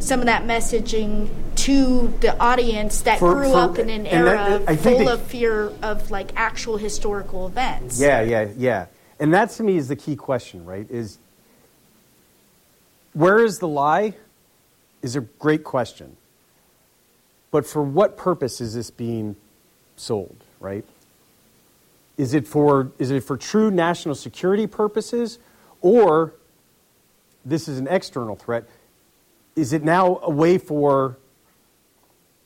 some 0.00 0.20
of 0.20 0.26
that 0.26 0.44
messaging 0.44 1.30
to 1.56 2.08
the 2.20 2.38
audience 2.38 3.00
that 3.02 3.18
For- 3.18 3.32
grew 3.34 3.52
for- 3.52 3.56
up 3.58 3.78
in 3.78 3.88
an 3.88 4.04
that- 4.04 4.12
era 4.12 4.62
I 4.68 4.76
full 4.76 5.08
of 5.08 5.22
fear 5.22 5.72
of 5.82 6.10
like 6.10 6.32
actual 6.36 6.76
historical 6.76 7.46
events. 7.46 7.98
Yeah, 7.98 8.20
yeah, 8.20 8.48
yeah. 8.56 8.86
And 9.18 9.32
that 9.32 9.50
to 9.52 9.62
me 9.62 9.76
is 9.78 9.88
the 9.88 9.96
key 9.96 10.16
question, 10.16 10.66
right? 10.66 10.86
Is 10.90 11.18
where 13.14 13.42
is 13.42 13.58
the 13.58 13.68
lie? 13.68 14.14
Is 15.02 15.16
a 15.16 15.20
great 15.20 15.64
question. 15.64 16.16
But 17.50 17.66
for 17.66 17.82
what 17.82 18.16
purpose 18.16 18.60
is 18.60 18.74
this 18.74 18.90
being 18.90 19.36
sold, 19.96 20.36
right? 20.60 20.84
Is 22.16 22.34
it 22.34 22.46
for 22.46 22.92
is 22.98 23.10
it 23.10 23.22
for 23.24 23.36
true 23.36 23.70
national 23.70 24.14
security 24.14 24.66
purposes 24.66 25.38
or 25.80 26.34
this 27.44 27.68
is 27.68 27.78
an 27.78 27.88
external 27.88 28.36
threat? 28.36 28.64
Is 29.56 29.72
it 29.72 29.82
now 29.82 30.20
a 30.22 30.30
way 30.30 30.58
for 30.58 31.16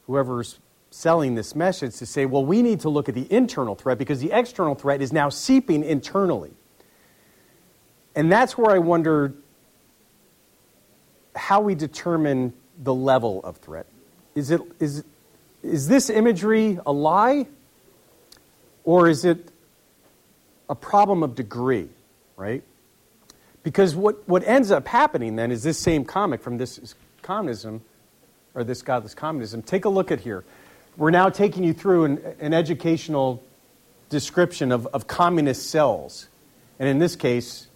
whoever's 0.07 0.59
selling 0.91 1.35
this 1.35 1.55
message 1.55 1.97
to 1.97 2.07
say, 2.07 2.27
well, 2.27 2.45
we 2.45 2.63
need 2.63 2.81
to 2.81 2.89
look 2.89 3.09
at 3.09 3.15
the 3.15 3.31
internal 3.33 3.75
threat 3.75 3.99
because 3.99 4.21
the 4.21 4.33
external 4.33 4.75
threat 4.75 5.03
is 5.03 5.13
now 5.13 5.29
seeping 5.29 5.85
internally. 5.85 6.51
And 8.15 8.33
that's 8.33 8.57
where 8.57 8.75
I 8.75 8.79
wonder 8.79 9.35
how 11.39 11.61
we 11.61 11.75
determine 11.75 12.53
the 12.79 12.95
level 12.95 13.41
of 13.45 13.57
threat. 13.57 13.87
Is, 14.35 14.51
it, 14.51 14.61
is, 14.79 15.05
is 15.63 15.89
this 15.89 16.11
imagery 16.11 16.79
a 16.85 16.93
lie? 16.93 17.47
Or 18.85 19.09
is 19.09 19.25
it 19.25 19.51
a 20.69 20.75
problem 20.75 21.23
of 21.23 21.35
degree, 21.35 21.89
right? 22.37 22.63
Because 23.63 23.95
what, 23.95 24.29
what 24.29 24.47
ends 24.47 24.71
up 24.71 24.87
happening 24.87 25.37
then 25.37 25.51
is 25.51 25.63
this 25.63 25.79
same 25.79 26.05
comic 26.05 26.41
from 26.41 26.59
this 26.59 26.95
communism, 27.23 27.83
or 28.55 28.65
this 28.65 28.83
godless 28.83 29.15
communism. 29.15 29.63
Take 29.63 29.85
a 29.85 29.89
look 29.89 30.11
at 30.11 30.21
here. 30.21 30.45
We're 30.97 31.11
now 31.11 31.29
taking 31.29 31.65
you 31.65 31.73
through 31.73 32.05
an, 32.05 32.35
an 32.41 32.55
educational 32.55 33.43
description 34.09 34.73
of, 34.73 34.87
of 34.87 35.07
communist 35.07 35.71
cells. 35.71 36.29
And 36.79 36.89
in 36.89 36.99
this 36.99 37.15
case, 37.15 37.67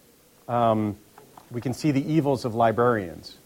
um, 0.49 0.97
we 1.51 1.61
can 1.61 1.75
see 1.75 1.91
the 1.91 2.13
evils 2.13 2.45
of 2.45 2.55
librarians. 2.55 3.37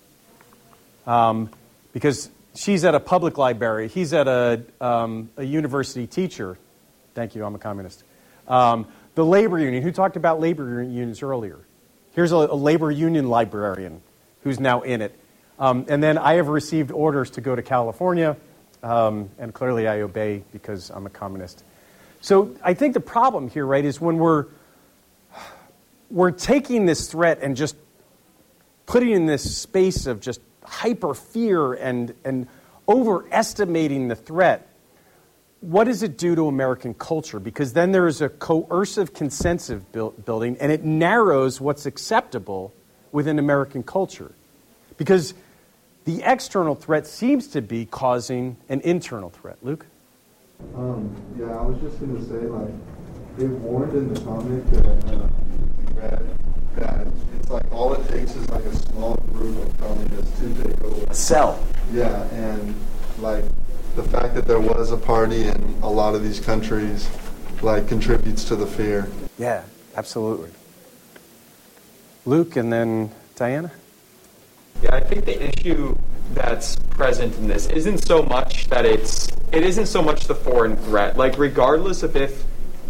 Um, 1.07 1.51
because 1.93 2.31
she's 2.55 2.85
at 2.85 2.95
a 2.95 3.01
public 3.01 3.39
library, 3.39 3.89
he's 3.89 4.13
at 4.13 4.29
a, 4.29 4.63
um, 4.81 5.31
a 5.37 5.45
university 5.45 6.07
teacher. 6.07 6.59
Thank 7.15 7.35
you, 7.35 7.45
I'm 7.45 7.55
a 7.55 7.59
communist. 7.59 8.05
Um, 8.49 8.87
the 9.15 9.25
labor 9.25 9.59
union, 9.59 9.83
who 9.83 9.93
talked 9.93 10.17
about 10.17 10.41
labor 10.41 10.83
unions 10.83 11.23
earlier? 11.23 11.59
Here's 12.15 12.33
a, 12.33 12.37
a 12.37 12.55
labor 12.57 12.91
union 12.91 13.29
librarian 13.29 14.03
who's 14.43 14.61
now 14.61 14.83
in 14.83 15.03
it. 15.03 15.19
Um, 15.59 15.87
and 15.89 16.03
then 16.03 16.19
I 16.19 16.35
have 16.35 16.49
received 16.49 16.91
orders 16.91 17.31
to 17.33 17.41
go 17.41 17.57
to 17.57 17.63
California, 17.63 18.37
um, 18.83 19.31
and 19.39 19.55
clearly 19.55 19.89
I 19.89 20.01
obey 20.01 20.45
because 20.53 20.91
I'm 20.91 21.07
a 21.07 21.11
communist. 21.11 21.65
So 22.21 22.55
I 22.63 22.75
think 22.75 22.95
the 22.95 23.01
problem 23.01 23.49
here, 23.49 23.65
right, 23.65 23.85
is 23.85 24.01
when 24.01 24.19
we're 24.19 24.47
we're 26.11 26.31
taking 26.31 26.87
this 26.87 27.11
threat 27.11 27.39
and 27.43 27.57
just 27.57 27.77
putting 28.87 29.11
in 29.11 29.27
this 29.27 29.57
space 29.59 30.07
of 30.07 30.21
just 30.21 30.41
hyper 30.67 31.15
fear 31.15 31.73
and 31.75 32.15
and 32.25 32.47
overestimating 32.89 34.09
the 34.09 34.17
threat, 34.17 34.69
what 35.61 35.85
does 35.85 36.03
it 36.03 36.17
do 36.19 36.35
to 36.35 36.47
American 36.47 36.95
culture? 36.95 37.41
Because 37.41 37.73
then 37.73 37.93
there 37.93 38.07
is 38.07 38.21
a 38.21 38.29
coercive 38.29 39.13
consensus 39.13 39.83
build, 39.93 40.25
building, 40.25 40.57
and 40.61 40.71
it 40.71 40.85
narrows 40.85 41.61
what's 41.61 41.87
acceptable 41.87 42.73
within 43.13 43.39
American 43.39 43.83
culture. 43.83 44.33
Because 44.97 45.35
the 46.05 46.23
external 46.23 46.75
threat 46.75 47.07
seems 47.07 47.49
to 47.49 47.61
be 47.61 47.87
causing 47.87 48.57
an 48.69 48.81
internal 48.83 49.31
threat. 49.31 49.59
Luke? 49.63 49.87
Um, 50.75 51.15
yeah, 51.39 51.47
I 51.47 51.63
was 51.63 51.81
just 51.81 51.99
going 52.01 52.17
to 52.17 52.25
say, 52.25 52.47
like, 52.47 52.73
they 53.37 53.47
warned 53.47 53.93
in 53.93 54.15
the 54.15 54.21
comic 54.21 54.65
that 54.71 54.87
uh, 54.87 55.29
read 55.95 56.39
that 56.77 57.07
it's 57.39 57.51
like 57.51 57.71
all 57.73 57.93
it 57.95 58.09
takes 58.09 58.35
is 58.35 58.49
like 58.51 58.65
a 58.65 58.77
small 58.77 59.17
group 59.33 59.57
of 59.67 59.79
communists 59.79 60.39
to 60.41 60.55
take 60.63 60.85
over. 60.85 61.11
A 61.11 61.15
cell. 61.15 61.65
Yeah, 61.93 62.25
and 62.29 62.75
like 63.19 63.45
the 63.95 64.03
fact 64.03 64.35
that 64.35 64.47
there 64.47 64.61
was 64.61 64.93
a 64.93 64.97
party 64.97 65.49
in 65.49 65.79
a 65.83 65.91
lot 65.91 66.15
of 66.15 66.23
these 66.23 66.41
countries, 66.41 67.09
like 67.63 67.89
contributes 67.89 68.45
to 68.45 68.57
the 68.57 68.67
fear. 68.67 69.09
Yeah, 69.39 69.63
absolutely. 69.97 70.51
Luke 72.25 72.57
and 72.57 72.73
then 72.73 73.11
Diana? 73.37 73.71
Yeah, 74.83 74.95
I 74.95 75.01
think 75.01 75.25
the 75.25 75.43
issue 75.43 75.97
that's 76.35 76.77
present 76.91 77.37
in 77.37 77.47
this 77.47 77.67
isn't 77.69 78.05
so 78.07 78.23
much 78.23 78.67
that 78.69 78.85
it's 78.85 79.29
it 79.53 79.63
isn't 79.63 79.87
so 79.87 80.03
much 80.03 80.27
the 80.27 80.35
foreign 80.35 80.77
threat. 80.77 81.17
Like 81.17 81.39
regardless 81.39 82.03
of 82.03 82.17
if 82.17 82.45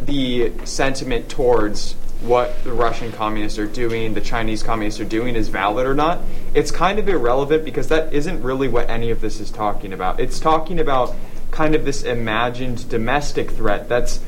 the 0.04 0.52
sentiment 0.64 1.28
towards 1.28 1.94
what 2.20 2.64
the 2.64 2.72
Russian 2.72 3.12
communists 3.12 3.58
are 3.58 3.66
doing, 3.66 4.14
the 4.14 4.20
Chinese 4.20 4.62
communists 4.62 5.00
are 5.00 5.04
doing 5.04 5.36
is 5.36 5.48
valid 5.48 5.86
or 5.86 5.94
not, 5.94 6.20
it's 6.54 6.70
kind 6.70 6.98
of 6.98 7.08
irrelevant 7.08 7.64
because 7.64 7.88
that 7.88 8.12
isn't 8.12 8.42
really 8.42 8.68
what 8.68 8.88
any 8.88 9.10
of 9.10 9.20
this 9.20 9.40
is 9.40 9.50
talking 9.50 9.92
about. 9.92 10.18
It's 10.18 10.40
talking 10.40 10.80
about 10.80 11.14
kind 11.50 11.74
of 11.74 11.84
this 11.84 12.02
imagined 12.02 12.88
domestic 12.88 13.50
threat 13.50 13.88
that's 13.88 14.20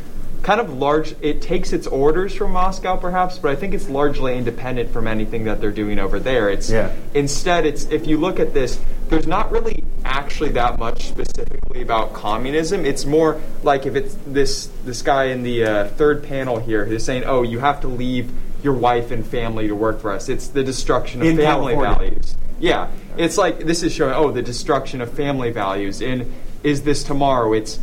kind 0.43 0.61
of 0.61 0.73
large 0.73 1.15
it 1.21 1.43
takes 1.43 1.73
its 1.73 1.87
orders 1.87 2.35
from 2.35 2.53
Moscow 2.53 2.97
perhaps, 2.97 3.39
but 3.39 3.51
I 3.51 3.57
think 3.57 3.75
it's 3.75 3.89
largely 3.89 4.37
independent 4.37 4.91
from 4.93 5.07
anything 5.09 5.45
that 5.45 5.61
they're 5.61 5.71
doing 5.71 5.99
over 5.99 6.19
there. 6.21 6.49
It's 6.49 6.71
Yeah. 6.71 6.91
instead 7.15 7.67
it's 7.67 7.85
if 7.87 8.07
you 8.07 8.19
look 8.19 8.39
at 8.41 8.55
this, 8.55 8.79
there's 9.09 9.27
not 9.27 9.51
really 9.51 9.83
actually 10.05 10.51
that 10.51 10.79
much 10.79 11.09
specifically 11.09 11.83
about 11.83 12.13
communism. 12.13 12.85
It's 12.87 13.05
more 13.05 13.41
like 13.63 13.87
if 13.87 13.97
it's 13.97 14.17
this 14.27 14.69
this 14.85 15.03
guy 15.03 15.25
in 15.25 15.43
the 15.43 15.65
uh, 15.65 15.89
third 15.89 16.23
panel 16.23 16.59
here 16.59 16.85
who's 16.85 17.05
saying, 17.05 17.25
"Oh, 17.27 17.43
you 17.43 17.59
have 17.59 17.81
to 17.83 17.89
leave 17.89 18.31
your 18.63 18.75
wife 18.75 19.11
and 19.11 19.27
family 19.27 19.69
to 19.69 19.75
work 19.75 20.01
for 20.01 20.11
us." 20.13 20.29
It's 20.29 20.49
the 20.49 20.63
destruction 20.63 21.21
of 21.21 21.27
In 21.29 21.37
family 21.37 21.75
California. 21.75 22.11
values. 22.11 22.37
Yeah, 22.61 22.89
it's 23.17 23.39
like 23.39 23.61
this 23.67 23.83
is 23.83 23.93
showing 23.93 24.15
oh 24.15 24.31
the 24.31 24.43
destruction 24.43 25.01
of 25.01 25.11
family 25.13 25.51
values. 25.51 26.01
In 26.01 26.33
is 26.65 26.83
this 26.83 27.03
tomorrow? 27.05 27.53
It's 27.53 27.79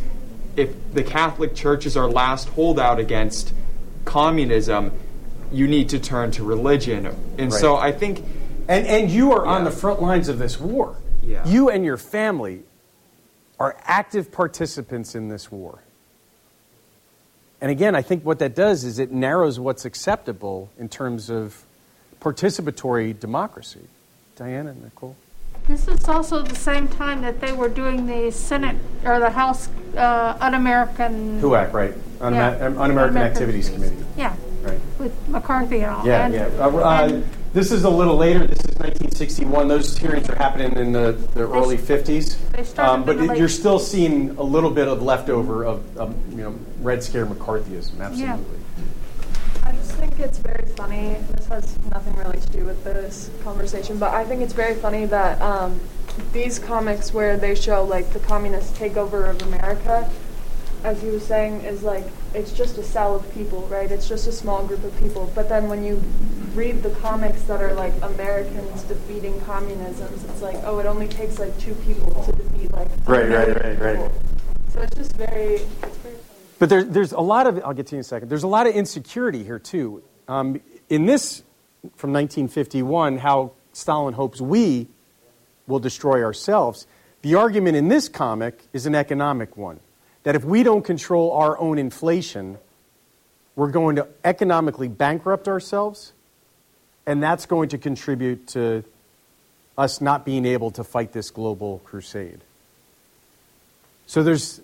if 0.56 0.70
the 0.94 1.02
Catholic 1.02 1.54
Church 1.54 1.86
is 1.86 1.96
our 1.96 2.08
last 2.08 2.48
holdout 2.50 2.98
against 2.98 3.52
communism, 4.04 4.92
you 5.52 5.66
need 5.68 5.88
to 5.90 5.98
turn 5.98 6.30
to 6.32 6.44
religion. 6.44 7.06
And 7.38 7.52
Right. 7.52 7.60
so 7.60 7.76
I 7.76 7.92
think 7.92 8.24
And, 8.68 8.84
and 8.86 9.10
you 9.10 9.30
are 9.32 9.46
on 9.46 9.62
the 9.62 9.70
front 9.70 10.02
lines 10.02 10.28
of 10.28 10.38
this 10.40 10.58
war. 10.58 10.96
Yeah. 11.22 11.46
You 11.46 11.70
and 11.70 11.84
your 11.84 11.96
family 11.96 12.62
are 13.60 13.76
active 13.84 14.32
participants 14.32 15.14
in 15.14 15.28
this 15.28 15.52
war. 15.52 15.78
And 17.60 17.70
again, 17.70 17.94
I 17.94 18.02
think 18.02 18.24
what 18.24 18.40
that 18.40 18.56
does 18.56 18.82
is 18.82 18.98
it 18.98 19.12
narrows 19.12 19.60
what's 19.60 19.84
acceptable 19.84 20.68
in 20.78 20.88
terms 20.88 21.30
of 21.30 21.62
participatory 22.20 23.18
democracy. 23.18 23.86
Diana, 24.36 24.74
Nicole? 24.74 25.16
This 25.68 25.88
is 25.88 26.08
also 26.08 26.42
the 26.42 26.54
same 26.54 26.86
time 26.88 27.22
that 27.22 27.40
they 27.40 27.52
were 27.52 27.68
doing 27.68 28.06
the 28.06 28.30
Senate 28.30 28.76
or 29.04 29.18
the 29.18 29.30
House 29.30 29.68
uh, 29.96 30.36
Un-American. 30.40 31.40
HUAC, 31.40 31.72
right. 31.72 31.94
Un- 32.20 32.34
Yeah. 32.34 32.50
Un- 32.66 32.78
Un-American 32.78 33.16
Activities 33.18 33.68
Committee. 33.70 33.96
Yeah, 34.16 34.34
Right. 34.62 34.80
with 34.98 35.12
McCarthy 35.28 35.80
and 35.80 35.90
all. 35.96 36.06
Yeah, 36.06 36.26
And- 36.26 36.34
yeah. 36.34 36.48
Uh, 36.60 36.68
uh, 36.78 37.20
this 37.52 37.72
is 37.72 37.84
a 37.84 37.90
little 37.90 38.16
later. 38.16 38.46
This 38.46 38.58
is 38.60 38.78
1961. 38.78 39.66
Those 39.68 39.96
hearings 39.98 40.28
are 40.28 40.36
happening 40.36 40.76
in 40.76 40.92
the, 40.92 41.12
the 41.34 41.48
early 41.48 41.76
50s. 41.78 42.36
they 42.52 42.62
started 42.62 42.92
Um, 42.92 43.04
but 43.04 43.16
in 43.16 43.26
the 43.26 43.32
it- 43.32 43.38
you're 43.38 43.48
still 43.48 43.78
seeing 43.78 44.36
a 44.38 44.42
little 44.42 44.70
bit 44.70 44.86
of 44.88 45.02
leftover 45.02 45.64
of, 45.64 45.80
of 45.96 46.14
you 46.30 46.42
know 46.44 46.54
Red 46.82 47.02
Scare 47.02 47.26
McCarthyism. 47.26 48.00
Absolutely. 48.00 48.44
I 49.96 49.98
think 49.98 50.20
it's 50.20 50.38
very 50.38 50.66
funny. 50.76 51.16
This 51.32 51.46
has 51.46 51.78
nothing 51.90 52.14
really 52.16 52.38
to 52.38 52.48
do 52.50 52.64
with 52.66 52.84
this 52.84 53.30
conversation, 53.42 53.98
but 53.98 54.12
I 54.12 54.26
think 54.26 54.42
it's 54.42 54.52
very 54.52 54.74
funny 54.74 55.06
that 55.06 55.40
um, 55.40 55.80
these 56.34 56.58
comics 56.58 57.14
where 57.14 57.38
they 57.38 57.54
show 57.54 57.82
like 57.82 58.12
the 58.12 58.18
communist 58.18 58.74
takeover 58.74 59.26
of 59.30 59.40
America, 59.40 60.10
as 60.84 61.00
he 61.00 61.08
was 61.08 61.24
saying, 61.26 61.62
is 61.62 61.82
like 61.82 62.04
it's 62.34 62.52
just 62.52 62.76
a 62.76 62.82
cell 62.82 63.16
of 63.16 63.32
people, 63.32 63.62
right? 63.68 63.90
It's 63.90 64.06
just 64.06 64.26
a 64.26 64.32
small 64.32 64.66
group 64.66 64.84
of 64.84 64.94
people. 64.98 65.32
But 65.34 65.48
then 65.48 65.66
when 65.66 65.82
you 65.82 66.02
read 66.54 66.82
the 66.82 66.90
comics 66.90 67.42
that 67.44 67.62
are 67.62 67.72
like 67.72 67.94
Americans 68.02 68.82
defeating 68.82 69.40
communisms, 69.46 70.24
it's 70.24 70.42
like 70.42 70.56
oh, 70.64 70.78
it 70.78 70.84
only 70.84 71.08
takes 71.08 71.38
like 71.38 71.58
two 71.58 71.74
people 71.86 72.22
to 72.24 72.32
defeat 72.32 72.70
like 72.72 72.88
Right, 73.06 73.28
right, 73.30 73.48
right, 73.48 73.80
right. 73.80 73.94
people. 73.96 74.12
So 74.74 74.80
it's 74.82 74.94
just 74.96 75.16
very, 75.16 75.54
it's 75.54 75.96
very 75.98 76.05
But 76.58 76.68
there, 76.68 76.84
there's 76.84 77.12
a 77.12 77.20
lot 77.20 77.46
of, 77.46 77.62
I'll 77.64 77.74
get 77.74 77.88
to 77.88 77.96
you 77.96 77.98
in 77.98 78.00
a 78.00 78.04
second, 78.04 78.28
there's 78.28 78.42
a 78.42 78.48
lot 78.48 78.66
of 78.66 78.74
insecurity 78.74 79.44
here, 79.44 79.58
too. 79.58 80.02
Um, 80.28 80.60
in 80.88 81.06
this, 81.06 81.42
from 81.96 82.12
1951, 82.12 83.18
how 83.18 83.52
Stalin 83.72 84.14
hopes 84.14 84.40
we 84.40 84.88
will 85.66 85.78
destroy 85.78 86.22
ourselves, 86.24 86.86
the 87.22 87.34
argument 87.34 87.76
in 87.76 87.88
this 87.88 88.08
comic 88.08 88.62
is 88.72 88.86
an 88.86 88.94
economic 88.94 89.56
one. 89.56 89.80
That 90.22 90.34
if 90.34 90.44
we 90.44 90.62
don't 90.62 90.82
control 90.82 91.32
our 91.32 91.58
own 91.58 91.78
inflation, 91.78 92.58
we're 93.54 93.70
going 93.70 93.96
to 93.96 94.08
economically 94.24 94.88
bankrupt 94.88 95.48
ourselves, 95.48 96.12
and 97.06 97.22
that's 97.22 97.46
going 97.46 97.68
to 97.70 97.78
contribute 97.78 98.48
to 98.48 98.84
us 99.76 100.00
not 100.00 100.24
being 100.24 100.46
able 100.46 100.70
to 100.72 100.84
fight 100.84 101.12
this 101.12 101.30
global 101.30 101.80
crusade. 101.84 102.40
So 104.06 104.22
there's 104.22 104.60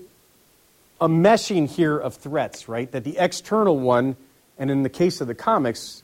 a 1.03 1.09
meshing 1.09 1.69
here 1.69 1.99
of 1.99 2.15
threats, 2.15 2.69
right? 2.69 2.91
That 2.93 3.03
the 3.03 3.19
external 3.19 3.77
one, 3.77 4.15
and 4.57 4.71
in 4.71 4.85
the 4.85 4.89
case 4.89 5.21
of 5.21 5.27
the 5.27 5.35
comics, 5.35 6.01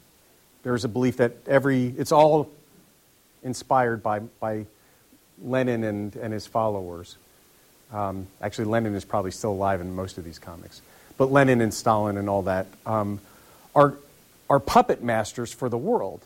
there's 0.64 0.84
a 0.84 0.88
belief 0.88 1.18
that 1.18 1.34
every 1.46 1.94
it's 1.96 2.10
all 2.10 2.50
inspired 3.44 4.02
by 4.02 4.18
by 4.18 4.66
Lenin 5.40 5.84
and, 5.84 6.16
and 6.16 6.32
his 6.32 6.48
followers. 6.48 7.16
Um, 7.92 8.26
actually, 8.42 8.64
Lenin 8.64 8.96
is 8.96 9.04
probably 9.04 9.30
still 9.30 9.52
alive 9.52 9.80
in 9.80 9.94
most 9.94 10.18
of 10.18 10.24
these 10.24 10.40
comics, 10.40 10.82
but 11.16 11.30
Lenin 11.30 11.60
and 11.60 11.72
Stalin 11.72 12.18
and 12.18 12.28
all 12.28 12.42
that 12.42 12.66
um, 12.84 13.20
are 13.76 13.94
are 14.50 14.58
puppet 14.58 15.00
masters 15.00 15.52
for 15.52 15.68
the 15.68 15.78
world, 15.78 16.24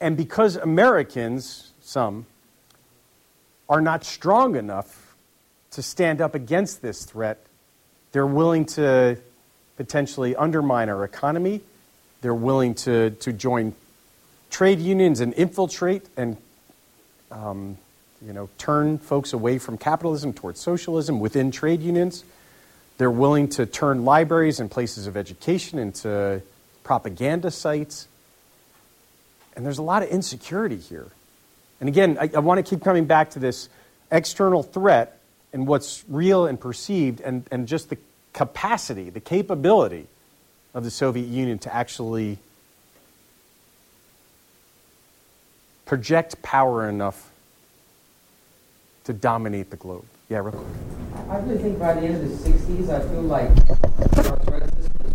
and 0.00 0.16
because 0.16 0.56
Americans, 0.56 1.72
some, 1.82 2.24
are 3.68 3.82
not 3.82 4.02
strong 4.02 4.56
enough 4.56 5.14
to 5.72 5.82
stand 5.82 6.22
up 6.22 6.34
against 6.34 6.80
this 6.80 7.04
threat, 7.04 7.44
they're 8.12 8.26
willing 8.26 8.66
to 8.66 9.18
potentially 9.76 10.36
undermine 10.36 10.88
our 10.88 11.04
economy. 11.04 11.60
They're 12.20 12.34
willing 12.34 12.74
to, 12.76 13.10
to 13.10 13.32
join 13.32 13.74
trade 14.50 14.78
unions 14.78 15.20
and 15.20 15.34
infiltrate 15.34 16.06
and 16.16 16.36
um, 17.30 17.78
you 18.24 18.32
know, 18.32 18.48
turn 18.58 18.98
folks 18.98 19.32
away 19.32 19.58
from 19.58 19.78
capitalism 19.78 20.32
towards 20.32 20.60
socialism 20.60 21.18
within 21.18 21.50
trade 21.50 21.80
unions. 21.80 22.24
They're 22.98 23.10
willing 23.10 23.48
to 23.50 23.66
turn 23.66 24.04
libraries 24.04 24.60
and 24.60 24.70
places 24.70 25.06
of 25.06 25.16
education 25.16 25.78
into 25.78 26.42
propaganda 26.84 27.50
sites. 27.50 28.06
And 29.56 29.64
there's 29.64 29.78
a 29.78 29.82
lot 29.82 30.02
of 30.02 30.10
insecurity 30.10 30.76
here. 30.76 31.08
And 31.80 31.88
again, 31.88 32.16
I, 32.20 32.30
I 32.34 32.38
want 32.38 32.64
to 32.64 32.68
keep 32.68 32.84
coming 32.84 33.06
back 33.06 33.30
to 33.30 33.38
this 33.38 33.68
external 34.10 34.62
threat 34.62 35.18
and 35.52 35.66
what's 35.66 36.04
real 36.08 36.46
and 36.46 36.58
perceived, 36.58 37.20
and, 37.20 37.46
and 37.50 37.68
just 37.68 37.90
the 37.90 37.98
capacity, 38.32 39.10
the 39.10 39.20
capability 39.20 40.06
of 40.74 40.84
the 40.84 40.90
Soviet 40.90 41.26
Union 41.26 41.58
to 41.58 41.74
actually 41.74 42.38
project 45.84 46.40
power 46.42 46.88
enough 46.88 47.30
to 49.04 49.12
dominate 49.12 49.70
the 49.70 49.76
globe. 49.76 50.04
Yeah, 50.30 50.38
real 50.38 50.52
quick. 50.52 50.66
I 51.28 51.36
really 51.38 51.62
think 51.62 51.78
by 51.78 51.94
the 51.94 52.06
end 52.06 52.22
of 52.22 52.44
the 52.44 52.50
60s, 52.50 52.88
I 52.88 53.00
feel 53.08 53.22
like 53.22 53.54
the 53.54 54.22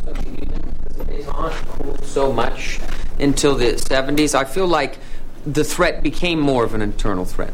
Soviet 0.06 0.28
Union, 0.28 2.04
so 2.04 2.32
much 2.32 2.80
until 3.20 3.56
the 3.56 3.74
70s, 3.74 4.36
I 4.36 4.44
feel 4.44 4.68
like 4.68 5.00
the 5.46 5.64
threat 5.64 6.04
became 6.04 6.40
more 6.40 6.64
of 6.64 6.74
an 6.74 6.82
internal 6.82 7.26
threat. 7.26 7.54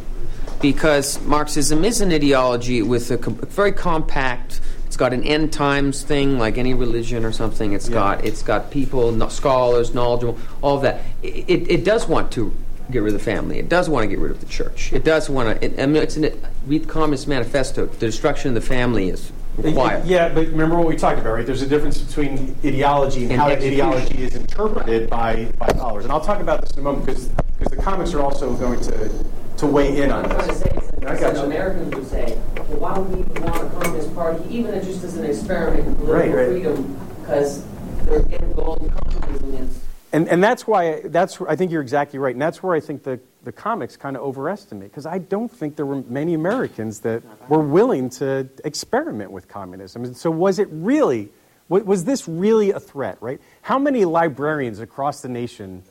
Because 0.64 1.22
Marxism 1.26 1.84
is 1.84 2.00
an 2.00 2.14
ideology 2.14 2.82
with 2.82 3.12
a 3.12 3.18
com- 3.18 3.36
very 3.36 3.74
compact, 3.74 4.62
it's 4.86 4.96
got 4.96 5.12
an 5.12 5.22
end 5.24 5.52
times 5.52 6.04
thing 6.04 6.40
like 6.40 6.58
any 6.58 6.74
religion 6.74 7.26
or 7.26 7.34
something. 7.34 7.74
It's 7.74 7.90
got 7.90 8.24
it's 8.24 8.42
got 8.42 8.72
people, 8.72 9.12
no- 9.12 9.28
scholars, 9.28 9.94
knowledgeable, 9.94 10.40
all 10.62 10.78
of 10.78 10.84
that. 10.84 11.02
It, 11.22 11.50
it, 11.50 11.70
it 11.70 11.84
does 11.84 12.08
want 12.08 12.32
to 12.32 12.56
get 12.90 13.00
rid 13.00 13.14
of 13.14 13.20
the 13.20 13.26
family. 13.26 13.60
It 13.60 13.68
does 13.68 13.90
want 13.90 14.06
to 14.06 14.08
get 14.08 14.20
rid 14.20 14.32
of 14.32 14.40
the 14.40 14.46
church. 14.46 14.94
It 14.94 15.04
does 15.04 15.30
want 15.30 15.60
to. 15.60 15.66
It, 15.66 15.82
I 15.82 15.86
mean, 15.86 16.02
it's 16.02 16.16
in 16.16 16.24
it. 16.24 16.42
Read 16.66 16.84
the 16.84 16.88
Communist 16.88 17.28
Manifesto. 17.28 17.88
The 17.88 18.06
destruction 18.06 18.48
of 18.48 18.56
the 18.56 18.62
family 18.62 19.10
is 19.10 19.34
required. 19.58 20.06
Yeah, 20.06 20.30
but 20.30 20.48
remember 20.48 20.78
what 20.78 20.88
we 20.88 20.96
talked 20.96 21.20
about, 21.20 21.34
right? 21.34 21.46
There's 21.46 21.62
a 21.62 21.68
difference 21.68 22.00
between 22.00 22.56
ideology 22.64 23.24
and, 23.24 23.34
And 23.34 23.42
how 23.42 23.50
that 23.50 23.58
ideology 23.58 24.24
is 24.24 24.36
interpreted 24.36 25.10
by, 25.10 25.52
by 25.60 25.68
followers. 25.74 26.06
And 26.06 26.14
I'll 26.14 26.22
talk 26.22 26.40
about 26.40 26.62
this 26.62 26.72
in 26.72 26.80
a 26.80 26.84
moment 26.84 27.06
because 27.06 27.30
the 27.70 27.76
comics 27.76 28.14
are 28.14 28.22
also 28.22 28.54
going 28.54 28.80
to, 28.80 29.10
to 29.58 29.68
weigh 29.68 30.02
in 30.02 30.12
on 30.12 30.28
this. 30.30 30.60
say 30.60 30.80
I 31.06 31.20
got 31.20 31.36
you. 31.36 31.42
Americans 31.42 31.94
would 31.96 32.08
say, 32.08 32.40
well, 32.56 32.80
why 32.80 32.98
would 32.98 33.10
we 33.10 33.20
even 33.20 33.44
want 33.44 33.62
a 33.62 33.70
communist 33.70 34.16
party, 34.16 34.44
even 34.50 34.74
if 34.74 34.86
just 34.86 35.04
as 35.04 35.18
an 35.18 35.26
experiment 35.26 35.88
in 35.88 35.96
political 35.96 36.16
Right, 36.16 36.34
right. 36.34 36.50
freedom? 36.50 37.00
Because 37.22 37.66
end 38.08 38.56
goal 38.56 38.78
in 38.82 38.90
communism 38.90 39.54
is 39.56 39.82
And, 40.12 40.28
and 40.28 40.44
that's 40.44 40.68
why 40.68 41.02
that's 41.06 41.42
I 41.42 41.56
think 41.56 41.72
you're 41.72 41.82
exactly 41.82 42.20
right, 42.20 42.34
and 42.34 42.42
that's 42.42 42.62
where 42.62 42.76
I 42.76 42.80
think 42.80 43.04
the, 43.04 43.20
the 43.44 43.52
comics 43.52 43.98
kind 43.98 44.16
of 44.16 44.24
overestimate 44.24 44.92
because 44.92 45.06
I 45.06 45.18
don't 45.18 45.52
think 45.52 45.76
there 45.76 45.86
were 45.86 46.02
many 46.04 46.34
Americans 46.34 47.02
that 47.02 47.24
were 47.50 47.62
willing 47.62 48.10
to 48.12 48.48
experiment 48.64 49.32
with 49.32 49.48
communism. 49.48 50.06
And 50.06 50.16
so 50.16 50.32
was 50.32 50.60
it 50.60 50.68
really 50.72 51.30
was 51.70 52.04
this 52.04 52.28
really 52.28 52.72
a 52.72 52.80
threat? 52.80 53.18
Right? 53.22 53.42
How 53.62 53.80
many 53.80 54.06
librarians 54.06 54.80
across 54.80 55.22
the 55.22 55.30
nation 55.30 55.84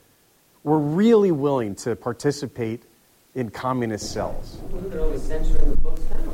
were 0.64 0.78
really 0.78 1.32
willing 1.32 1.74
to 1.74 1.96
participate 1.96 2.82
in 3.35 3.51
communist 3.51 4.12
cells? 4.12 4.59
They're 4.91 5.01
always 5.01 5.22
censoring 5.22 5.70
the 5.70 5.76
books 5.76 6.03
now. 6.11 6.33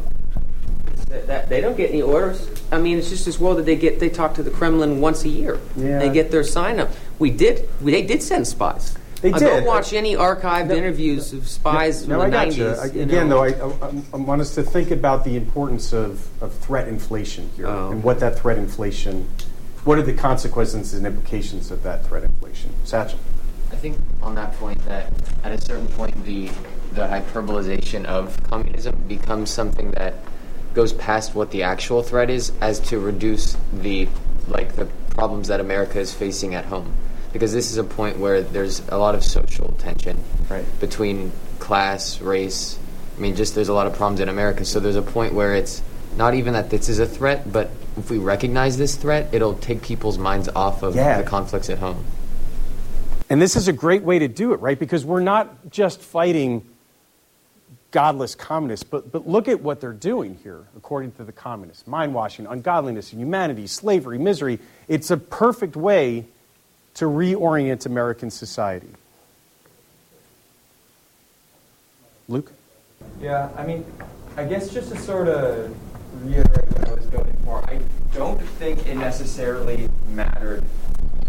That, 1.09 1.26
that- 1.26 1.49
they 1.49 1.61
don't 1.61 1.76
get 1.76 1.90
any 1.90 2.03
orders. 2.03 2.49
I 2.70 2.78
mean, 2.78 2.99
it's 2.99 3.09
just 3.09 3.26
as 3.26 3.38
well 3.38 3.55
that 3.55 3.64
they 3.64 3.76
get 3.76 3.99
they 4.01 4.11
talk 4.11 4.34
to 4.34 4.42
the 4.42 4.51
Kremlin 4.51 5.01
once 5.01 5.24
a 5.24 5.28
year. 5.28 5.59
Yeah. 5.76 5.99
They 6.01 6.11
get 6.11 6.30
their 6.30 6.44
sign 6.44 6.80
up. 6.80 6.90
We 7.18 7.30
did. 7.30 7.68
We, 7.80 7.92
they 7.92 8.03
did 8.03 8.22
send 8.22 8.46
spies. 8.46 8.94
They 9.22 9.32
Uh, 9.32 9.38
did. 9.38 9.64
Go 9.64 9.68
watch 9.70 9.92
any 9.94 10.14
archived 10.16 10.70
interviews 10.70 11.32
of 11.32 11.49
spies 11.49 12.07
No, 12.07 12.16
from 12.16 12.22
I 12.22 12.26
the 12.26 12.30
got 12.30 12.57
you. 12.57 12.64
90s. 12.64 12.78
I- 12.78 12.86
Again, 13.03 13.28
know. 13.28 13.51
though, 13.51 13.80
I, 13.82 13.86
I, 13.88 14.03
I 14.12 14.16
want 14.16 14.40
us 14.42 14.55
to 14.57 14.62
think 14.62 14.90
about 14.90 15.24
the 15.24 15.36
importance 15.36 15.92
of, 15.92 16.28
of 16.42 16.53
threat 16.55 16.88
inflation 16.88 17.49
here 17.57 17.68
Oh. 17.68 17.90
and 17.90 18.03
what 18.05 18.20
that 18.20 18.38
threat 18.38 18.59
inflation, 18.59 19.26
what 19.84 19.99
are 19.99 20.03
the 20.03 20.12
consequences 20.14 20.92
and 20.94 21.07
implications 21.07 21.70
of 21.70 21.82
that 21.84 22.05
threat 22.07 22.22
inflation? 22.24 22.70
Satchel. 22.84 23.18
I 23.72 23.76
think 23.76 23.96
on 24.22 24.34
that 24.34 24.53
point 24.55 24.84
that 24.84 25.11
at 25.42 25.53
a 25.53 25.61
certain 25.61 25.86
point 25.88 26.22
the 26.24 26.51
the 26.93 27.03
hyperbolization 27.03 28.05
of 28.05 28.43
communism 28.45 28.97
becomes 29.09 29.51
something 29.51 29.91
that 29.93 30.14
goes 30.74 30.93
past 30.93 31.34
what 31.34 31.51
the 31.51 31.62
actual 31.62 32.03
threat 32.03 32.30
is 32.30 32.53
as 32.61 32.80
to 32.80 32.99
reduce 32.99 33.57
the 33.72 34.09
like 34.49 34.76
the 34.76 34.86
problems 35.11 35.49
that 35.49 35.61
America 35.61 35.99
is 35.99 36.14
facing 36.14 36.55
at 36.55 36.64
home. 36.64 36.95
Because 37.32 37.53
this 37.53 37.70
is 37.70 37.76
a 37.76 37.84
point 37.84 38.18
where 38.18 38.43
there's 38.43 38.80
a 38.89 38.97
lot 38.97 39.14
of 39.14 39.22
social 39.22 39.72
tension 39.72 40.22
right. 40.49 40.64
between 40.80 41.32
class, 41.59 42.20
race. 42.20 42.78
I 43.16 43.20
mean, 43.20 43.36
just 43.36 43.55
there's 43.55 43.68
a 43.68 43.74
lot 43.74 43.86
of 43.86 43.95
problems 43.95 44.20
in 44.20 44.28
America. 44.28 44.64
So 44.64 44.80
there's 44.80 44.97
a 44.97 45.03
point 45.03 45.34
where 45.34 45.55
it's 45.55 45.82
not 46.16 46.34
even 46.34 46.55
that 46.55 46.70
this 46.70 46.89
is 46.89 46.99
a 46.99 47.07
threat, 47.07 47.53
but 47.53 47.70
if 47.99 48.11
we 48.11 48.18
recognize 48.18 48.78
this 48.78 48.97
threat, 48.97 49.28
it'll 49.32 49.55
take 49.55 49.82
people's 49.82 50.16
minds 50.18 50.49
off 50.49 50.82
of 50.82 50.97
Yeah. 50.97 51.20
the 51.20 51.28
conflicts 51.28 51.68
at 51.68 51.78
home. 51.78 52.05
And 53.28 53.43
this 53.43 53.57
is 53.57 53.68
a 53.68 53.72
great 53.72 54.05
way 54.05 54.18
to 54.20 54.28
do 54.28 54.53
it, 54.53 54.61
right? 54.61 54.78
Because 54.78 55.05
we're 55.05 55.20
not 55.20 55.70
just 55.70 56.01
fighting 56.01 56.64
godless 57.91 58.34
communists, 58.34 58.84
but, 58.84 59.11
but 59.11 59.26
look 59.26 59.49
at 59.49 59.62
what 59.62 59.80
they're 59.80 59.93
doing 59.93 60.39
here, 60.43 60.64
according 60.76 61.12
to 61.12 61.24
the 61.24 61.32
communists 61.32 61.86
mind 61.86 62.14
washing, 62.14 62.47
ungodliness, 62.47 63.11
humanity, 63.11 63.66
slavery, 63.66 64.18
misery. 64.18 64.59
It's 64.89 65.11
a 65.11 65.16
perfect 65.16 65.76
way 65.76 66.26
to 66.95 67.07
reorient 67.07 67.86
American 67.86 68.30
society. 68.30 68.89
Luke? 72.28 72.53
Yeah, 73.20 73.49
I 73.57 73.64
mean, 73.64 73.84
I 74.36 74.45
guess 74.45 74.68
just 74.68 74.93
to 74.93 74.99
sort 74.99 75.28
of 75.28 75.74
reiterate 76.22 76.68
what 76.72 76.89
I 76.89 76.95
was 76.95 77.07
going 77.07 77.36
for, 77.45 77.59
I 77.70 77.80
don't 78.14 78.41
think 78.41 78.86
it 78.86 78.97
necessarily 78.97 79.89
mattered. 80.11 80.64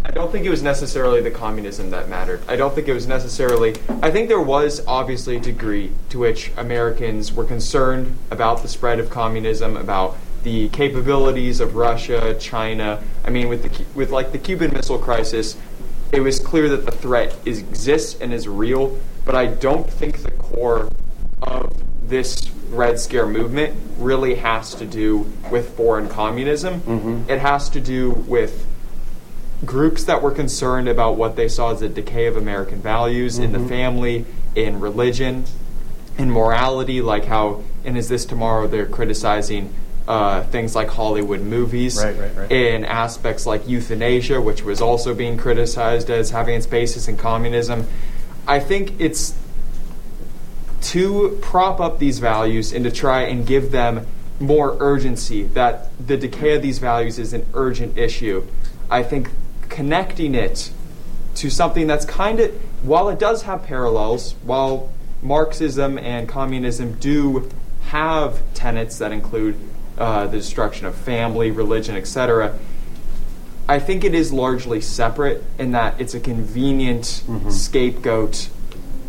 I 0.09 0.11
don't 0.11 0.31
think 0.31 0.43
it 0.43 0.49
was 0.49 0.63
necessarily 0.63 1.21
the 1.21 1.29
communism 1.29 1.91
that 1.91 2.09
mattered. 2.09 2.41
I 2.47 2.55
don't 2.55 2.73
think 2.73 2.87
it 2.87 2.93
was 2.93 3.05
necessarily. 3.05 3.75
I 4.01 4.09
think 4.09 4.27
there 4.27 4.41
was 4.41 4.83
obviously 4.87 5.37
a 5.37 5.39
degree 5.39 5.91
to 6.09 6.17
which 6.17 6.51
Americans 6.57 7.31
were 7.31 7.43
concerned 7.43 8.17
about 8.31 8.63
the 8.63 8.67
spread 8.67 8.99
of 8.99 9.11
communism, 9.11 9.77
about 9.77 10.17
the 10.41 10.67
capabilities 10.69 11.59
of 11.59 11.75
Russia, 11.75 12.35
China. 12.39 13.03
I 13.23 13.29
mean, 13.29 13.49
with 13.49 13.61
the 13.61 13.85
with 13.93 14.09
like 14.09 14.31
the 14.31 14.39
Cuban 14.39 14.73
Missile 14.73 14.97
Crisis, 14.97 15.55
it 16.11 16.21
was 16.21 16.39
clear 16.39 16.69
that 16.69 16.87
the 16.87 16.91
threat 16.91 17.35
is, 17.45 17.59
exists 17.59 18.19
and 18.19 18.33
is 18.33 18.47
real. 18.47 18.97
But 19.25 19.35
I 19.35 19.45
don't 19.45 19.87
think 19.87 20.23
the 20.23 20.31
core 20.31 20.89
of 21.43 21.71
this 22.09 22.49
Red 22.71 22.99
Scare 22.99 23.27
movement 23.27 23.79
really 23.99 24.33
has 24.33 24.73
to 24.73 24.87
do 24.87 25.31
with 25.51 25.77
foreign 25.77 26.09
communism. 26.09 26.81
Mm-hmm. 26.81 27.29
It 27.29 27.37
has 27.41 27.69
to 27.69 27.79
do 27.79 28.09
with 28.09 28.65
groups 29.65 30.05
that 30.05 30.21
were 30.21 30.31
concerned 30.31 30.87
about 30.87 31.17
what 31.17 31.35
they 31.35 31.47
saw 31.47 31.73
as 31.73 31.81
a 31.81 31.89
decay 31.89 32.27
of 32.27 32.37
American 32.37 32.81
values 32.81 33.37
in 33.37 33.51
the 33.51 33.59
Mhm. 33.59 33.69
family, 33.69 34.25
in 34.55 34.79
religion, 34.79 35.43
in 36.17 36.31
morality, 36.31 37.01
like 37.01 37.25
how 37.25 37.61
in 37.83 37.97
Is 37.97 38.07
This 38.09 38.25
Tomorrow 38.25 38.67
they're 38.67 38.85
criticizing 38.85 39.69
uh, 40.07 40.41
things 40.45 40.75
like 40.75 40.89
Hollywood 40.89 41.39
movies, 41.41 42.01
Right, 42.03 42.17
right, 42.19 42.31
right. 42.35 42.51
in 42.51 42.83
aspects 42.83 43.45
like 43.45 43.67
euthanasia, 43.69 44.41
which 44.41 44.63
was 44.63 44.81
also 44.81 45.13
being 45.13 45.37
criticized 45.37 46.09
as 46.09 46.31
having 46.31 46.55
its 46.55 46.65
basis 46.65 47.07
in 47.07 47.15
communism. 47.15 47.85
I 48.47 48.59
think 48.59 48.93
it's 48.97 49.35
to 50.81 51.37
prop 51.41 51.79
up 51.79 51.99
these 51.99 52.17
values 52.17 52.73
and 52.73 52.83
to 52.85 52.91
try 52.91 53.21
and 53.21 53.45
give 53.45 53.71
them 53.71 54.07
more 54.39 54.77
urgency, 54.79 55.43
that 55.53 55.91
the 56.03 56.17
decay 56.17 56.55
of 56.55 56.63
these 56.63 56.79
values 56.79 57.19
is 57.19 57.33
an 57.33 57.45
urgent 57.53 57.95
issue. 57.95 58.41
I 58.89 59.03
think 59.03 59.29
connecting 59.69 60.35
it 60.35 60.71
to 61.35 61.49
something 61.49 61.87
that's 61.87 62.05
kind 62.05 62.39
of, 62.39 62.51
while 62.83 63.09
it 63.09 63.19
does 63.19 63.43
have 63.43 63.63
parallels, 63.63 64.33
while 64.43 64.91
Marxism 65.21 65.97
and 65.97 66.27
communism 66.27 66.93
do 66.93 67.49
have 67.83 68.41
tenets 68.53 68.97
that 68.99 69.11
include 69.11 69.55
uh, 69.97 70.27
the 70.27 70.37
destruction 70.37 70.85
of 70.85 70.95
family, 70.95 71.51
religion, 71.51 71.95
etc., 71.95 72.57
I 73.67 73.77
think 73.77 74.03
it 74.03 74.15
is 74.15 74.33
largely 74.33 74.81
separate 74.81 75.43
in 75.59 75.73
that 75.73 76.01
it's 76.01 76.15
a 76.15 76.19
convenient 76.19 77.23
scapegoat 77.49 78.49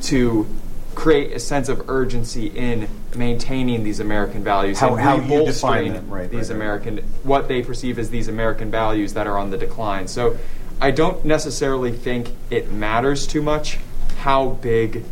to 0.03 0.47
create 0.95 1.33
a 1.33 1.39
sense 1.39 1.71
of 1.71 1.89
urgency 1.89 2.49
in 2.49 2.87
maintaining 3.15 3.83
these 3.83 4.01
American 4.01 4.45
values 4.45 4.79
How- 4.79 4.95
and 4.95 5.01
how 5.01 5.17
you 5.17 5.45
define 5.45 5.95
them, 5.95 6.09
right, 6.11 6.31
these 6.31 6.49
right, 6.49 6.49
right. 6.49 6.57
American 6.57 6.97
what 7.23 7.49
they 7.49 7.63
perceive 7.63 7.99
as 7.99 8.11
these 8.11 8.29
American 8.29 8.71
values 8.71 9.15
that 9.15 9.27
are 9.27 9.39
on 9.39 9.51
the 9.51 9.59
decline. 9.59 10.07
So 10.09 10.37
I 10.81 10.91
don't 10.91 11.25
necessarily 11.25 11.93
think 11.93 12.31
it 12.51 12.71
matters 12.71 13.27
too 13.27 13.43
much 13.43 13.79
how 14.19 14.51
big 14.51 15.05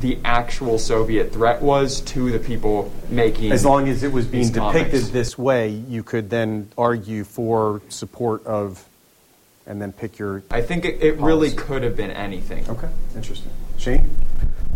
the 0.00 0.18
actual 0.24 0.78
Soviet 0.78 1.32
threat 1.32 1.62
was 1.62 2.00
to 2.00 2.32
the 2.32 2.38
people 2.38 2.92
making 3.08 3.52
As 3.52 3.64
long 3.64 3.88
as 3.88 4.02
it 4.02 4.12
was 4.12 4.26
being 4.26 4.50
depicted 4.50 4.90
comics. 4.90 5.08
this 5.10 5.38
way, 5.38 5.68
you 5.68 6.02
could 6.02 6.28
then 6.28 6.68
argue 6.76 7.22
for 7.22 7.82
support 7.88 8.44
of, 8.44 8.84
and 9.64 9.80
then 9.80 9.92
pick 9.92 10.18
your. 10.18 10.42
I 10.50 10.60
think 10.60 10.84
it, 10.84 11.00
it 11.02 11.18
really 11.18 11.52
could 11.52 11.84
have 11.84 11.96
been 11.96 12.10
anything. 12.10 12.68
Okay, 12.68 12.88
interesting. 13.14 13.52
Shane? 13.78 14.10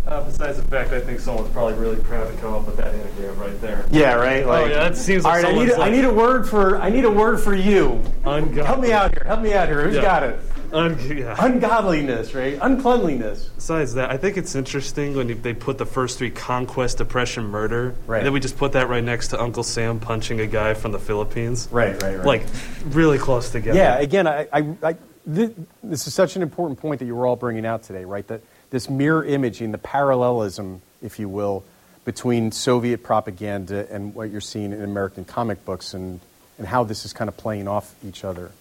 Uh, 0.06 0.22
besides 0.24 0.56
the 0.56 0.62
fact, 0.68 0.92
I 0.92 1.00
think 1.00 1.18
someone's 1.18 1.50
probably 1.50 1.74
really 1.74 1.96
proud 2.02 2.30
to 2.30 2.36
come 2.40 2.54
up 2.54 2.64
with 2.66 2.76
that 2.76 2.94
anagram 2.94 3.38
right 3.38 3.60
there. 3.60 3.84
Yeah, 3.90 4.14
right. 4.14 4.46
Like, 4.46 4.62
oh 4.62 4.66
yeah, 4.66 4.88
that 4.88 4.96
seems 4.96 5.24
All 5.24 5.32
like 5.32 5.42
right, 5.44 5.52
I 5.52 5.58
need, 5.58 5.68
someone's 5.70 5.78
a, 5.80 5.82
I 5.84 5.90
need 5.90 6.04
a 6.04 6.12
word 6.14 6.48
for 6.48 6.76
I 6.80 6.90
need 6.90 7.04
a 7.04 7.10
word 7.10 7.40
for 7.40 7.54
you. 7.56 8.00
Ungodly. 8.24 8.62
Help 8.64 8.80
me 8.80 8.92
out 8.92 9.12
here. 9.12 9.24
Help 9.26 9.40
me 9.40 9.52
out 9.52 9.66
here. 9.68 9.82
Who's 9.84 9.96
Yeah. 9.96 10.02
got 10.02 10.22
it? 10.22 10.38
Un- 10.72 10.98
yeah. 11.16 11.34
Ungodliness, 11.38 12.34
right? 12.34 12.56
Uncleanliness. 12.60 13.50
Besides 13.56 13.94
that, 13.94 14.10
I 14.10 14.16
think 14.16 14.36
it's 14.36 14.54
interesting 14.54 15.16
when 15.16 15.28
you- 15.28 15.34
they 15.34 15.54
put 15.54 15.78
the 15.78 15.86
first 15.86 16.18
three 16.18 16.30
conquest, 16.30 17.00
oppression, 17.00 17.44
murder. 17.46 17.94
Right. 18.06 18.18
And 18.18 18.26
then 18.26 18.32
we 18.32 18.40
just 18.40 18.58
put 18.58 18.72
that 18.72 18.88
right 18.88 19.02
next 19.02 19.28
to 19.28 19.40
Uncle 19.40 19.62
Sam 19.64 19.98
punching 19.98 20.38
a 20.40 20.46
guy 20.46 20.74
from 20.74 20.92
the 20.92 20.98
Philippines. 20.98 21.68
Right, 21.72 22.00
right, 22.02 22.16
right. 22.18 22.26
Like 22.26 22.42
really 22.90 23.18
close 23.18 23.50
together. 23.50 23.76
Yeah, 23.78 23.98
again, 23.98 24.26
I, 24.28 24.46
I, 24.52 24.76
I, 24.82 24.92
thi- 25.32 25.54
this 25.82 26.06
is 26.06 26.14
such 26.14 26.36
an 26.36 26.42
important 26.42 26.78
point 26.80 26.98
that 27.00 27.06
you 27.06 27.14
were 27.16 27.26
all 27.26 27.36
bringing 27.36 27.64
out 27.66 27.82
today, 27.84 28.04
right? 28.04 28.26
That 28.28 28.42
this 28.70 28.90
mirror 28.90 29.24
imaging, 29.24 29.72
the 29.72 29.78
parallelism, 29.78 30.82
if 31.02 31.18
you 31.18 31.28
will, 31.28 31.64
between 32.04 32.52
Soviet 32.52 33.02
propaganda 33.02 33.86
and 33.90 34.14
what 34.14 34.30
you're 34.30 34.40
seeing 34.40 34.72
in 34.72 34.82
American 34.82 35.24
comic 35.24 35.64
books 35.64 35.94
and, 35.94 36.20
and 36.58 36.66
how 36.66 36.84
this 36.84 37.04
is 37.04 37.12
kind 37.12 37.28
of 37.28 37.36
playing 37.36 37.68
off 37.68 37.94
each 38.04 38.24
other. 38.24 38.52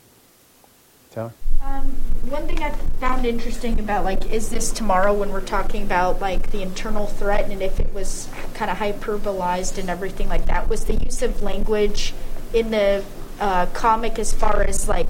Taylor? 1.12 1.34
Um, 1.64 1.86
one 2.30 2.48
thing 2.48 2.62
I 2.62 2.72
found 3.00 3.26
interesting 3.26 3.80
about 3.80 4.04
like 4.04 4.32
is 4.32 4.50
this 4.50 4.72
tomorrow 4.72 5.14
when 5.14 5.32
we're 5.32 5.42
talking 5.42 5.84
about 5.84 6.20
like 6.20 6.52
the 6.52 6.62
internal 6.62 7.08
threat 7.08 7.50
and 7.50 7.62
if 7.62 7.80
it 7.80 7.94
was 7.94 8.30
kind 8.54 8.70
of 8.70 8.78
hyperbolized 8.78 9.78
and 9.78 9.90
everything 9.90 10.28
like 10.28 10.46
that 10.46 10.68
was 10.68 10.86
the 10.86 10.96
use 10.96 11.22
of 11.22 11.42
language 11.42 12.14
in 12.54 12.72
the 12.72 13.04
uh, 13.40 13.66
comic 13.68 14.20
as 14.20 14.34
far 14.34 14.62
as 14.62 14.88
like 14.88 15.08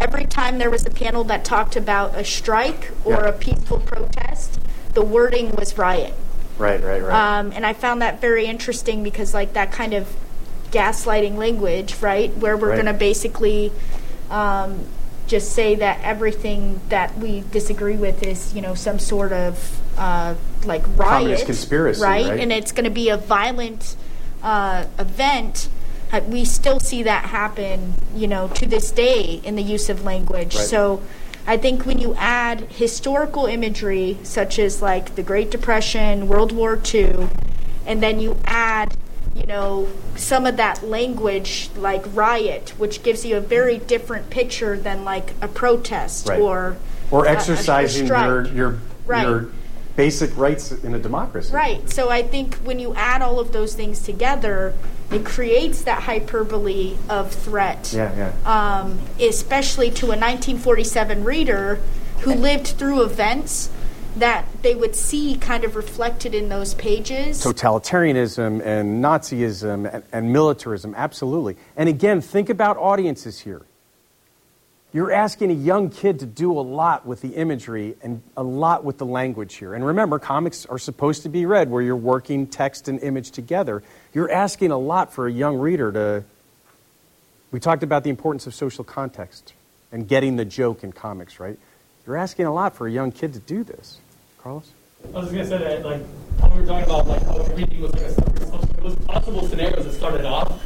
every 0.00 0.26
time 0.26 0.58
there 0.58 0.70
was 0.70 0.84
a 0.86 0.90
panel 0.90 1.24
that 1.24 1.44
talked 1.44 1.76
about 1.76 2.16
a 2.16 2.24
strike 2.24 2.90
or 3.04 3.12
Yeah. 3.14 3.28
a 3.28 3.32
peaceful 3.32 3.78
protest 3.80 4.58
the 4.94 5.02
wording 5.02 5.52
was 5.52 5.78
riot. 5.78 6.12
Right, 6.58 6.82
right, 6.82 7.02
right. 7.02 7.38
Um, 7.38 7.52
and 7.54 7.64
I 7.64 7.72
found 7.72 8.02
that 8.02 8.20
very 8.20 8.44
interesting 8.44 9.02
because, 9.02 9.32
like, 9.32 9.54
that 9.54 9.72
kind 9.72 9.94
of 9.94 10.06
gaslighting 10.70 11.36
language, 11.36 11.96
right, 12.02 12.36
where 12.36 12.56
we're 12.56 12.68
Right. 12.68 12.74
going 12.74 12.86
to 12.86 12.92
basically 12.92 13.72
um, 14.30 14.80
just 15.26 15.52
say 15.52 15.74
that 15.74 16.00
everything 16.02 16.80
that 16.88 17.18
we 17.18 17.42
disagree 17.50 17.96
with 17.96 18.22
is, 18.22 18.54
you 18.54 18.60
know, 18.62 18.74
some 18.74 18.98
sort 18.98 19.32
of 19.32 19.78
uh, 19.98 20.34
like 20.64 20.82
riot, 20.96 21.10
Communist 21.10 21.46
conspiracy, 21.46 22.02
right? 22.02 22.38
And 22.40 22.50
it's 22.52 22.72
going 22.72 22.84
to 22.84 22.90
be 22.90 23.08
a 23.10 23.16
violent 23.16 23.94
uh, 24.42 24.84
event. 24.98 25.68
We 26.28 26.44
still 26.44 26.80
see 26.80 27.02
that 27.04 27.24
happen, 27.26 27.94
you 28.14 28.26
know, 28.26 28.48
to 28.48 28.66
this 28.66 28.90
day 28.90 29.40
in 29.44 29.56
the 29.56 29.62
use 29.62 29.88
of 29.88 30.04
language. 30.04 30.54
Right. 30.56 30.64
So. 30.66 31.02
I 31.44 31.56
think 31.56 31.86
when 31.86 31.98
you 31.98 32.14
add 32.18 32.60
historical 32.70 33.46
imagery, 33.46 34.16
such 34.22 34.60
as 34.60 34.80
like 34.80 35.16
the 35.16 35.24
Great 35.24 35.50
Depression, 35.50 36.28
World 36.28 36.52
War 36.52 36.78
II, 36.94 37.26
and 37.84 38.00
then 38.00 38.20
you 38.20 38.36
add, 38.44 38.96
you 39.34 39.42
know, 39.46 39.88
some 40.14 40.46
of 40.46 40.56
that 40.58 40.84
language 40.84 41.68
like 41.76 42.04
riot, 42.14 42.74
which 42.78 43.02
gives 43.02 43.24
you 43.24 43.36
a 43.36 43.40
very 43.40 43.78
different 43.78 44.30
picture 44.30 44.76
than 44.78 45.04
like 45.04 45.34
a 45.42 45.48
protest 45.48 46.28
Right. 46.28 46.38
or 46.40 46.76
or 47.10 47.24
a- 47.24 47.30
a- 47.30 47.32
a 47.32 47.34
exercising 47.34 48.06
your 48.06 48.46
your 48.46 48.74
Right. 49.04 49.26
your 49.26 49.46
basic 49.96 50.36
rights 50.36 50.72
in 50.72 50.94
a 50.94 50.98
democracy. 50.98 51.52
Right. 51.52 51.88
So 51.90 52.08
I 52.08 52.22
think 52.22 52.54
when 52.56 52.78
you 52.78 52.94
add 52.94 53.22
all 53.22 53.38
of 53.38 53.52
those 53.52 53.74
things 53.74 54.02
together, 54.02 54.74
it 55.10 55.24
creates 55.24 55.82
that 55.82 56.02
hyperbole 56.02 56.96
of 57.08 57.32
threat. 57.32 57.92
Yeah, 57.94 58.32
yeah. 58.44 58.80
Um, 58.80 58.98
especially 59.20 59.90
to 59.92 60.06
a 60.06 60.16
1947 60.16 61.24
reader 61.24 61.80
who 62.20 62.34
lived 62.34 62.68
through 62.68 63.02
events 63.02 63.70
that 64.16 64.46
they 64.62 64.74
would 64.74 64.94
see 64.94 65.36
kind 65.36 65.64
of 65.64 65.74
reflected 65.74 66.34
in 66.34 66.48
those 66.48 66.74
pages. 66.74 67.42
Totalitarianism 67.42 68.64
and 68.64 69.02
Nazism 69.02 69.92
and, 69.92 70.04
and 70.12 70.32
militarism, 70.32 70.94
absolutely. 70.96 71.56
And 71.76 71.88
again, 71.88 72.20
think 72.20 72.50
about 72.50 72.76
audiences 72.76 73.40
here. 73.40 73.62
You're 74.94 75.10
asking 75.10 75.50
a 75.50 75.54
young 75.54 75.88
kid 75.88 76.18
to 76.20 76.26
do 76.26 76.52
a 76.52 76.60
lot 76.60 77.06
with 77.06 77.22
the 77.22 77.30
imagery 77.30 77.96
and 78.02 78.22
a 78.36 78.42
lot 78.42 78.84
with 78.84 78.98
the 78.98 79.06
language 79.06 79.54
here. 79.54 79.72
And 79.72 79.86
remember, 79.86 80.18
comics 80.18 80.66
are 80.66 80.78
supposed 80.78 81.22
to 81.22 81.30
be 81.30 81.46
read 81.46 81.70
where 81.70 81.80
you're 81.80 81.96
working 81.96 82.46
text 82.46 82.88
and 82.88 83.00
image 83.00 83.30
together. 83.30 83.82
You're 84.12 84.30
asking 84.30 84.70
a 84.70 84.76
lot 84.76 85.14
for 85.14 85.26
a 85.26 85.32
young 85.32 85.56
reader 85.56 85.92
to. 85.92 86.24
We 87.52 87.60
talked 87.60 87.82
about 87.82 88.04
the 88.04 88.10
importance 88.10 88.46
of 88.46 88.54
social 88.54 88.84
context 88.84 89.54
and 89.92 90.06
getting 90.06 90.36
the 90.36 90.44
joke 90.44 90.84
in 90.84 90.92
comics, 90.92 91.40
right? 91.40 91.58
You're 92.06 92.18
asking 92.18 92.44
a 92.44 92.52
lot 92.52 92.76
for 92.76 92.86
a 92.86 92.90
young 92.90 93.12
kid 93.12 93.32
to 93.32 93.38
do 93.38 93.64
this. 93.64 93.98
Carlos? 94.42 94.70
I 95.14 95.18
was 95.18 95.30
gonna 95.30 95.46
say 95.46 95.58
that, 95.58 95.84
like, 95.84 96.02
we 96.52 96.60
were 96.60 96.66
talking 96.66 96.84
about, 96.84 97.06
like, 97.06 97.22
how 97.24 97.38
everything 97.38 97.80
was 97.80 97.92
like 97.94 98.02
a 98.02 98.12
slippery 98.12 98.46
slope. 98.46 98.64
It 98.76 98.82
was 98.82 98.94
possible 98.96 99.48
scenarios 99.48 99.84
that 99.84 99.92
started 99.92 100.24
off 100.26 100.60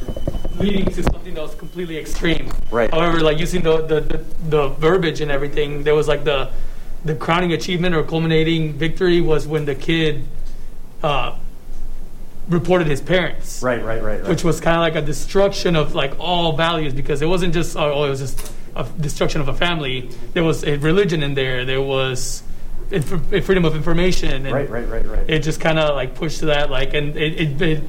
leading 0.59 0.85
to 0.85 1.03
something 1.03 1.33
that 1.33 1.41
was 1.41 1.55
completely 1.55 1.97
extreme. 1.97 2.51
Right. 2.71 2.91
However, 2.91 3.19
like 3.19 3.39
using 3.39 3.61
the, 3.61 3.81
the, 3.81 4.01
the, 4.01 4.17
the 4.49 4.67
verbiage 4.69 5.21
and 5.21 5.31
everything, 5.31 5.83
there 5.83 5.95
was 5.95 6.07
like 6.07 6.23
the 6.23 6.49
the 7.05 7.15
crowning 7.15 7.53
achievement 7.53 7.95
or 7.95 8.03
culminating 8.03 8.73
victory 8.73 9.21
was 9.21 9.47
when 9.47 9.65
the 9.65 9.75
kid 9.75 10.27
uh, 11.03 11.37
reported 12.49 12.87
his 12.87 13.01
parents. 13.01 13.61
Right, 13.61 13.83
right, 13.83 14.01
right, 14.01 14.21
right. 14.21 14.29
Which 14.29 14.43
was 14.43 14.59
kind 14.59 14.75
of 14.75 14.81
like 14.81 14.95
a 14.95 15.05
destruction 15.05 15.75
of 15.75 15.95
like 15.95 16.19
all 16.19 16.57
values 16.57 16.93
because 16.93 17.21
it 17.21 17.27
wasn't 17.27 17.53
just 17.53 17.77
oh, 17.77 18.03
it 18.03 18.09
was 18.09 18.19
just 18.19 18.53
a 18.75 18.83
destruction 18.99 19.41
of 19.41 19.47
a 19.47 19.53
family. 19.53 20.09
There 20.33 20.43
was 20.43 20.63
a 20.63 20.77
religion 20.77 21.23
in 21.23 21.33
there. 21.33 21.65
There 21.65 21.81
was 21.81 22.43
inf- 22.91 23.45
freedom 23.45 23.65
of 23.65 23.75
information. 23.75 24.45
And 24.45 24.53
Right, 24.53 24.69
right, 24.69 24.87
right, 24.87 25.05
right. 25.05 25.29
It 25.29 25.39
just 25.39 25.61
kind 25.61 25.79
of 25.79 25.95
like 25.95 26.15
pushed 26.15 26.39
to 26.39 26.47
that 26.47 26.69
like 26.69 26.93
and 26.93 27.15
it. 27.15 27.41
it, 27.41 27.61
it 27.61 27.83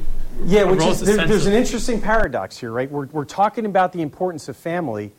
Yeah, 0.45 0.65
which 0.65 0.83
is, 0.83 1.01
there, 1.01 1.27
there's 1.27 1.47
an 1.47 1.53
interesting 1.53 2.01
paradox 2.01 2.59
here, 2.59 2.71
right? 2.71 2.91
We're, 2.91 3.07
we're 3.07 3.25
talking 3.25 3.67
about 3.67 3.93
the 3.93 4.03
importance 4.03 4.49
of 4.49 4.57
family, 4.57 5.13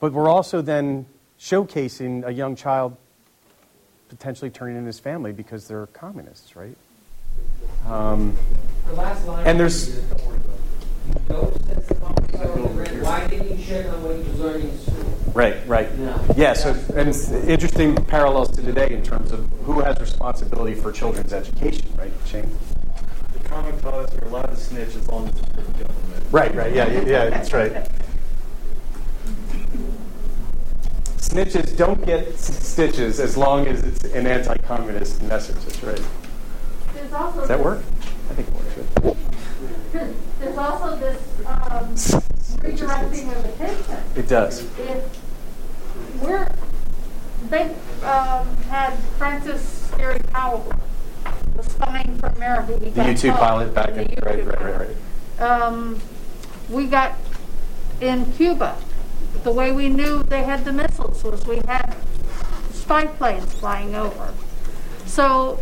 but 0.00 0.12
we're 0.12 0.28
also 0.28 0.62
then 0.62 1.06
showcasing 1.38 2.26
a 2.26 2.32
young 2.32 2.56
child 2.56 2.96
potentially 4.08 4.50
turning 4.50 4.76
in 4.76 4.86
his 4.86 4.98
family 4.98 5.32
because 5.32 5.66
they're 5.68 5.86
communists, 5.88 6.56
right? 6.56 6.76
Um, 7.86 8.36
The 8.86 8.94
last 8.94 9.26
line. 9.26 9.46
and 9.46 9.60
there's 9.60 9.98
Why 13.02 13.26
didn't 13.26 13.58
you 13.58 13.64
check 13.64 13.86
on 13.86 14.02
what 14.02 14.16
he 14.16 14.22
was 14.22 14.40
learning 14.40 14.68
in 14.68 14.78
school? 14.78 15.04
right, 15.34 15.56
right, 15.66 15.88
Yeah. 16.36 16.52
So, 16.52 16.70
and 16.94 17.08
it's 17.08 17.30
interesting 17.30 17.94
parallels 17.96 18.50
to 18.56 18.62
today 18.62 18.92
in 18.92 19.02
terms 19.02 19.32
of 19.32 19.50
who 19.64 19.80
has 19.80 20.00
responsibility 20.00 20.74
for 20.74 20.92
children's 20.92 21.32
education, 21.32 21.88
right, 21.96 22.12
Shane? 22.26 22.50
The 23.44 23.50
comic 23.50 23.80
taught 23.82 24.12
you're 24.14 24.24
allowed 24.24 24.46
to 24.46 24.56
snitch 24.56 24.94
as 24.96 25.06
long 25.08 25.28
as 25.28 25.38
it's 25.38 25.48
for 25.48 25.60
the 25.60 25.84
government. 25.84 26.24
Right, 26.30 26.54
right, 26.54 26.74
yeah, 26.74 26.90
yeah, 26.90 27.00
yeah, 27.02 27.30
that's 27.30 27.52
right. 27.52 27.88
Snitches 31.18 31.76
don't 31.76 32.04
get 32.06 32.28
s- 32.28 32.66
stitches 32.66 33.20
as 33.20 33.36
long 33.36 33.66
as 33.66 33.82
it's 33.82 34.04
an 34.04 34.26
anti-communist 34.26 35.22
message. 35.24 35.56
That's 35.56 35.82
right. 35.82 36.02
There's 36.94 37.12
also 37.12 37.40
Does 37.40 37.48
that 37.48 37.60
work? 37.60 37.82
I 38.30 38.34
think 38.34 38.48
it 38.48 38.54
works. 38.54 39.16
Good. 39.92 40.14
There's 40.40 40.58
also 40.58 40.96
this 40.96 41.20
um, 41.46 41.94
redirecting 42.60 43.36
of 43.36 43.44
attention. 43.44 43.96
It 44.16 44.28
does. 44.28 44.62
If 44.78 46.22
we're, 46.22 46.48
they 47.50 47.74
um, 48.04 48.56
had 48.68 48.94
Francis 49.18 49.90
Gary 49.96 50.20
Powell, 50.30 50.72
the 51.56 51.62
spying 51.62 52.16
for 52.18 52.26
America. 52.28 52.78
he 52.78 52.90
The 52.90 53.02
got 53.02 53.06
U-2 53.06 53.38
pilot 53.38 53.74
back 53.74 53.90
in 53.90 53.96
right, 54.22 54.46
right, 54.46 54.60
right, 54.60 54.88
right. 55.38 55.40
um, 55.40 56.00
we 56.68 56.86
got 56.86 57.14
in 58.00 58.32
Cuba. 58.32 58.76
The 59.42 59.52
way 59.52 59.72
we 59.72 59.88
knew 59.88 60.22
they 60.22 60.42
had 60.42 60.64
the 60.64 60.72
missiles 60.72 61.22
was 61.22 61.46
we 61.46 61.56
had 61.66 61.94
spy 62.72 63.06
planes 63.06 63.52
flying 63.54 63.94
over. 63.94 64.32
So 65.06 65.60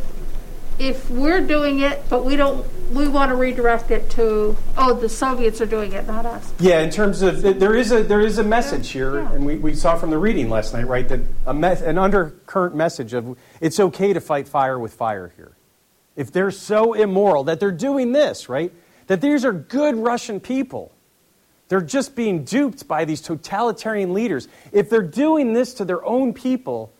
if 0.78 1.10
we're 1.10 1.40
doing 1.40 1.80
it, 1.80 2.04
but 2.08 2.24
we 2.24 2.36
don't, 2.36 2.66
we 2.92 3.08
want 3.08 3.30
to 3.30 3.36
redirect 3.36 3.90
it 3.90 4.10
to, 4.10 4.56
oh, 4.76 4.94
the 4.94 5.08
Soviets 5.08 5.60
are 5.60 5.66
doing 5.66 5.92
it, 5.92 6.06
not 6.06 6.26
us. 6.26 6.52
Yeah, 6.60 6.80
in 6.80 6.90
terms 6.90 7.22
of 7.22 7.42
there 7.42 7.74
is 7.74 7.90
a 7.92 8.02
there 8.02 8.20
is 8.20 8.38
a 8.38 8.44
message 8.44 8.90
here, 8.90 9.18
and 9.18 9.46
we, 9.46 9.56
we 9.56 9.74
saw 9.74 9.96
from 9.96 10.10
the 10.10 10.18
reading 10.18 10.50
last 10.50 10.74
night, 10.74 10.86
right? 10.86 11.08
That 11.08 11.20
a 11.46 11.54
me- 11.54 11.68
an 11.68 11.98
undercurrent 11.98 12.74
message 12.74 13.14
of 13.14 13.36
it's 13.60 13.80
okay 13.80 14.12
to 14.12 14.20
fight 14.20 14.46
fire 14.46 14.78
with 14.78 14.92
fire 14.92 15.32
here. 15.36 15.52
If 16.16 16.30
they're 16.32 16.50
so 16.50 16.92
immoral 16.92 17.44
that 17.44 17.60
they're 17.60 17.72
doing 17.72 18.12
this, 18.12 18.48
right? 18.48 18.72
That 19.06 19.20
these 19.20 19.44
are 19.44 19.52
good 19.52 19.96
Russian 19.96 20.40
people. 20.40 20.92
They're 21.68 21.80
just 21.80 22.14
being 22.14 22.44
duped 22.44 22.86
by 22.86 23.06
these 23.06 23.22
totalitarian 23.22 24.12
leaders. 24.12 24.46
If 24.72 24.90
they're 24.90 25.00
doing 25.00 25.54
this 25.54 25.72
to 25.74 25.86
their 25.86 26.04
own 26.04 26.34
people, 26.34 26.92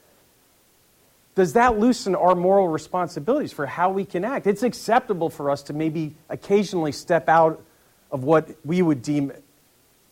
does 1.35 1.55
that 1.55 1.79
loosen 1.79 2.15
our 2.15 2.35
moral 2.35 2.69
responsibilities 2.69 3.53
for 3.53 3.67
how 3.67 3.91
we 3.91 4.05
can 4.05 4.25
act? 4.25 4.47
It's 4.47 4.63
acceptable 4.63 5.31
for 5.31 5.51
us 5.51 5.63
to 5.65 5.73
maybe 5.73 6.15
occasionally 6.29 6.93
step 6.93 7.29
out 7.29 7.63
of 8.11 8.25
what 8.25 8.51
we 8.65 8.83
would 8.83 9.03
deem 9.03 9.33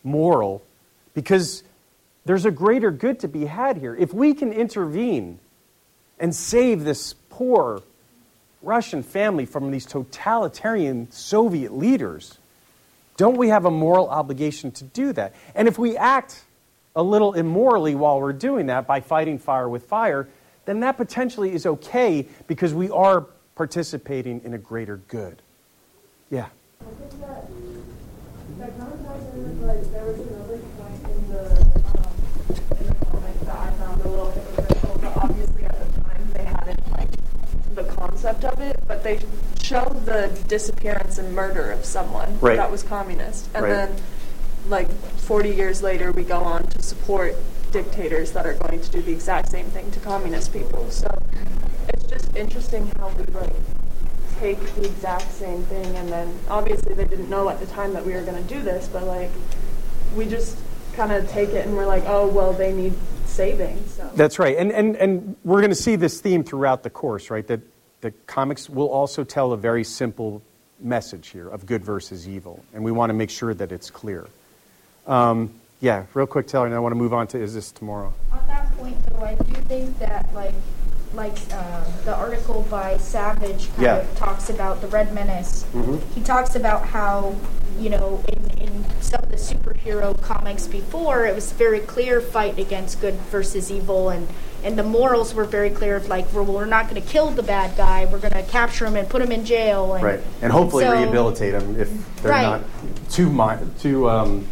moral 0.03 0.63
because 1.13 1.63
there's 2.25 2.45
a 2.45 2.51
greater 2.51 2.89
good 2.91 3.19
to 3.19 3.27
be 3.27 3.45
had 3.45 3.77
here. 3.77 3.95
If 3.95 4.13
we 4.13 4.33
can 4.33 4.51
intervene 4.51 5.39
and 6.19 6.35
save 6.35 6.83
this 6.83 7.13
poor 7.29 7.83
Russian 8.63 9.03
family 9.03 9.45
from 9.45 9.71
these 9.71 9.85
totalitarian 9.85 11.11
Soviet 11.11 11.73
leaders, 11.73 12.37
don't 13.17 13.37
we 13.37 13.49
have 13.49 13.65
a 13.65 13.71
moral 13.71 14.09
obligation 14.09 14.71
to 14.71 14.83
do 14.83 15.13
that? 15.13 15.35
And 15.53 15.67
if 15.67 15.77
we 15.77 15.97
act 15.97 16.43
a 16.95 17.03
little 17.03 17.33
immorally 17.33 17.95
while 17.95 18.19
we're 18.19 18.33
doing 18.33 18.67
that 18.67 18.87
by 18.87 19.01
fighting 19.01 19.39
fire 19.39 19.69
with 19.69 19.85
fire, 19.85 20.27
then 20.65 20.79
that 20.81 20.97
potentially 20.97 21.53
is 21.53 21.65
okay 21.65 22.27
because 22.47 22.73
we 22.73 22.89
are 22.89 23.27
participating 23.55 24.41
in 24.43 24.53
a 24.53 24.57
greater 24.57 24.97
good. 25.07 25.41
Yeah. 26.29 26.47
That 28.57 28.77
kind 28.77 28.93
of 28.93 29.05
ties 29.05 29.33
in 29.33 29.59
with, 29.59 29.67
like, 29.67 29.91
there 29.91 30.05
was 30.05 30.19
another 30.19 30.57
point 30.77 31.03
in 31.15 31.29
the, 31.29 31.61
um, 31.61 32.77
in 32.79 32.87
the 32.87 33.05
comic 33.05 33.39
that 33.41 33.57
I 33.57 33.71
found 33.71 34.01
a 34.01 34.07
little 34.07 34.31
hypocritical, 34.31 34.99
but 35.01 35.17
obviously 35.17 35.63
at 35.65 35.93
the 35.95 36.01
time 36.01 36.31
they 36.33 36.43
hadn't, 36.43 36.91
like, 36.91 37.09
the 37.75 37.83
concept 37.83 38.43
of 38.45 38.59
it, 38.59 38.79
but 38.87 39.03
they 39.03 39.19
showed 39.61 40.05
the 40.05 40.29
disappearance 40.47 41.17
and 41.17 41.33
murder 41.33 41.71
of 41.71 41.85
someone 41.85 42.37
Right. 42.39 42.57
that 42.57 42.69
was 42.69 42.83
communist. 42.83 43.49
And 43.55 43.63
Right. 43.63 43.71
then, 43.71 43.95
like, 44.69 44.91
40 45.17 45.49
years 45.49 45.81
later, 45.81 46.11
we 46.11 46.23
go 46.23 46.37
on 46.39 46.63
to 46.67 46.81
support 46.83 47.35
dictators 47.71 48.31
that 48.33 48.45
are 48.45 48.53
going 48.53 48.81
to 48.81 48.91
do 48.91 49.01
the 49.01 49.11
exact 49.11 49.49
same 49.49 49.65
thing 49.67 49.89
to 49.91 49.99
communist 49.99 50.53
people. 50.53 50.89
So 50.89 51.07
it's 51.89 52.05
just 52.05 52.35
interesting 52.35 52.91
how 52.97 53.09
we, 53.09 53.25
like, 53.33 53.53
take 54.39 54.59
the 54.75 54.85
exact 54.85 55.31
same 55.31 55.61
thing 55.65 55.95
and 55.95 56.09
then 56.09 56.35
obviously 56.49 56.95
they 56.95 57.05
didn't 57.05 57.29
know 57.29 57.47
at 57.47 57.59
the 57.59 57.65
time 57.67 57.93
that 57.93 58.03
we 58.03 58.11
were 58.13 58.23
going 58.23 58.35
to 58.35 58.49
do 58.51 58.59
this 58.59 58.87
but 58.87 59.03
like 59.03 59.29
we 60.15 60.25
just 60.25 60.57
kind 60.93 61.11
of 61.11 61.29
take 61.29 61.49
it 61.49 61.67
and 61.67 61.77
we're 61.77 61.85
like 61.85 62.03
oh 62.07 62.25
well 62.25 62.51
they 62.51 62.73
need 62.73 62.91
saving 63.31 63.77
so 63.87 64.09
That's 64.15 64.39
right. 64.39 64.57
And, 64.57 64.71
and, 64.71 64.95
and 64.97 65.35
we're 65.43 65.61
going 65.61 65.71
to 65.71 65.75
see 65.75 65.95
this 65.95 66.19
theme 66.19 66.43
throughout 66.43 66.83
the 66.83 66.89
course, 66.89 67.29
right? 67.29 67.45
That 67.47 67.61
the 68.01 68.11
comics 68.27 68.69
will 68.69 68.89
also 68.89 69.23
tell 69.23 69.53
a 69.53 69.57
very 69.57 69.83
simple 69.83 70.41
message 70.79 71.29
here 71.29 71.47
of 71.47 71.65
good 71.65 71.83
versus 71.83 72.27
evil, 72.27 72.63
and 72.73 72.83
we 72.83 72.91
want 72.91 73.09
to 73.09 73.13
make 73.13 73.29
sure 73.29 73.53
that 73.53 73.71
it's 73.71 73.89
clear. 73.89 74.27
Um, 75.07 75.53
yeah, 75.81 76.05
real 76.13 76.27
quick, 76.27 76.47
Taylor, 76.47 76.67
and 76.67 76.75
I 76.75 76.79
want 76.79 76.91
to 76.93 76.97
move 76.97 77.13
on 77.13 77.27
to 77.27 77.41
Is 77.41 77.53
This 77.53 77.71
Tomorrow? 77.71 78.13
On 78.31 78.47
that 78.47 78.71
point, 78.77 78.95
though, 79.07 79.25
I 79.25 79.33
do 79.35 79.53
think 79.63 79.97
that, 79.99 80.33
like, 80.33 80.53
like 81.13 81.37
uh, 81.51 81.83
the 82.05 82.15
article 82.15 82.65
by 82.69 82.97
Savage 82.97 83.67
kind 83.71 83.81
Yeah. 83.81 83.95
of 83.97 84.15
talks 84.15 84.49
about 84.49 84.79
the 84.79 84.87
Red 84.87 85.13
Menace. 85.13 85.65
Mhm. 85.73 85.99
He 86.15 86.21
talks 86.21 86.55
about 86.55 86.85
how, 86.85 87.35
you 87.79 87.89
know, 87.89 88.23
in, 88.29 88.61
in 88.61 88.85
some 89.01 89.21
of 89.23 89.29
the 89.29 89.35
superhero 89.37 90.19
comics 90.21 90.67
before, 90.67 91.25
it 91.25 91.35
was 91.35 91.51
very 91.51 91.79
clear 91.79 92.21
fight 92.21 92.57
against 92.59 93.01
good 93.01 93.15
versus 93.31 93.69
evil, 93.71 94.09
and, 94.09 94.27
and 94.63 94.77
the 94.77 94.83
morals 94.83 95.33
were 95.33 95.43
very 95.43 95.71
clear 95.71 95.95
of 95.97 96.07
like, 96.07 96.31
well, 96.31 96.45
we're 96.45 96.63
not 96.65 96.87
going 96.89 97.01
to 97.01 97.07
kill 97.07 97.31
the 97.31 97.43
bad 97.43 97.75
guy, 97.75 98.05
we're 98.05 98.19
going 98.19 98.31
to 98.33 98.43
capture 98.43 98.85
him 98.85 98.95
and 98.95 99.09
put 99.09 99.21
him 99.21 99.31
in 99.31 99.43
jail. 99.43 99.95
And, 99.95 100.03
Right, 100.03 100.19
and 100.43 100.51
hopefully 100.51 100.85
so- 100.85 100.93
rehabilitate 100.93 101.55
him 101.55 101.77
if 101.77 101.89
they're 102.21 102.31
Right. 102.31 102.43
not 102.43 102.61
too, 103.09 103.29
mi- 103.29 103.57
too 103.79 104.07
um, 104.09 104.45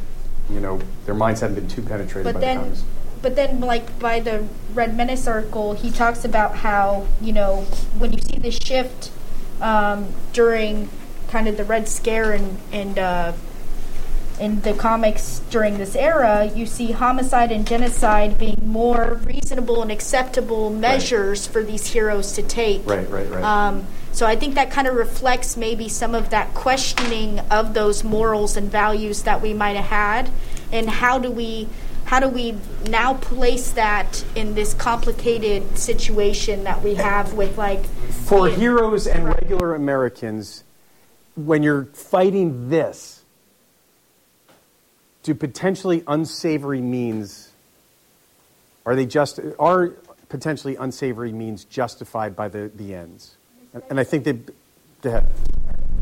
you 0.52 0.60
know, 0.60 0.80
their 1.06 1.16
minds 1.16 1.42
haven't 1.42 1.56
been 1.56 1.68
too 1.68 1.82
penetrated 1.82 2.26
But 2.26 2.36
by 2.36 2.40
then, 2.40 2.72
the 2.72 2.80
but 3.22 3.36
then, 3.36 3.60
like 3.60 4.00
by 4.00 4.20
the 4.20 4.48
Red 4.74 4.96
Menace 4.96 5.28
article, 5.28 5.74
he 5.74 5.92
talks 5.92 6.24
about 6.24 6.58
how 6.58 7.08
you 7.22 7.34
know 7.34 7.62
when 7.98 8.14
you 8.14 8.20
see 8.22 8.38
this 8.38 8.58
shift 8.58 9.12
um, 9.62 10.14
during 10.34 10.90
kind 11.28 11.48
of 11.48 11.58
the 11.58 11.66
Red 11.66 11.88
Scare 11.88 12.32
and 12.34 12.58
and 12.72 12.98
uh, 12.98 13.34
in 14.40 14.62
the 14.62 14.74
comics 14.74 15.42
during 15.50 15.78
this 15.78 15.96
era, 15.96 16.50
you 16.56 16.66
see 16.66 16.92
homicide 16.94 17.52
and 17.52 17.68
genocide 17.68 18.38
being 18.38 18.62
more 18.64 19.20
reasonable 19.26 19.82
and 19.82 19.92
acceptable 19.92 20.70
measures 20.70 21.46
for 21.46 21.62
these 21.62 21.88
heroes 21.88 22.32
to 22.34 22.42
take. 22.42 22.86
Right, 22.86 23.10
right, 23.10 23.30
right. 23.30 23.44
Um, 23.44 23.86
so 24.12 24.26
I 24.26 24.36
think 24.36 24.56
that 24.56 24.72
kind 24.72 24.88
of 24.88 24.96
reflects 24.96 25.56
maybe 25.56 25.88
some 25.90 26.16
of 26.16 26.30
that 26.32 26.54
questioning 26.54 27.40
of 27.52 27.74
those 27.74 28.04
morals 28.04 28.58
and 28.58 28.72
values 28.72 29.24
that 29.24 29.42
we 29.42 29.54
might 29.54 29.76
have 29.76 29.86
had, 29.86 30.30
and 30.72 30.90
how 30.90 31.20
do 31.20 31.32
we 31.32 31.68
how 32.06 32.20
do 32.20 32.28
we 32.28 32.56
now 32.90 33.14
place 33.14 33.70
that 33.72 34.26
in 34.34 34.56
this 34.56 34.74
complicated 34.74 35.78
situation 35.78 36.64
that 36.64 36.82
we 36.82 36.96
have 36.96 37.34
with 37.34 37.56
like 37.56 37.86
For 37.86 38.50
heroes 38.50 39.06
and 39.06 39.28
regular 39.28 39.76
Americans, 39.76 40.64
when 41.36 41.62
you're 41.62 41.86
fighting 41.86 42.70
this, 42.70 43.22
do 45.22 45.36
potentially 45.36 46.04
unsavory 46.08 46.82
means 46.82 47.50
are 48.88 48.96
they 48.96 49.06
just 49.06 49.40
are 49.60 49.90
potentially 50.30 50.76
unsavory 50.78 51.32
means 51.32 51.64
justified 51.66 52.36
by 52.36 52.48
the, 52.48 52.72
the 52.74 52.96
ends? 52.96 53.36
And, 53.74 53.84
and 53.90 54.00
I 54.00 54.04
think 54.04 54.24
they 54.24 54.34
go 54.34 55.10
ahead. 55.10 55.28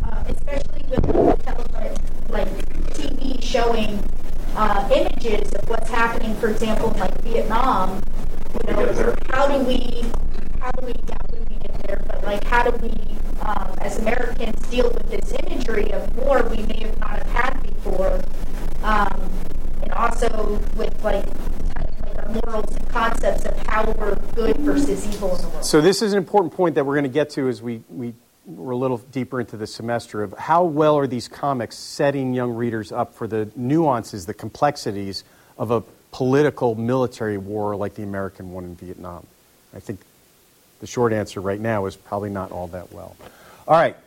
uh, 0.04 0.24
especially 0.30 0.84
with 0.90 1.44
television, 1.44 1.96
like 2.30 2.48
TV 2.94 3.42
showing 3.44 4.04
uh, 4.56 4.88
images 4.96 5.52
of 5.54 5.70
what's 5.70 5.90
happening, 5.90 6.36
for 6.36 6.50
example, 6.50 6.92
in 6.94 7.00
like 7.00 7.22
Vietnam. 7.22 8.02
You 8.68 8.74
know, 8.74 9.16
how 9.30 9.48
do 9.48 9.64
we, 9.66 10.06
how 10.60 10.72
do 10.72 10.86
we, 10.86 10.94
yeah, 11.08 11.18
we 11.34 11.56
get 11.58 11.84
there, 11.84 12.02
but 12.08 12.24
like, 12.24 12.44
how 12.46 12.64
do 12.64 12.72
we, 12.82 12.92
um, 13.42 13.74
as 13.80 14.00
Americans, 14.00 14.60
deal 14.70 14.90
with 14.90 15.10
this 15.10 15.34
imagery 15.46 15.92
of 15.92 16.18
war 16.18 16.44
we 16.50 16.64
may 16.64 16.80
have 16.82 17.00
not 17.00 17.10
have 17.18 17.28
had 17.28 17.64
before, 17.64 18.20
um, 18.84 19.30
and 19.84 19.92
also 19.92 20.60
with 20.76 21.04
like, 21.04 21.26
kind 21.26 21.88
of 21.88 22.06
like 22.08 22.17
our 22.17 22.17
morals 22.28 22.76
and 22.76 22.90
concepts 22.90 23.46
of 23.46 23.58
how 23.68 23.90
we're 23.92 24.16
good 24.36 24.58
versus 24.58 25.08
evil 25.08 25.36
in 25.36 25.42
the 25.42 25.50
world. 25.50 25.66
So 25.66 25.82
this 25.82 26.02
is 26.02 26.14
an 26.14 26.18
important 26.18 26.54
point 26.54 26.76
that 26.76 26.86
we're 26.86 26.96
going 26.96 27.04
to 27.04 27.10
get 27.10 27.30
to 27.32 27.48
as 27.48 27.62
we, 27.62 27.84
we 27.90 28.14
we're 28.48 28.72
a 28.72 28.78
little 28.78 28.98
deeper 28.98 29.42
into 29.42 29.58
the 29.58 29.68
semester 29.68 30.24
of 30.24 30.34
how 30.38 30.64
well 30.64 30.98
are 30.98 31.06
these 31.06 31.28
comics 31.28 31.76
setting 31.76 32.34
young 32.34 32.52
readers 32.54 32.92
up 32.92 33.14
for 33.14 33.28
the 33.28 33.50
nuances, 33.56 34.26
the 34.26 34.34
complexities 34.34 35.26
of 35.58 35.70
a 35.70 35.82
political 36.12 36.74
military 36.74 37.38
war 37.38 37.76
like 37.76 37.96
the 37.96 38.04
American 38.04 38.54
one 38.54 38.64
in 38.64 38.76
Vietnam. 38.76 39.28
I 39.76 39.80
think 39.80 40.00
the 40.80 40.88
short 40.88 41.12
answer 41.12 41.42
right 41.42 41.60
now 41.60 41.86
is 41.88 41.98
probably 41.98 42.30
not 42.30 42.52
all 42.52 42.68
that 42.68 42.94
well. 42.94 43.18
All 43.68 43.76
right, 43.76 43.98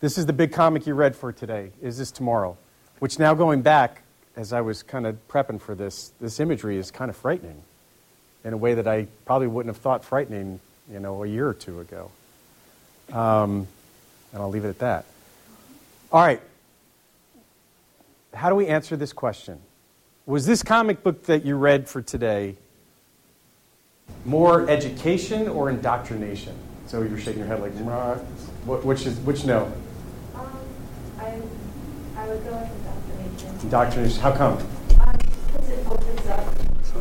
this 0.00 0.18
is 0.18 0.26
the 0.26 0.34
big 0.34 0.52
comic 0.52 0.86
you 0.86 0.94
read 0.94 1.16
for 1.16 1.32
today. 1.32 1.70
Is 1.80 1.96
this 1.96 2.10
tomorrow? 2.10 2.58
Which 2.98 3.18
now 3.18 3.32
going 3.32 3.62
back, 3.62 4.02
as 4.36 4.52
I 4.52 4.60
was 4.60 4.82
kind 4.82 5.06
of 5.06 5.16
prepping 5.28 5.60
for 5.60 5.74
this, 5.74 6.12
this 6.20 6.38
imagery 6.38 6.76
is 6.76 6.90
kind 6.90 7.08
of 7.08 7.16
frightening 7.16 7.62
in 8.46 8.52
a 8.52 8.56
way 8.56 8.74
that 8.74 8.86
I 8.86 9.08
probably 9.24 9.48
wouldn't 9.48 9.74
have 9.74 9.82
thought 9.82 10.04
frightening, 10.04 10.60
you 10.90 11.00
know, 11.00 11.24
a 11.24 11.26
year 11.26 11.48
or 11.48 11.54
two 11.54 11.80
ago. 11.80 12.12
Um, 13.12 13.66
and 14.32 14.40
I'll 14.40 14.50
leave 14.50 14.64
it 14.64 14.68
at 14.68 14.78
that. 14.78 15.04
All 16.12 16.24
right. 16.24 16.40
How 18.32 18.48
do 18.48 18.54
we 18.54 18.68
answer 18.68 18.96
this 18.96 19.12
question? 19.12 19.58
Was 20.26 20.46
this 20.46 20.62
comic 20.62 21.02
book 21.02 21.24
that 21.24 21.44
you 21.44 21.56
read 21.56 21.88
for 21.88 22.00
today 22.00 22.54
more 24.24 24.70
education 24.70 25.48
or 25.48 25.68
indoctrination? 25.68 26.54
So 26.86 27.02
you're 27.02 27.18
shaking 27.18 27.40
your 27.40 27.48
head 27.48 27.60
like. 27.60 27.72
Which 28.84 29.06
is 29.06 29.18
which 29.20 29.44
no? 29.44 29.72
I, 31.18 31.40
I 32.16 32.28
would 32.28 32.44
go 32.44 32.52
with 32.52 32.70
indoctrination. 32.70 33.60
Indoctrination. 33.62 34.20
How 34.20 34.32
come? 34.32 34.58
Because 34.88 35.70
it 35.70 35.86
opens 35.88 36.26
up 36.28 36.54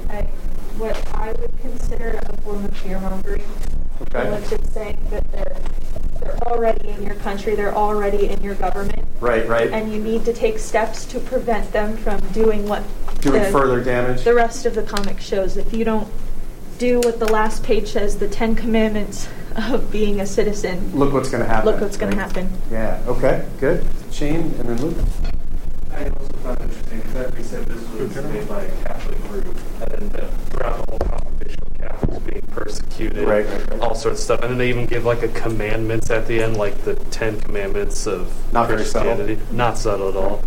I, 0.10 0.28
what 0.78 1.15
I 1.15 1.32
would 1.34 1.57
consider 1.59 2.19
a 2.23 2.38
form 2.41 2.65
of 2.65 2.78
fear 2.78 2.99
mongering. 2.99 3.43
Okay. 4.01 4.30
Which 4.32 4.59
is 4.59 4.73
saying 4.73 4.99
that 5.09 5.32
they're 5.32 5.57
they're 6.19 6.38
already 6.47 6.89
in 6.89 7.03
your 7.03 7.15
country, 7.15 7.55
they're 7.55 7.76
already 7.76 8.30
in 8.30 8.41
your 8.41 8.55
government. 8.55 9.05
Right, 9.19 9.47
right. 9.47 9.71
And 9.71 9.93
you 9.93 10.01
need 10.01 10.26
to 10.26 10.34
take 10.34 10.57
steps 10.59 11.05
to 11.05 11.19
prevent 11.19 11.71
them 11.71 11.97
from 11.97 12.19
doing 12.30 12.67
what 12.67 12.84
Doing 13.21 13.43
the, 13.43 13.49
further 13.49 13.84
damage? 13.84 14.23
The 14.23 14.34
rest 14.34 14.65
of 14.65 14.76
the 14.76 14.84
comic 14.84 15.19
shows. 15.19 15.57
If 15.57 15.73
you 15.73 15.86
don't 15.86 16.07
do 16.78 16.99
what 16.99 17.19
the 17.19 17.32
last 17.32 17.63
page 17.63 17.89
says, 17.89 18.17
the 18.17 18.28
Ten 18.28 18.55
Commandments 18.55 19.28
of 19.55 19.91
being 19.91 20.19
a 20.19 20.26
citizen. 20.26 20.91
Look 20.93 21.13
what's 21.13 21.30
going 21.30 21.43
to 21.43 21.47
happen. 21.47 21.71
Look 21.71 21.82
what's 21.82 21.97
going 21.97 22.11
to 22.11 22.19
happen. 22.19 22.49
Yeah. 22.71 23.01
Okay. 23.07 23.47
Good. 23.59 23.86
Shane 24.11 24.36
and 24.36 24.69
then 24.69 24.82
Luke. 24.82 24.97
I 25.91 26.09
also 26.09 26.34
found 26.38 26.59
it 26.59 26.63
interesting 26.63 27.13
that 27.13 27.36
we 27.36 27.43
said 27.43 27.65
this 27.65 27.89
was 27.91 28.15
made 28.26 28.49
by 28.49 28.63
a 28.63 28.84
Catholic 28.84 29.21
group, 29.30 29.57
and 29.91 30.11
the, 30.11 30.30
persecuted, 32.56 33.28
Right, 33.28 33.45
right, 33.45 33.70
right. 33.72 33.80
all 33.82 33.93
sorts 33.95 34.20
of 34.20 34.24
stuff. 34.24 34.41
And 34.41 34.51
then 34.51 34.58
they 34.58 34.70
even 34.70 34.86
give 34.86 35.06
like 35.06 35.22
a 35.24 35.28
commandments 35.28 36.10
at 36.10 36.26
the 36.28 36.41
end, 36.41 36.58
like 36.58 36.76
the 36.84 36.95
Ten 36.95 37.39
Commandments 37.41 38.08
of 38.08 38.32
Not 38.53 38.68
very 38.68 38.86
subtle. 38.86 39.16
Christianity. 39.16 39.41
Not 39.51 39.78
subtle 39.78 40.10
at 40.10 40.16
all. 40.16 40.43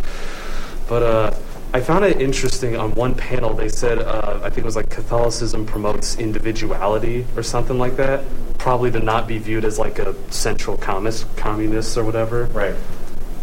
But 0.89 1.03
uh, 1.03 1.35
I 1.75 1.81
found 1.81 2.05
it 2.07 2.21
interesting. 2.21 2.77
On 2.77 2.91
one 2.93 3.15
panel, 3.15 3.53
they 3.53 3.69
said 3.69 3.99
uh, 3.99 4.41
I 4.43 4.49
think 4.49 4.59
it 4.59 4.65
was 4.65 4.77
like 4.77 4.89
Catholicism 4.89 5.67
promotes 5.67 6.17
individuality 6.17 7.27
or 7.37 7.43
something 7.43 7.79
like 7.79 7.97
that. 7.97 8.25
Probably 8.57 8.91
to 8.91 9.01
not 9.01 9.29
be 9.29 9.39
viewed 9.39 9.65
as 9.67 9.79
like 9.79 9.99
a 9.99 10.15
central 10.33 10.77
communist, 10.79 11.37
communist 11.37 11.97
or 11.99 12.05
whatever. 12.05 12.47
Right. 12.47 12.75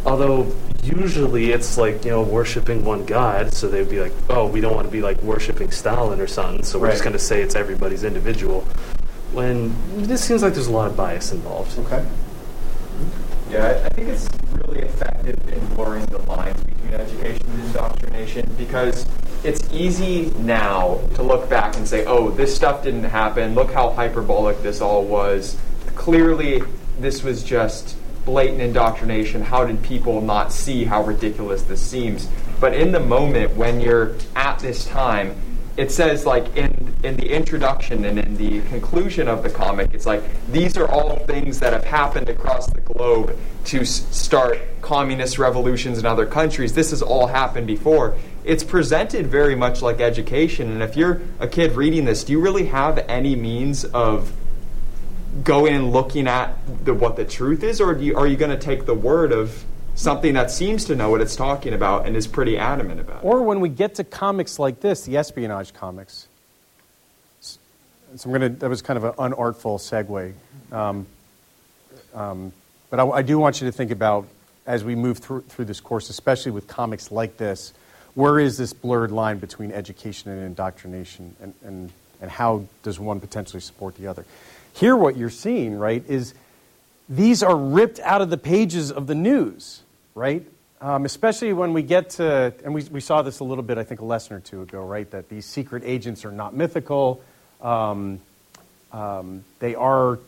Although 0.05 0.53
usually 0.83 1.51
it's 1.51 1.77
like 1.77 2.05
you 2.05 2.11
know 2.11 2.21
worshiping 2.21 2.85
one 2.85 3.05
God, 3.05 3.53
so 3.53 3.67
they'd 3.67 3.89
be 3.89 3.99
like, 3.99 4.13
oh, 4.29 4.45
we 4.47 4.61
don't 4.61 4.75
want 4.75 4.85
to 4.87 4.91
be 4.91 5.01
like 5.01 5.21
worshiping 5.23 5.71
Stalin 5.71 6.19
or 6.21 6.27
something, 6.27 6.63
so 6.63 6.77
we're 6.79 6.91
just 6.91 7.03
going 7.03 7.13
to 7.13 7.19
say 7.19 7.41
it's 7.41 7.55
everybody's 7.55 8.03
individual. 8.03 8.61
When 9.33 9.75
this 10.03 10.23
seems 10.23 10.43
like 10.43 10.53
there's 10.53 10.67
a 10.67 10.71
lot 10.71 10.89
of 10.89 10.95
bias 10.95 11.31
involved. 11.31 11.77
Okay. 11.79 12.05
Yeah, 13.49 13.65
I- 13.65 13.85
I 13.85 13.89
think 13.89 14.09
it's 14.09 14.27
really 14.53 14.81
effective 14.83 15.37
in 15.51 15.65
blurring 15.75 16.05
the 16.05 16.19
lines 16.19 16.61
between 16.63 16.93
education 16.93 17.41
and 17.51 17.63
indoctrination 17.65 18.49
because 18.57 19.05
it's 19.43 19.61
easy 19.73 20.31
now 20.39 20.99
to 21.15 21.21
look 21.23 21.49
back 21.49 21.75
and 21.77 21.87
say, 21.87 22.05
oh, 22.05 22.29
this 22.31 22.55
stuff 22.55 22.83
didn't 22.83 23.03
happen. 23.03 23.53
Look 23.55 23.71
how 23.71 23.89
hyperbolic 23.91 24.61
this 24.63 24.81
all 24.81 25.03
was. 25.03 25.57
Clearly, 25.95 26.61
this 26.99 27.23
was 27.23 27.43
just 27.43 27.95
blatant 28.25 28.61
indoctrination. 28.61 29.41
How 29.41 29.65
did 29.65 29.81
people 29.83 30.21
not 30.21 30.51
see 30.51 30.83
how 30.83 31.03
ridiculous 31.03 31.63
this 31.63 31.81
seems? 31.81 32.27
But 32.59 32.73
in 32.73 32.91
the 32.91 32.99
moment 32.99 33.55
when 33.55 33.79
you're 33.79 34.15
at 34.35 34.59
this 34.59 34.85
time, 34.85 35.35
it 35.77 35.91
says 35.91 36.25
like 36.25 36.55
in 36.55 36.93
in 37.03 37.17
the 37.17 37.29
introduction 37.29 38.05
and 38.05 38.17
in 38.17 38.37
the 38.37 38.61
conclusion 38.69 39.27
of 39.27 39.43
the 39.43 39.49
comic 39.49 39.93
it's 39.93 40.05
like 40.05 40.23
these 40.47 40.77
are 40.77 40.87
all 40.89 41.17
things 41.25 41.59
that 41.59 41.73
have 41.73 41.83
happened 41.83 42.29
across 42.29 42.67
the 42.67 42.81
globe 42.81 43.37
to 43.65 43.81
s- 43.81 44.07
start 44.15 44.57
communist 44.81 45.37
revolutions 45.37 45.99
in 45.99 46.05
other 46.05 46.25
countries 46.25 46.73
this 46.73 46.91
has 46.91 47.01
all 47.01 47.27
happened 47.27 47.67
before 47.67 48.15
it's 48.45 48.63
presented 48.63 49.27
very 49.27 49.55
much 49.55 49.81
like 49.81 49.99
education 49.99 50.71
and 50.71 50.81
if 50.81 50.95
you're 50.95 51.21
a 51.39 51.47
kid 51.47 51.73
reading 51.73 52.05
this 52.05 52.23
do 52.23 52.31
you 52.31 52.39
really 52.39 52.65
have 52.65 52.97
any 53.09 53.35
means 53.35 53.83
of 53.85 54.31
going 55.43 55.73
in 55.73 55.91
looking 55.91 56.27
at 56.27 56.55
the, 56.85 56.93
what 56.93 57.15
the 57.15 57.25
truth 57.25 57.63
is 57.63 57.81
or 57.81 57.97
you, 57.97 58.17
are 58.17 58.27
you 58.27 58.37
going 58.37 58.51
to 58.51 58.57
take 58.57 58.85
the 58.85 58.93
word 58.93 59.31
of 59.31 59.63
something 59.95 60.33
that 60.33 60.51
seems 60.51 60.85
to 60.85 60.95
know 60.95 61.09
what 61.09 61.21
it's 61.21 61.35
talking 61.35 61.73
about 61.73 62.05
and 62.05 62.15
is 62.15 62.27
pretty 62.27 62.57
adamant 62.57 62.99
about 62.99 63.23
it 63.23 63.25
Or 63.25 63.41
when 63.41 63.59
we 63.59 63.69
get 63.69 63.95
to 63.95 64.03
comics 64.03 64.59
like 64.59 64.81
this, 64.81 65.03
the 65.03 65.17
espionage 65.17 65.73
comics. 65.73 66.27
So 67.41 67.59
I'm 68.29 68.31
gonna. 68.31 68.49
That 68.49 68.69
was 68.69 68.81
kind 68.81 68.95
of 68.97 69.03
an 69.03 69.13
unartful 69.13 69.77
segue. 69.77 70.33
Um, 70.73 71.05
Um, 72.13 72.53
but 72.89 72.99
I, 72.99 73.07
I 73.09 73.21
do 73.21 73.37
want 73.37 73.61
you 73.61 73.67
to 73.67 73.71
think 73.71 73.91
about 73.91 74.27
as 74.65 74.83
we 74.83 74.95
move 74.95 75.19
through, 75.19 75.41
through 75.41 75.65
this 75.65 75.81
course, 75.81 76.09
especially 76.09 76.51
with 76.51 76.67
comics 76.67 77.11
like 77.11 77.37
this, 77.37 77.73
where 78.15 78.39
is 78.39 78.57
this 78.57 78.73
blurred 78.73 79.11
line 79.11 79.37
between 79.37 79.71
education 79.71 80.31
and 80.31 80.43
indoctrination, 80.43 81.35
and, 81.41 81.53
and, 81.63 81.91
and 82.21 82.31
how 82.31 82.65
does 82.81 82.99
one 82.99 83.19
potentially 83.19 83.59
support 83.59 83.95
the 83.97 84.07
other? 84.07 84.25
Here, 84.75 84.95
what 84.95 85.15
you're 85.15 85.29
seeing, 85.29 85.77
right, 85.79 86.03
is 86.05 86.33
these 87.07 87.43
are 87.43 87.55
ripped 87.55 88.01
out 88.01 88.21
of 88.21 88.29
the 88.29 88.37
pages 88.37 88.91
of 88.91 89.07
the 89.07 89.15
news, 89.15 89.81
right? 90.15 90.45
Um, 90.81 91.05
especially 91.05 91.53
when 91.53 91.71
we 91.71 91.81
get 91.81 92.09
to, 92.11 92.53
and 92.65 92.73
we, 92.73 92.83
we 92.91 92.99
saw 92.99 93.21
this 93.21 93.39
a 93.39 93.45
little 93.45 93.63
bit, 93.63 93.77
I 93.77 93.85
think, 93.85 94.01
a 94.01 94.05
lesson 94.05 94.35
or 94.35 94.41
two 94.41 94.61
ago, 94.61 94.83
right? 94.83 95.09
That 95.11 95.29
these 95.29 95.45
secret 95.45 95.83
agents 95.85 96.25
are 96.25 96.31
not 96.31 96.53
mythical. 96.53 97.21
Um, 97.61 98.19
um, 98.91 99.45
they 99.59 99.75
are, 99.75 100.19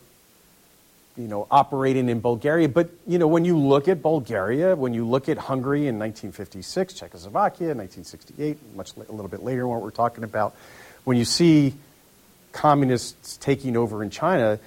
you 1.17 1.27
know, 1.27 1.45
operating 1.51 2.07
in 2.07 2.21
Bulgaria. 2.21 2.69
But, 2.69 2.89
you 3.05 3.19
know, 3.19 3.27
when 3.27 3.43
you 3.43 3.57
look 3.57 3.89
at 3.89 4.01
Bulgaria, 4.01 4.77
when 4.77 4.93
you 4.93 5.05
look 5.05 5.27
at 5.27 5.37
Hungary 5.37 5.87
in 5.87 5.99
1956, 5.99 6.93
Czechoslovakia 6.93 7.71
in 7.71 7.77
1968, 7.79 8.75
much 8.77 8.95
a 8.95 9.11
little 9.11 9.27
bit 9.27 9.43
later, 9.43 9.67
what 9.67 9.81
we're 9.81 9.91
talking 9.91 10.23
about, 10.23 10.55
when 11.03 11.17
you 11.17 11.25
see 11.25 11.73
communists 12.51 13.37
taking 13.37 13.77
over 13.77 14.03
in 14.03 14.09
China, 14.09 14.59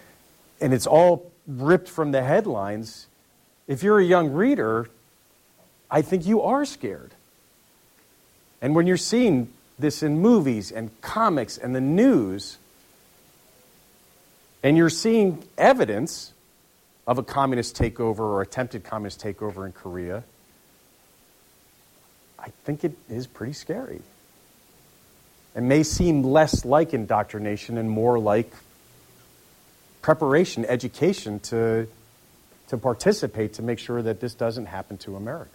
and 0.61 0.73
it's 0.75 0.87
all 0.87 1.31
ripped 1.47 1.89
from 1.89 2.13
the 2.13 2.23
headlines, 2.23 3.07
if 3.67 3.83
you're 3.83 3.99
a 3.99 4.05
young 4.05 4.33
reader, 4.33 4.89
I 5.91 6.03
think 6.03 6.27
you 6.27 6.43
are 6.43 6.65
scared. 6.65 7.13
And 8.63 8.75
when 8.75 8.87
you're 8.87 8.97
seeing 8.97 9.53
this 9.79 10.03
in 10.03 10.19
movies 10.19 10.71
and 10.71 10.91
comics 11.01 11.57
and 11.57 11.75
the 11.75 11.81
news, 11.81 12.59
and 14.63 14.77
you're 14.77 14.91
seeing 14.91 15.43
evidence 15.57 16.33
of 17.07 17.19
a 17.19 17.23
communist 17.23 17.77
takeover 17.77 18.21
or 18.21 18.43
attempted 18.43 18.85
communist 18.85 19.21
takeover 19.21 19.67
in 19.67 19.73
Korea, 19.73 20.23
I 22.39 22.51
think 22.65 22.85
it 22.85 22.93
is 23.09 23.27
pretty 23.27 23.53
scary. 23.53 24.03
It 25.55 25.63
may 25.63 25.83
seem 25.83 26.23
less 26.23 26.65
like 26.65 26.95
indoctrination 26.95 27.77
and 27.77 27.91
more 27.91 28.19
like 28.19 28.53
preparation, 30.01 30.65
education 30.65 31.41
to, 31.41 31.89
to 32.69 32.79
participate 32.79 33.55
to 33.55 33.63
make 33.63 33.79
sure 33.79 34.01
that 34.01 34.21
this 34.21 34.35
doesn't 34.35 34.67
happen 34.67 34.97
to 34.99 35.17
America. 35.17 35.51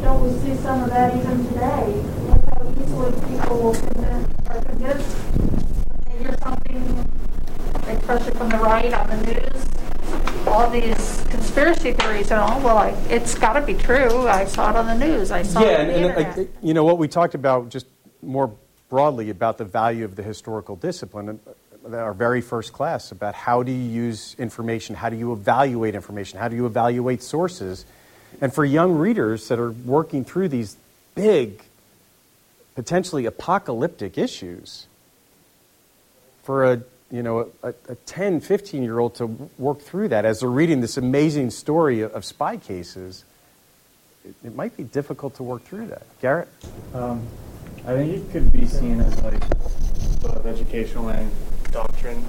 Don't 0.00 0.22
we 0.22 0.30
see 0.40 0.56
some 0.62 0.82
of 0.82 0.90
that 0.90 1.14
even 1.14 1.46
today? 1.48 2.02
Look 2.26 2.44
how 2.54 2.70
easily 2.70 3.12
people 3.28 3.62
will 3.62 3.74
convince, 3.74 4.48
are 4.48 4.62
convinced 4.62 5.16
they 6.08 6.18
hear 6.18 6.36
something, 6.42 7.08
especially 7.86 8.32
from 8.32 8.48
the 8.48 8.58
right 8.58 8.92
on 8.94 9.10
the 9.10 9.16
news, 9.26 9.71
all 10.46 10.68
these 10.70 11.24
conspiracy 11.30 11.92
theories 11.92 12.30
and 12.30 12.40
all. 12.40 12.60
Well, 12.60 12.78
I, 12.78 12.90
it's 13.08 13.34
got 13.34 13.54
to 13.54 13.62
be 13.62 13.74
true. 13.74 14.26
I 14.28 14.44
saw 14.44 14.70
it 14.70 14.76
on 14.76 14.86
the 14.86 15.06
news. 15.06 15.30
I 15.30 15.42
saw 15.42 15.60
yeah, 15.60 15.68
it 15.68 15.74
on 15.74 15.80
and, 15.80 15.90
the 15.90 15.94
and 15.94 16.04
internet. 16.04 16.38
like, 16.38 16.48
you 16.62 16.74
know 16.74 16.84
what 16.84 16.98
we 16.98 17.08
talked 17.08 17.34
about 17.34 17.68
just 17.68 17.86
more 18.22 18.52
broadly 18.88 19.30
about 19.30 19.58
the 19.58 19.64
value 19.64 20.04
of 20.04 20.16
the 20.16 20.22
historical 20.22 20.76
discipline. 20.76 21.40
uh, 21.90 21.96
Our 21.96 22.12
very 22.12 22.40
first 22.40 22.72
class 22.72 23.10
about 23.10 23.34
how 23.34 23.62
do 23.62 23.72
you 23.72 23.90
use 24.06 24.36
information, 24.38 24.94
how 24.94 25.08
do 25.08 25.16
you 25.16 25.32
evaluate 25.32 25.94
information, 25.94 26.38
how 26.38 26.48
do 26.48 26.56
you 26.56 26.66
evaluate 26.66 27.22
sources, 27.22 27.84
and 28.40 28.52
for 28.52 28.64
young 28.64 28.92
readers 28.92 29.48
that 29.48 29.58
are 29.58 29.72
working 29.72 30.24
through 30.24 30.48
these 30.48 30.76
big, 31.14 31.62
potentially 32.74 33.26
apocalyptic 33.26 34.16
issues, 34.16 34.86
for 36.42 36.64
a 36.64 36.82
you 37.12 37.22
know 37.22 37.52
a, 37.62 37.74
a 37.88 37.94
10, 37.94 38.40
15 38.40 38.82
year 38.82 38.98
old 38.98 39.14
to 39.16 39.26
work 39.58 39.80
through 39.80 40.08
that 40.08 40.24
as 40.24 40.40
they're 40.40 40.48
reading 40.48 40.80
this 40.80 40.96
amazing 40.96 41.50
story 41.50 42.00
of, 42.00 42.12
of 42.12 42.24
spy 42.24 42.56
cases, 42.56 43.24
it, 44.24 44.34
it 44.42 44.54
might 44.56 44.76
be 44.76 44.82
difficult 44.82 45.36
to 45.36 45.42
work 45.42 45.62
through 45.62 45.86
that. 45.88 46.02
Garrett. 46.20 46.48
Um, 46.94 47.24
I 47.86 47.94
think 47.94 48.14
it 48.16 48.32
could 48.32 48.50
be 48.52 48.66
seen 48.66 49.00
as 49.00 49.22
like 49.22 49.40
both 50.20 50.46
educational 50.46 51.08
and 51.10 51.30
doctrine, 51.70 52.24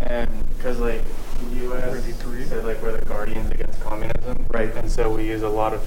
and 0.00 0.28
because 0.56 0.80
like 0.80 1.02
the 1.50 1.56
U.S. 1.64 2.02
said 2.48 2.64
like 2.64 2.82
we're 2.82 2.98
the 2.98 3.04
guardians 3.04 3.50
against 3.52 3.80
communism, 3.80 4.44
right? 4.50 4.74
And 4.74 4.90
so 4.90 5.14
we 5.14 5.26
use 5.26 5.42
a 5.42 5.48
lot 5.48 5.72
of, 5.72 5.86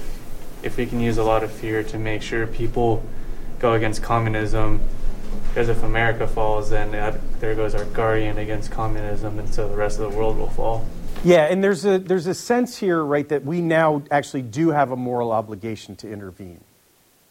if 0.62 0.76
we 0.76 0.86
can 0.86 1.00
use 1.00 1.18
a 1.18 1.24
lot 1.24 1.42
of 1.42 1.50
fear 1.50 1.82
to 1.82 1.98
make 1.98 2.22
sure 2.22 2.46
people 2.46 3.02
go 3.58 3.72
against 3.72 4.02
communism, 4.02 4.80
because 5.50 5.68
if 5.68 5.82
America 5.82 6.28
falls, 6.28 6.70
then 6.70 6.92
that, 6.92 7.18
there 7.40 7.56
goes 7.56 7.74
our 7.74 7.84
guardian 7.86 8.38
against 8.38 8.70
communism, 8.70 9.38
and 9.40 9.52
so 9.52 9.68
the 9.68 9.76
rest 9.76 9.98
of 9.98 10.10
the 10.10 10.16
world 10.16 10.38
will 10.38 10.48
fall. 10.50 10.86
Yeah, 11.24 11.46
and 11.46 11.62
there's 11.62 11.84
a 11.84 11.98
there's 11.98 12.28
a 12.28 12.34
sense 12.34 12.76
here, 12.76 13.02
right, 13.02 13.28
that 13.28 13.44
we 13.44 13.60
now 13.60 14.02
actually 14.10 14.42
do 14.42 14.70
have 14.70 14.92
a 14.92 14.96
moral 14.96 15.32
obligation 15.32 15.96
to 15.96 16.10
intervene. 16.10 16.60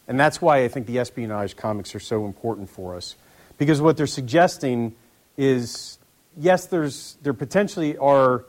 And 0.07 0.19
that's 0.19 0.41
why 0.41 0.63
I 0.63 0.67
think 0.67 0.85
the 0.85 0.99
espionage 0.99 1.55
comics 1.55 1.95
are 1.95 1.99
so 1.99 2.25
important 2.25 2.69
for 2.69 2.95
us. 2.95 3.15
Because 3.57 3.81
what 3.81 3.95
they're 3.95 4.05
suggesting 4.07 4.95
is 5.37 5.97
yes, 6.37 6.65
there's 6.65 7.17
there 7.21 7.33
potentially 7.33 7.97
are 7.97 8.45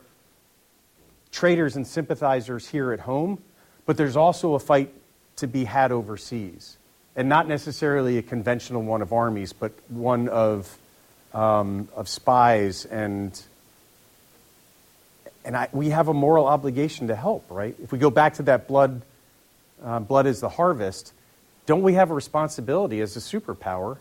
traitors 1.31 1.75
and 1.75 1.87
sympathizers 1.87 2.67
here 2.67 2.91
at 2.91 2.99
home, 2.99 3.41
but 3.85 3.95
there's 3.95 4.17
also 4.17 4.53
a 4.53 4.59
fight 4.59 4.93
to 5.37 5.47
be 5.47 5.63
had 5.63 5.91
overseas. 5.91 6.77
And 7.21 7.29
not 7.29 7.47
necessarily 7.47 8.17
a 8.17 8.23
conventional 8.23 8.81
one 8.81 9.03
of 9.03 9.13
armies, 9.13 9.53
but 9.53 9.73
one 9.89 10.27
of, 10.27 10.75
um, 11.35 11.87
of 11.95 12.09
spies 12.09 12.85
and 12.85 13.39
and 15.45 15.55
I, 15.55 15.67
we 15.71 15.89
have 15.89 16.07
a 16.07 16.15
moral 16.15 16.47
obligation 16.47 17.09
to 17.09 17.15
help, 17.15 17.45
right? 17.51 17.75
If 17.83 17.91
we 17.91 17.99
go 17.99 18.09
back 18.09 18.33
to 18.35 18.43
that 18.43 18.67
blood, 18.67 19.03
uh, 19.83 19.99
blood 19.99 20.25
is 20.25 20.39
the 20.39 20.49
harvest, 20.49 21.13
don't 21.67 21.83
we 21.83 21.93
have 21.93 22.09
a 22.09 22.15
responsibility 22.15 23.01
as 23.01 23.15
a 23.15 23.19
superpower, 23.19 23.99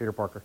Peter 0.00 0.10
Parker, 0.10 0.42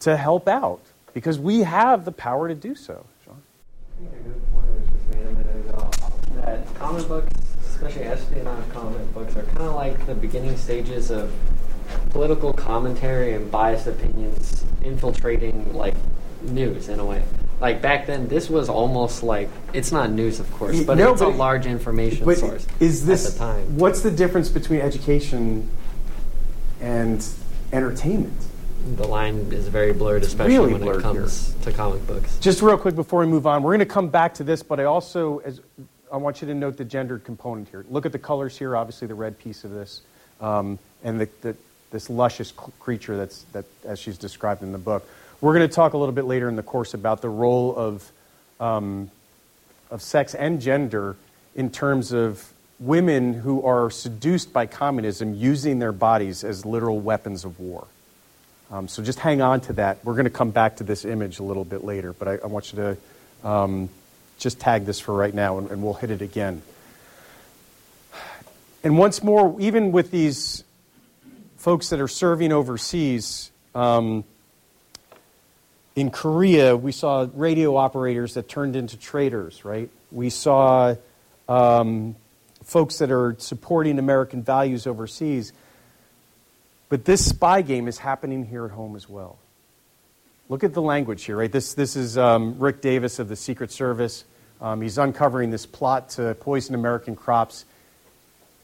to 0.00 0.18
help 0.18 0.46
out? 0.46 0.82
Because 1.14 1.38
we 1.38 1.60
have 1.60 2.04
the 2.04 2.12
power 2.12 2.48
to 2.48 2.54
do 2.54 2.74
so. 2.74 3.06
Sean? 3.24 3.40
I 3.40 4.10
think 4.10 4.12
a 4.12 4.28
good 4.28 4.52
point 4.52 4.66
was 4.66 4.88
just 4.90 5.08
made 5.08 5.26
a 5.26 5.30
minute 5.30 5.68
ago 5.70 5.90
that 6.34 6.74
comic 6.74 7.08
books, 7.08 7.43
especially 7.74 8.04
espionage 8.04 8.68
comic 8.70 9.14
books, 9.14 9.36
are 9.36 9.42
kind 9.42 9.62
of 9.62 9.74
like 9.74 10.06
the 10.06 10.14
beginning 10.14 10.56
stages 10.56 11.10
of 11.10 11.32
political 12.10 12.52
commentary 12.52 13.34
and 13.34 13.50
biased 13.50 13.86
opinions 13.86 14.64
infiltrating 14.82 15.72
like 15.74 15.94
news 16.42 16.88
in 16.88 17.00
a 17.00 17.04
way. 17.04 17.22
Like 17.60 17.80
back 17.82 18.06
then, 18.06 18.28
this 18.28 18.48
was 18.50 18.68
almost 18.68 19.22
like 19.22 19.48
it's 19.72 19.92
not 19.92 20.10
news, 20.10 20.40
of 20.40 20.50
course, 20.52 20.82
but 20.84 20.96
No, 20.98 21.12
it's 21.12 21.20
but- 21.20 21.28
a 21.32 21.36
large 21.36 21.66
information 21.66 22.24
But 22.24 22.38
source 22.38 22.66
is 22.80 23.06
this 23.06 23.26
at 23.26 23.32
the 23.32 23.38
time. 23.38 23.78
what's 23.78 24.00
the 24.02 24.10
difference 24.10 24.48
between 24.48 24.80
education 24.80 25.68
and 26.80 27.26
entertainment? 27.72 28.34
The 28.96 29.06
line 29.06 29.48
is 29.50 29.68
very 29.68 29.94
blurred, 29.94 30.24
especially 30.24 30.58
Really 30.58 30.72
when 30.74 30.82
blurred 30.82 30.98
it 31.00 31.02
comes 31.02 31.54
to 31.62 31.72
comic 31.72 32.06
books. 32.06 32.36
Just 32.38 32.60
real 32.60 32.76
quick 32.76 32.94
before 32.94 33.20
we 33.20 33.26
move 33.26 33.46
on, 33.46 33.62
we're 33.62 33.70
going 33.70 33.78
to 33.78 33.86
come 33.86 34.08
back 34.08 34.34
to 34.34 34.44
this, 34.44 34.62
but 34.62 34.78
I 34.78 34.84
also, 34.84 35.38
as 35.38 35.60
I 36.14 36.16
want 36.16 36.40
you 36.40 36.46
to 36.46 36.54
note 36.54 36.76
the 36.76 36.84
gendered 36.84 37.24
component 37.24 37.68
here. 37.70 37.84
Look 37.90 38.06
at 38.06 38.12
the 38.12 38.20
colors 38.20 38.56
here, 38.56 38.76
obviously 38.76 39.08
the 39.08 39.16
red 39.16 39.36
piece 39.36 39.64
of 39.64 39.72
this, 39.72 40.00
um, 40.40 40.78
and 41.02 41.20
the, 41.20 41.28
the, 41.40 41.56
this 41.90 42.08
luscious 42.08 42.52
creature 42.78 43.16
that's 43.16 43.42
that 43.52 43.64
as 43.84 43.98
she's 43.98 44.16
described 44.16 44.62
in 44.62 44.70
the 44.70 44.78
book. 44.78 45.08
We're 45.40 45.54
going 45.54 45.68
to 45.68 45.74
talk 45.74 45.92
a 45.92 45.98
little 45.98 46.14
bit 46.14 46.24
later 46.24 46.48
in 46.48 46.54
the 46.54 46.62
course 46.62 46.94
about 46.94 47.20
the 47.20 47.28
role 47.28 47.74
of 47.74 48.12
um, 48.60 49.10
of 49.90 50.02
sex 50.02 50.36
and 50.36 50.60
gender 50.60 51.16
in 51.56 51.68
terms 51.70 52.12
of 52.12 52.48
women 52.78 53.34
who 53.34 53.64
are 53.64 53.90
seduced 53.90 54.52
by 54.52 54.66
communism 54.66 55.34
using 55.34 55.80
their 55.80 55.92
bodies 55.92 56.44
as 56.44 56.64
literal 56.64 57.00
weapons 57.00 57.44
of 57.44 57.58
war. 57.58 57.88
Um, 58.70 58.86
so 58.86 59.02
just 59.02 59.18
hang 59.18 59.42
on 59.42 59.62
to 59.62 59.72
that. 59.74 60.04
We're 60.04 60.14
going 60.14 60.26
to 60.26 60.30
come 60.30 60.52
back 60.52 60.76
to 60.76 60.84
this 60.84 61.04
image 61.04 61.40
a 61.40 61.42
little 61.42 61.64
bit 61.64 61.82
later, 61.82 62.12
but 62.12 62.28
I, 62.28 62.36
I 62.36 62.46
want 62.46 62.72
you 62.72 62.76
to 63.42 63.48
um, 63.48 63.88
just 64.38 64.60
tag 64.60 64.84
this 64.84 65.00
for 65.00 65.14
right 65.14 65.34
now, 65.34 65.58
and, 65.58 65.70
and 65.70 65.82
we'll 65.82 65.94
hit 65.94 66.10
it 66.10 66.22
again. 66.22 66.62
And 68.82 68.98
once 68.98 69.22
more, 69.22 69.56
even 69.60 69.92
with 69.92 70.10
these 70.10 70.64
folks 71.56 71.88
that 71.90 72.00
are 72.00 72.08
serving 72.08 72.52
overseas, 72.52 73.50
um, 73.74 74.24
in 75.96 76.10
Korea, 76.10 76.76
we 76.76 76.92
saw 76.92 77.26
radio 77.34 77.76
operators 77.76 78.34
that 78.34 78.48
turned 78.48 78.76
into 78.76 78.96
traitors, 78.96 79.64
right? 79.64 79.88
We 80.10 80.28
saw 80.28 80.96
um, 81.48 82.16
folks 82.64 82.98
that 82.98 83.10
are 83.10 83.36
supporting 83.38 83.98
American 83.98 84.42
values 84.42 84.86
overseas. 84.86 85.52
But 86.88 87.04
this 87.04 87.24
spy 87.28 87.62
game 87.62 87.88
is 87.88 87.98
happening 87.98 88.44
here 88.44 88.64
at 88.64 88.70
home 88.72 88.96
as 88.96 89.08
well. 89.08 89.38
Look 90.48 90.62
at 90.62 90.74
the 90.74 90.82
language 90.82 91.24
here, 91.24 91.36
right? 91.36 91.50
This, 91.50 91.74
this 91.74 91.96
is 91.96 92.18
um, 92.18 92.58
Rick 92.58 92.82
Davis 92.82 93.18
of 93.18 93.28
the 93.28 93.36
Secret 93.36 93.72
Service. 93.72 94.24
Um, 94.60 94.80
he's 94.82 94.98
uncovering 94.98 95.50
this 95.50 95.66
plot 95.66 96.10
to 96.10 96.34
poison 96.34 96.74
American 96.74 97.16
crops. 97.16 97.64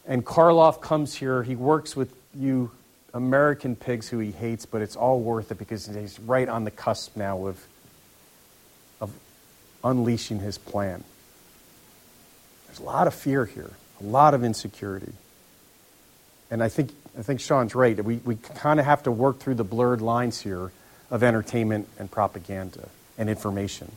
And 0.07 0.24
Karloff 0.24 0.81
comes 0.81 1.15
here. 1.15 1.43
He 1.43 1.57
works 1.57 1.97
with 1.97 2.15
you 2.35 2.70
American 3.15 3.77
pigs 3.77 4.09
who 4.09 4.19
he 4.19 4.31
hates, 4.31 4.66
but 4.66 4.82
it's 4.82 4.97
all 4.97 5.20
worth 5.20 5.51
it 5.51 5.59
because 5.59 5.86
he's 5.86 6.20
right 6.20 6.48
on 6.48 6.65
the 6.65 6.70
cusp 6.70 7.16
now 7.16 7.47
of 7.47 7.66
unleashing 9.85 10.40
his 10.40 10.59
plan. 10.59 11.02
There's 12.66 12.78
a 12.78 12.85
lot 12.85 13.07
of 13.07 13.15
fear 13.15 13.44
here, 13.44 13.70
a 14.01 14.05
lot 14.05 14.35
of 14.35 14.44
insecurity. 14.44 15.12
And 16.51 16.62
I 16.62 16.69
think, 16.69 16.93
I 17.19 17.23
think 17.23 17.40
Sean's 17.40 17.74
right. 17.74 18.02
We, 18.05 18.16
we 18.16 18.36
kind 18.36 18.81
of 18.81 18.86
have 18.86 19.05
to 19.05 19.12
work 19.12 19.39
through 19.39 19.55
the 19.55 19.65
blurred 19.65 20.01
lines 20.01 20.40
here 20.40 20.73
of 21.11 21.23
entertainment 21.23 21.89
and 21.99 22.11
propaganda 22.11 22.89
and 23.19 23.28
information. 23.28 23.91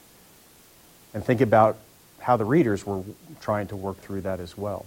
And 1.13 1.23
think 1.23 1.41
about 1.41 1.77
how 2.19 2.37
the 2.37 2.45
readers 2.45 2.85
were 2.85 3.03
trying 3.41 3.67
to 3.67 3.75
work 3.75 3.97
through 3.97 4.21
that 4.21 4.39
as 4.39 4.57
well. 4.57 4.85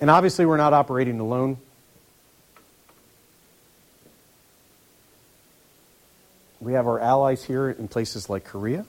And 0.00 0.10
obviously, 0.10 0.44
we're 0.46 0.56
not 0.56 0.72
operating 0.72 1.20
alone. 1.20 1.58
We 6.60 6.72
have 6.72 6.86
our 6.86 6.98
allies 6.98 7.44
here 7.44 7.70
in 7.70 7.86
places 7.88 8.28
like 8.28 8.44
Korea. 8.44 8.84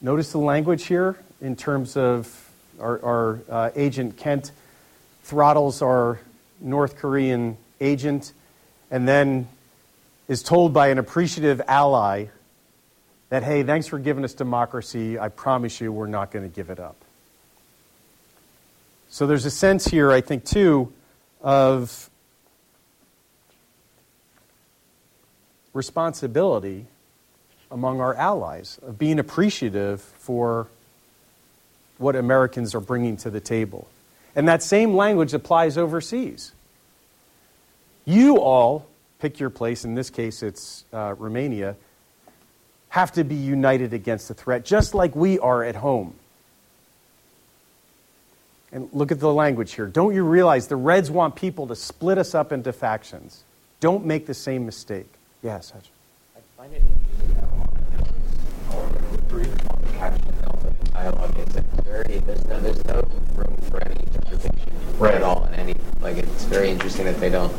Notice 0.00 0.32
the 0.32 0.38
language 0.38 0.86
here 0.86 1.16
in 1.40 1.56
terms 1.56 1.96
of 1.96 2.50
our, 2.80 3.04
our 3.04 3.40
uh, 3.48 3.70
agent 3.74 4.16
Kent 4.16 4.52
throttles 5.30 5.80
our 5.80 6.18
North 6.60 6.96
Korean 6.96 7.56
agent 7.80 8.32
and 8.90 9.06
then 9.06 9.46
is 10.26 10.42
told 10.42 10.74
by 10.74 10.88
an 10.88 10.98
appreciative 10.98 11.62
ally 11.68 12.26
that, 13.28 13.44
hey, 13.44 13.62
thanks 13.62 13.86
for 13.86 14.00
giving 14.00 14.24
us 14.24 14.34
democracy. 14.34 15.20
I 15.20 15.28
promise 15.28 15.80
you 15.80 15.92
we're 15.92 16.08
not 16.08 16.32
going 16.32 16.50
to 16.50 16.52
give 16.52 16.68
it 16.68 16.80
up. 16.80 16.96
So 19.08 19.28
there's 19.28 19.44
a 19.44 19.52
sense 19.52 19.84
here, 19.84 20.10
I 20.10 20.20
think, 20.20 20.44
too, 20.44 20.92
of 21.40 22.10
responsibility 25.72 26.86
among 27.70 28.00
our 28.00 28.14
allies, 28.14 28.80
of 28.82 28.98
being 28.98 29.20
appreciative 29.20 30.00
for 30.00 30.66
what 31.98 32.16
Americans 32.16 32.74
are 32.74 32.80
bringing 32.80 33.16
to 33.18 33.30
the 33.30 33.40
table. 33.40 33.86
And 34.34 34.48
that 34.48 34.62
same 34.62 34.94
language 34.94 35.34
applies 35.34 35.76
overseas. 35.76 36.52
You 38.04 38.40
all, 38.40 38.86
pick 39.18 39.40
your 39.40 39.50
place, 39.50 39.84
in 39.84 39.94
this 39.94 40.10
case 40.10 40.42
it's 40.42 40.84
uh, 40.92 41.14
Romania, 41.18 41.76
have 42.88 43.12
to 43.12 43.24
be 43.24 43.36
united 43.36 43.92
against 43.92 44.28
the 44.28 44.34
threat, 44.34 44.64
just 44.64 44.94
like 44.94 45.14
we 45.14 45.38
are 45.38 45.62
at 45.62 45.76
home. 45.76 46.14
And 48.72 48.88
look 48.92 49.10
at 49.10 49.18
the 49.18 49.32
language 49.32 49.74
here. 49.74 49.86
Don't 49.86 50.14
you 50.14 50.22
realize 50.24 50.68
the 50.68 50.76
Reds 50.76 51.10
want 51.10 51.34
people 51.34 51.66
to 51.68 51.76
split 51.76 52.18
us 52.18 52.34
up 52.34 52.52
into 52.52 52.72
factions? 52.72 53.42
Don't 53.80 54.04
make 54.04 54.26
the 54.26 54.34
same 54.34 54.64
mistake. 54.64 55.08
Yes, 55.42 55.70
Hutch. 55.70 55.90
I 56.36 56.40
find 56.56 56.74
it 56.74 56.82
interesting 61.00 61.18
how 61.18 61.26
dialogue 61.26 61.38
is 61.38 61.82
very 61.84 62.18
there's 62.20 62.44
no, 62.46 62.60
there's 62.60 62.84
no 62.86 63.02
room 63.34 63.56
for 63.70 63.82
any 63.84 64.00
interpretation 64.00 64.72
right. 64.98 65.14
at 65.14 65.22
all 65.22 65.44
in 65.46 65.54
any 65.54 65.74
like 66.00 66.16
it's 66.16 66.44
very 66.44 66.70
interesting 66.70 67.04
that 67.04 67.18
they 67.20 67.30
don't 67.30 67.54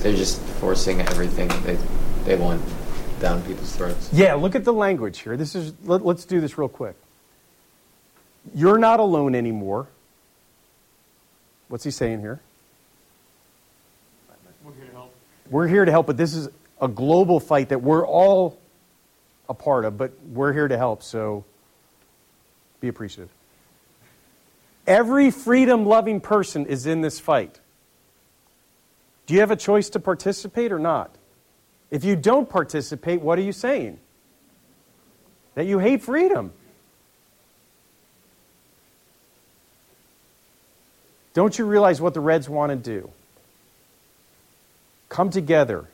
they're 0.00 0.14
just 0.14 0.40
forcing 0.40 1.00
everything 1.00 1.48
they 1.64 1.78
they 2.24 2.36
want 2.36 2.62
down 3.20 3.42
people's 3.42 3.74
throats. 3.74 4.10
Yeah, 4.12 4.34
look 4.34 4.54
at 4.54 4.64
the 4.64 4.72
language 4.72 5.20
here. 5.20 5.36
This 5.36 5.54
is 5.54 5.72
let, 5.84 6.04
let's 6.04 6.24
do 6.24 6.40
this 6.40 6.58
real 6.58 6.68
quick. 6.68 6.96
You're 8.54 8.78
not 8.78 9.00
alone 9.00 9.34
anymore. 9.34 9.88
What's 11.68 11.84
he 11.84 11.90
saying 11.90 12.20
here? 12.20 12.40
We're 14.62 14.72
here 14.72 14.84
to 14.86 14.92
help. 14.92 15.14
We're 15.48 15.68
here 15.68 15.84
to 15.84 15.90
help, 15.90 16.06
but 16.06 16.16
this 16.16 16.34
is 16.34 16.48
a 16.80 16.88
global 16.88 17.40
fight 17.40 17.70
that 17.70 17.80
we're 17.80 18.06
all 18.06 18.58
a 19.48 19.54
part 19.54 19.84
of, 19.84 19.96
but 19.96 20.12
we're 20.32 20.52
here 20.52 20.68
to 20.68 20.76
help, 20.76 21.02
so 21.02 21.44
be 22.84 22.88
appreciative. 22.88 23.30
Every 24.86 25.30
freedom 25.30 25.86
loving 25.86 26.20
person 26.20 26.66
is 26.66 26.84
in 26.84 27.00
this 27.00 27.18
fight. 27.18 27.58
Do 29.26 29.32
you 29.32 29.40
have 29.40 29.50
a 29.50 29.56
choice 29.56 29.88
to 29.90 30.00
participate 30.00 30.70
or 30.70 30.78
not? 30.78 31.10
If 31.90 32.04
you 32.04 32.14
don't 32.14 32.48
participate, 32.48 33.22
what 33.22 33.38
are 33.38 33.42
you 33.42 33.52
saying? 33.52 33.98
That 35.54 35.64
you 35.64 35.78
hate 35.78 36.02
freedom. 36.02 36.52
Don't 41.32 41.58
you 41.58 41.64
realize 41.64 42.00
what 42.00 42.12
the 42.12 42.20
Reds 42.20 42.48
want 42.48 42.70
to 42.70 42.76
do? 42.76 43.10
Come 45.08 45.30
together. 45.30 45.88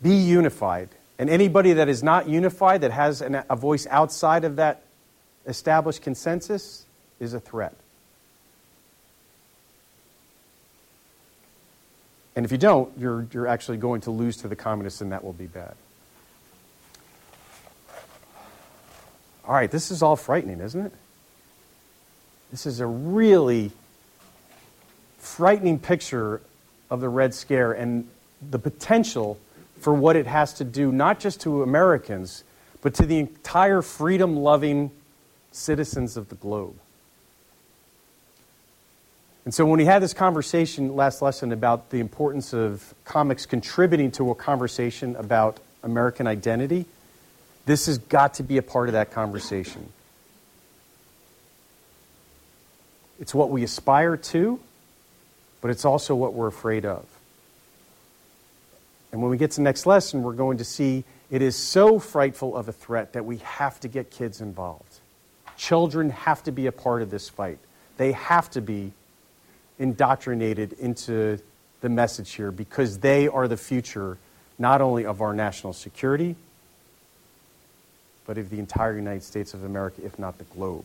Be 0.00 0.14
unified. 0.14 0.88
And 1.22 1.30
anybody 1.30 1.74
that 1.74 1.88
is 1.88 2.02
not 2.02 2.28
unified, 2.28 2.80
that 2.80 2.90
has 2.90 3.20
an, 3.20 3.44
a 3.48 3.54
voice 3.54 3.86
outside 3.88 4.42
of 4.42 4.56
that 4.56 4.82
established 5.46 6.02
consensus, 6.02 6.84
is 7.20 7.32
a 7.32 7.38
threat. 7.38 7.76
And 12.34 12.44
if 12.44 12.50
you 12.50 12.58
don't, 12.58 12.90
you're, 12.98 13.28
you're 13.32 13.46
actually 13.46 13.78
going 13.78 14.00
to 14.00 14.10
lose 14.10 14.38
to 14.38 14.48
the 14.48 14.56
communists, 14.56 15.00
and 15.00 15.12
that 15.12 15.22
will 15.22 15.32
be 15.32 15.46
bad. 15.46 15.76
All 19.46 19.54
right, 19.54 19.70
this 19.70 19.92
is 19.92 20.02
all 20.02 20.16
frightening, 20.16 20.58
isn't 20.58 20.86
it? 20.86 20.92
This 22.50 22.66
is 22.66 22.80
a 22.80 22.86
really 22.88 23.70
frightening 25.18 25.78
picture 25.78 26.40
of 26.90 27.00
the 27.00 27.08
Red 27.08 27.32
Scare 27.32 27.70
and 27.70 28.08
the 28.50 28.58
potential 28.58 29.38
for 29.82 29.92
what 29.92 30.14
it 30.14 30.28
has 30.28 30.54
to 30.54 30.64
do, 30.64 30.92
not 30.92 31.18
just 31.18 31.40
to 31.40 31.62
Americans, 31.62 32.44
but 32.82 32.94
to 32.94 33.04
the 33.04 33.18
entire 33.18 33.82
freedom 33.82 34.36
loving 34.36 34.92
citizens 35.50 36.16
of 36.16 36.28
the 36.28 36.36
globe. 36.36 36.76
And 39.44 39.52
so, 39.52 39.66
when 39.66 39.78
we 39.78 39.84
had 39.84 40.00
this 40.00 40.14
conversation 40.14 40.94
last 40.94 41.20
lesson 41.20 41.50
about 41.50 41.90
the 41.90 41.98
importance 41.98 42.54
of 42.54 42.94
comics 43.04 43.44
contributing 43.44 44.12
to 44.12 44.30
a 44.30 44.36
conversation 44.36 45.16
about 45.16 45.58
American 45.82 46.28
identity, 46.28 46.86
this 47.66 47.86
has 47.86 47.98
got 47.98 48.34
to 48.34 48.44
be 48.44 48.56
a 48.58 48.62
part 48.62 48.88
of 48.88 48.92
that 48.92 49.10
conversation. 49.10 49.88
It's 53.18 53.34
what 53.34 53.50
we 53.50 53.64
aspire 53.64 54.16
to, 54.16 54.60
but 55.60 55.72
it's 55.72 55.84
also 55.84 56.14
what 56.14 56.34
we're 56.34 56.46
afraid 56.46 56.84
of. 56.84 57.04
And 59.12 59.20
when 59.20 59.30
we 59.30 59.36
get 59.36 59.50
to 59.52 59.56
the 59.56 59.62
next 59.62 59.86
lesson, 59.86 60.22
we're 60.22 60.32
going 60.32 60.58
to 60.58 60.64
see 60.64 61.04
it 61.30 61.42
is 61.42 61.54
so 61.54 61.98
frightful 61.98 62.56
of 62.56 62.68
a 62.68 62.72
threat 62.72 63.12
that 63.12 63.24
we 63.24 63.38
have 63.38 63.78
to 63.80 63.88
get 63.88 64.10
kids 64.10 64.40
involved. 64.40 65.00
Children 65.56 66.10
have 66.10 66.42
to 66.44 66.52
be 66.52 66.66
a 66.66 66.72
part 66.72 67.02
of 67.02 67.10
this 67.10 67.28
fight. 67.28 67.58
They 67.98 68.12
have 68.12 68.50
to 68.52 68.62
be 68.62 68.92
indoctrinated 69.78 70.72
into 70.74 71.38
the 71.82 71.88
message 71.88 72.32
here 72.32 72.50
because 72.50 72.98
they 72.98 73.28
are 73.28 73.48
the 73.48 73.56
future 73.56 74.16
not 74.58 74.80
only 74.80 75.04
of 75.04 75.20
our 75.20 75.34
national 75.34 75.72
security, 75.72 76.36
but 78.26 78.38
of 78.38 78.50
the 78.50 78.58
entire 78.58 78.96
United 78.96 79.22
States 79.22 79.52
of 79.54 79.64
America, 79.64 80.00
if 80.04 80.18
not 80.18 80.38
the 80.38 80.44
globe. 80.44 80.84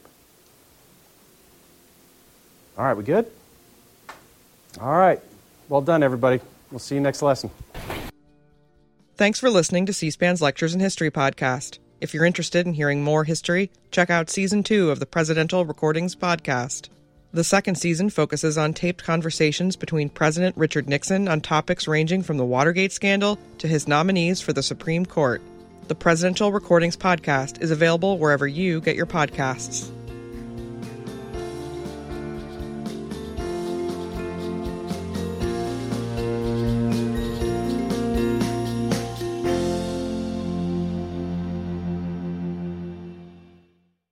All 2.78 2.86
right, 2.86 2.96
we 2.96 3.04
good? 3.04 3.30
All 4.80 4.96
right. 4.96 5.20
Well 5.70 5.82
done, 5.82 6.04
everybody. 6.04 6.40
We'll 6.72 6.80
see 6.80 6.96
you 6.96 7.02
next 7.02 7.22
lesson. 7.22 7.50
Thanks 9.18 9.40
for 9.40 9.50
listening 9.50 9.88
to 9.88 9.94
C 9.94 10.12
SPAN's 10.12 10.44
Lectures 10.44 10.76
in 10.76 10.80
History 10.80 11.10
podcast. 11.10 11.80
If 12.00 12.14
you're 12.14 12.24
interested 12.24 12.68
in 12.68 12.74
hearing 12.74 13.04
more 13.04 13.24
history, 13.24 13.72
check 13.90 14.12
out 14.12 14.30
season 14.30 14.62
two 14.62 14.92
of 14.92 15.00
the 15.00 15.08
Presidential 15.08 15.66
Recordings 15.66 16.16
podcast. 16.16 16.90
The 17.34 17.44
second 17.44 17.80
season 17.80 18.12
focuses 18.12 18.60
on 18.60 18.76
taped 18.76 19.04
conversations 19.04 19.76
between 19.76 20.10
President 20.10 20.56
Richard 20.56 20.88
Nixon 20.88 21.28
on 21.28 21.42
topics 21.42 21.88
ranging 21.88 22.22
from 22.22 22.38
the 22.38 22.46
Watergate 22.46 22.92
scandal 22.92 23.40
to 23.58 23.68
his 23.68 23.88
nominees 23.88 24.40
for 24.40 24.54
the 24.54 24.62
Supreme 24.62 25.04
Court. 25.04 25.42
The 25.88 25.96
Presidential 25.96 26.52
Recordings 26.52 26.96
podcast 26.96 27.60
is 27.60 27.72
available 27.72 28.20
wherever 28.20 28.48
you 28.48 28.82
get 28.82 28.96
your 28.96 29.08
podcasts. 29.08 29.92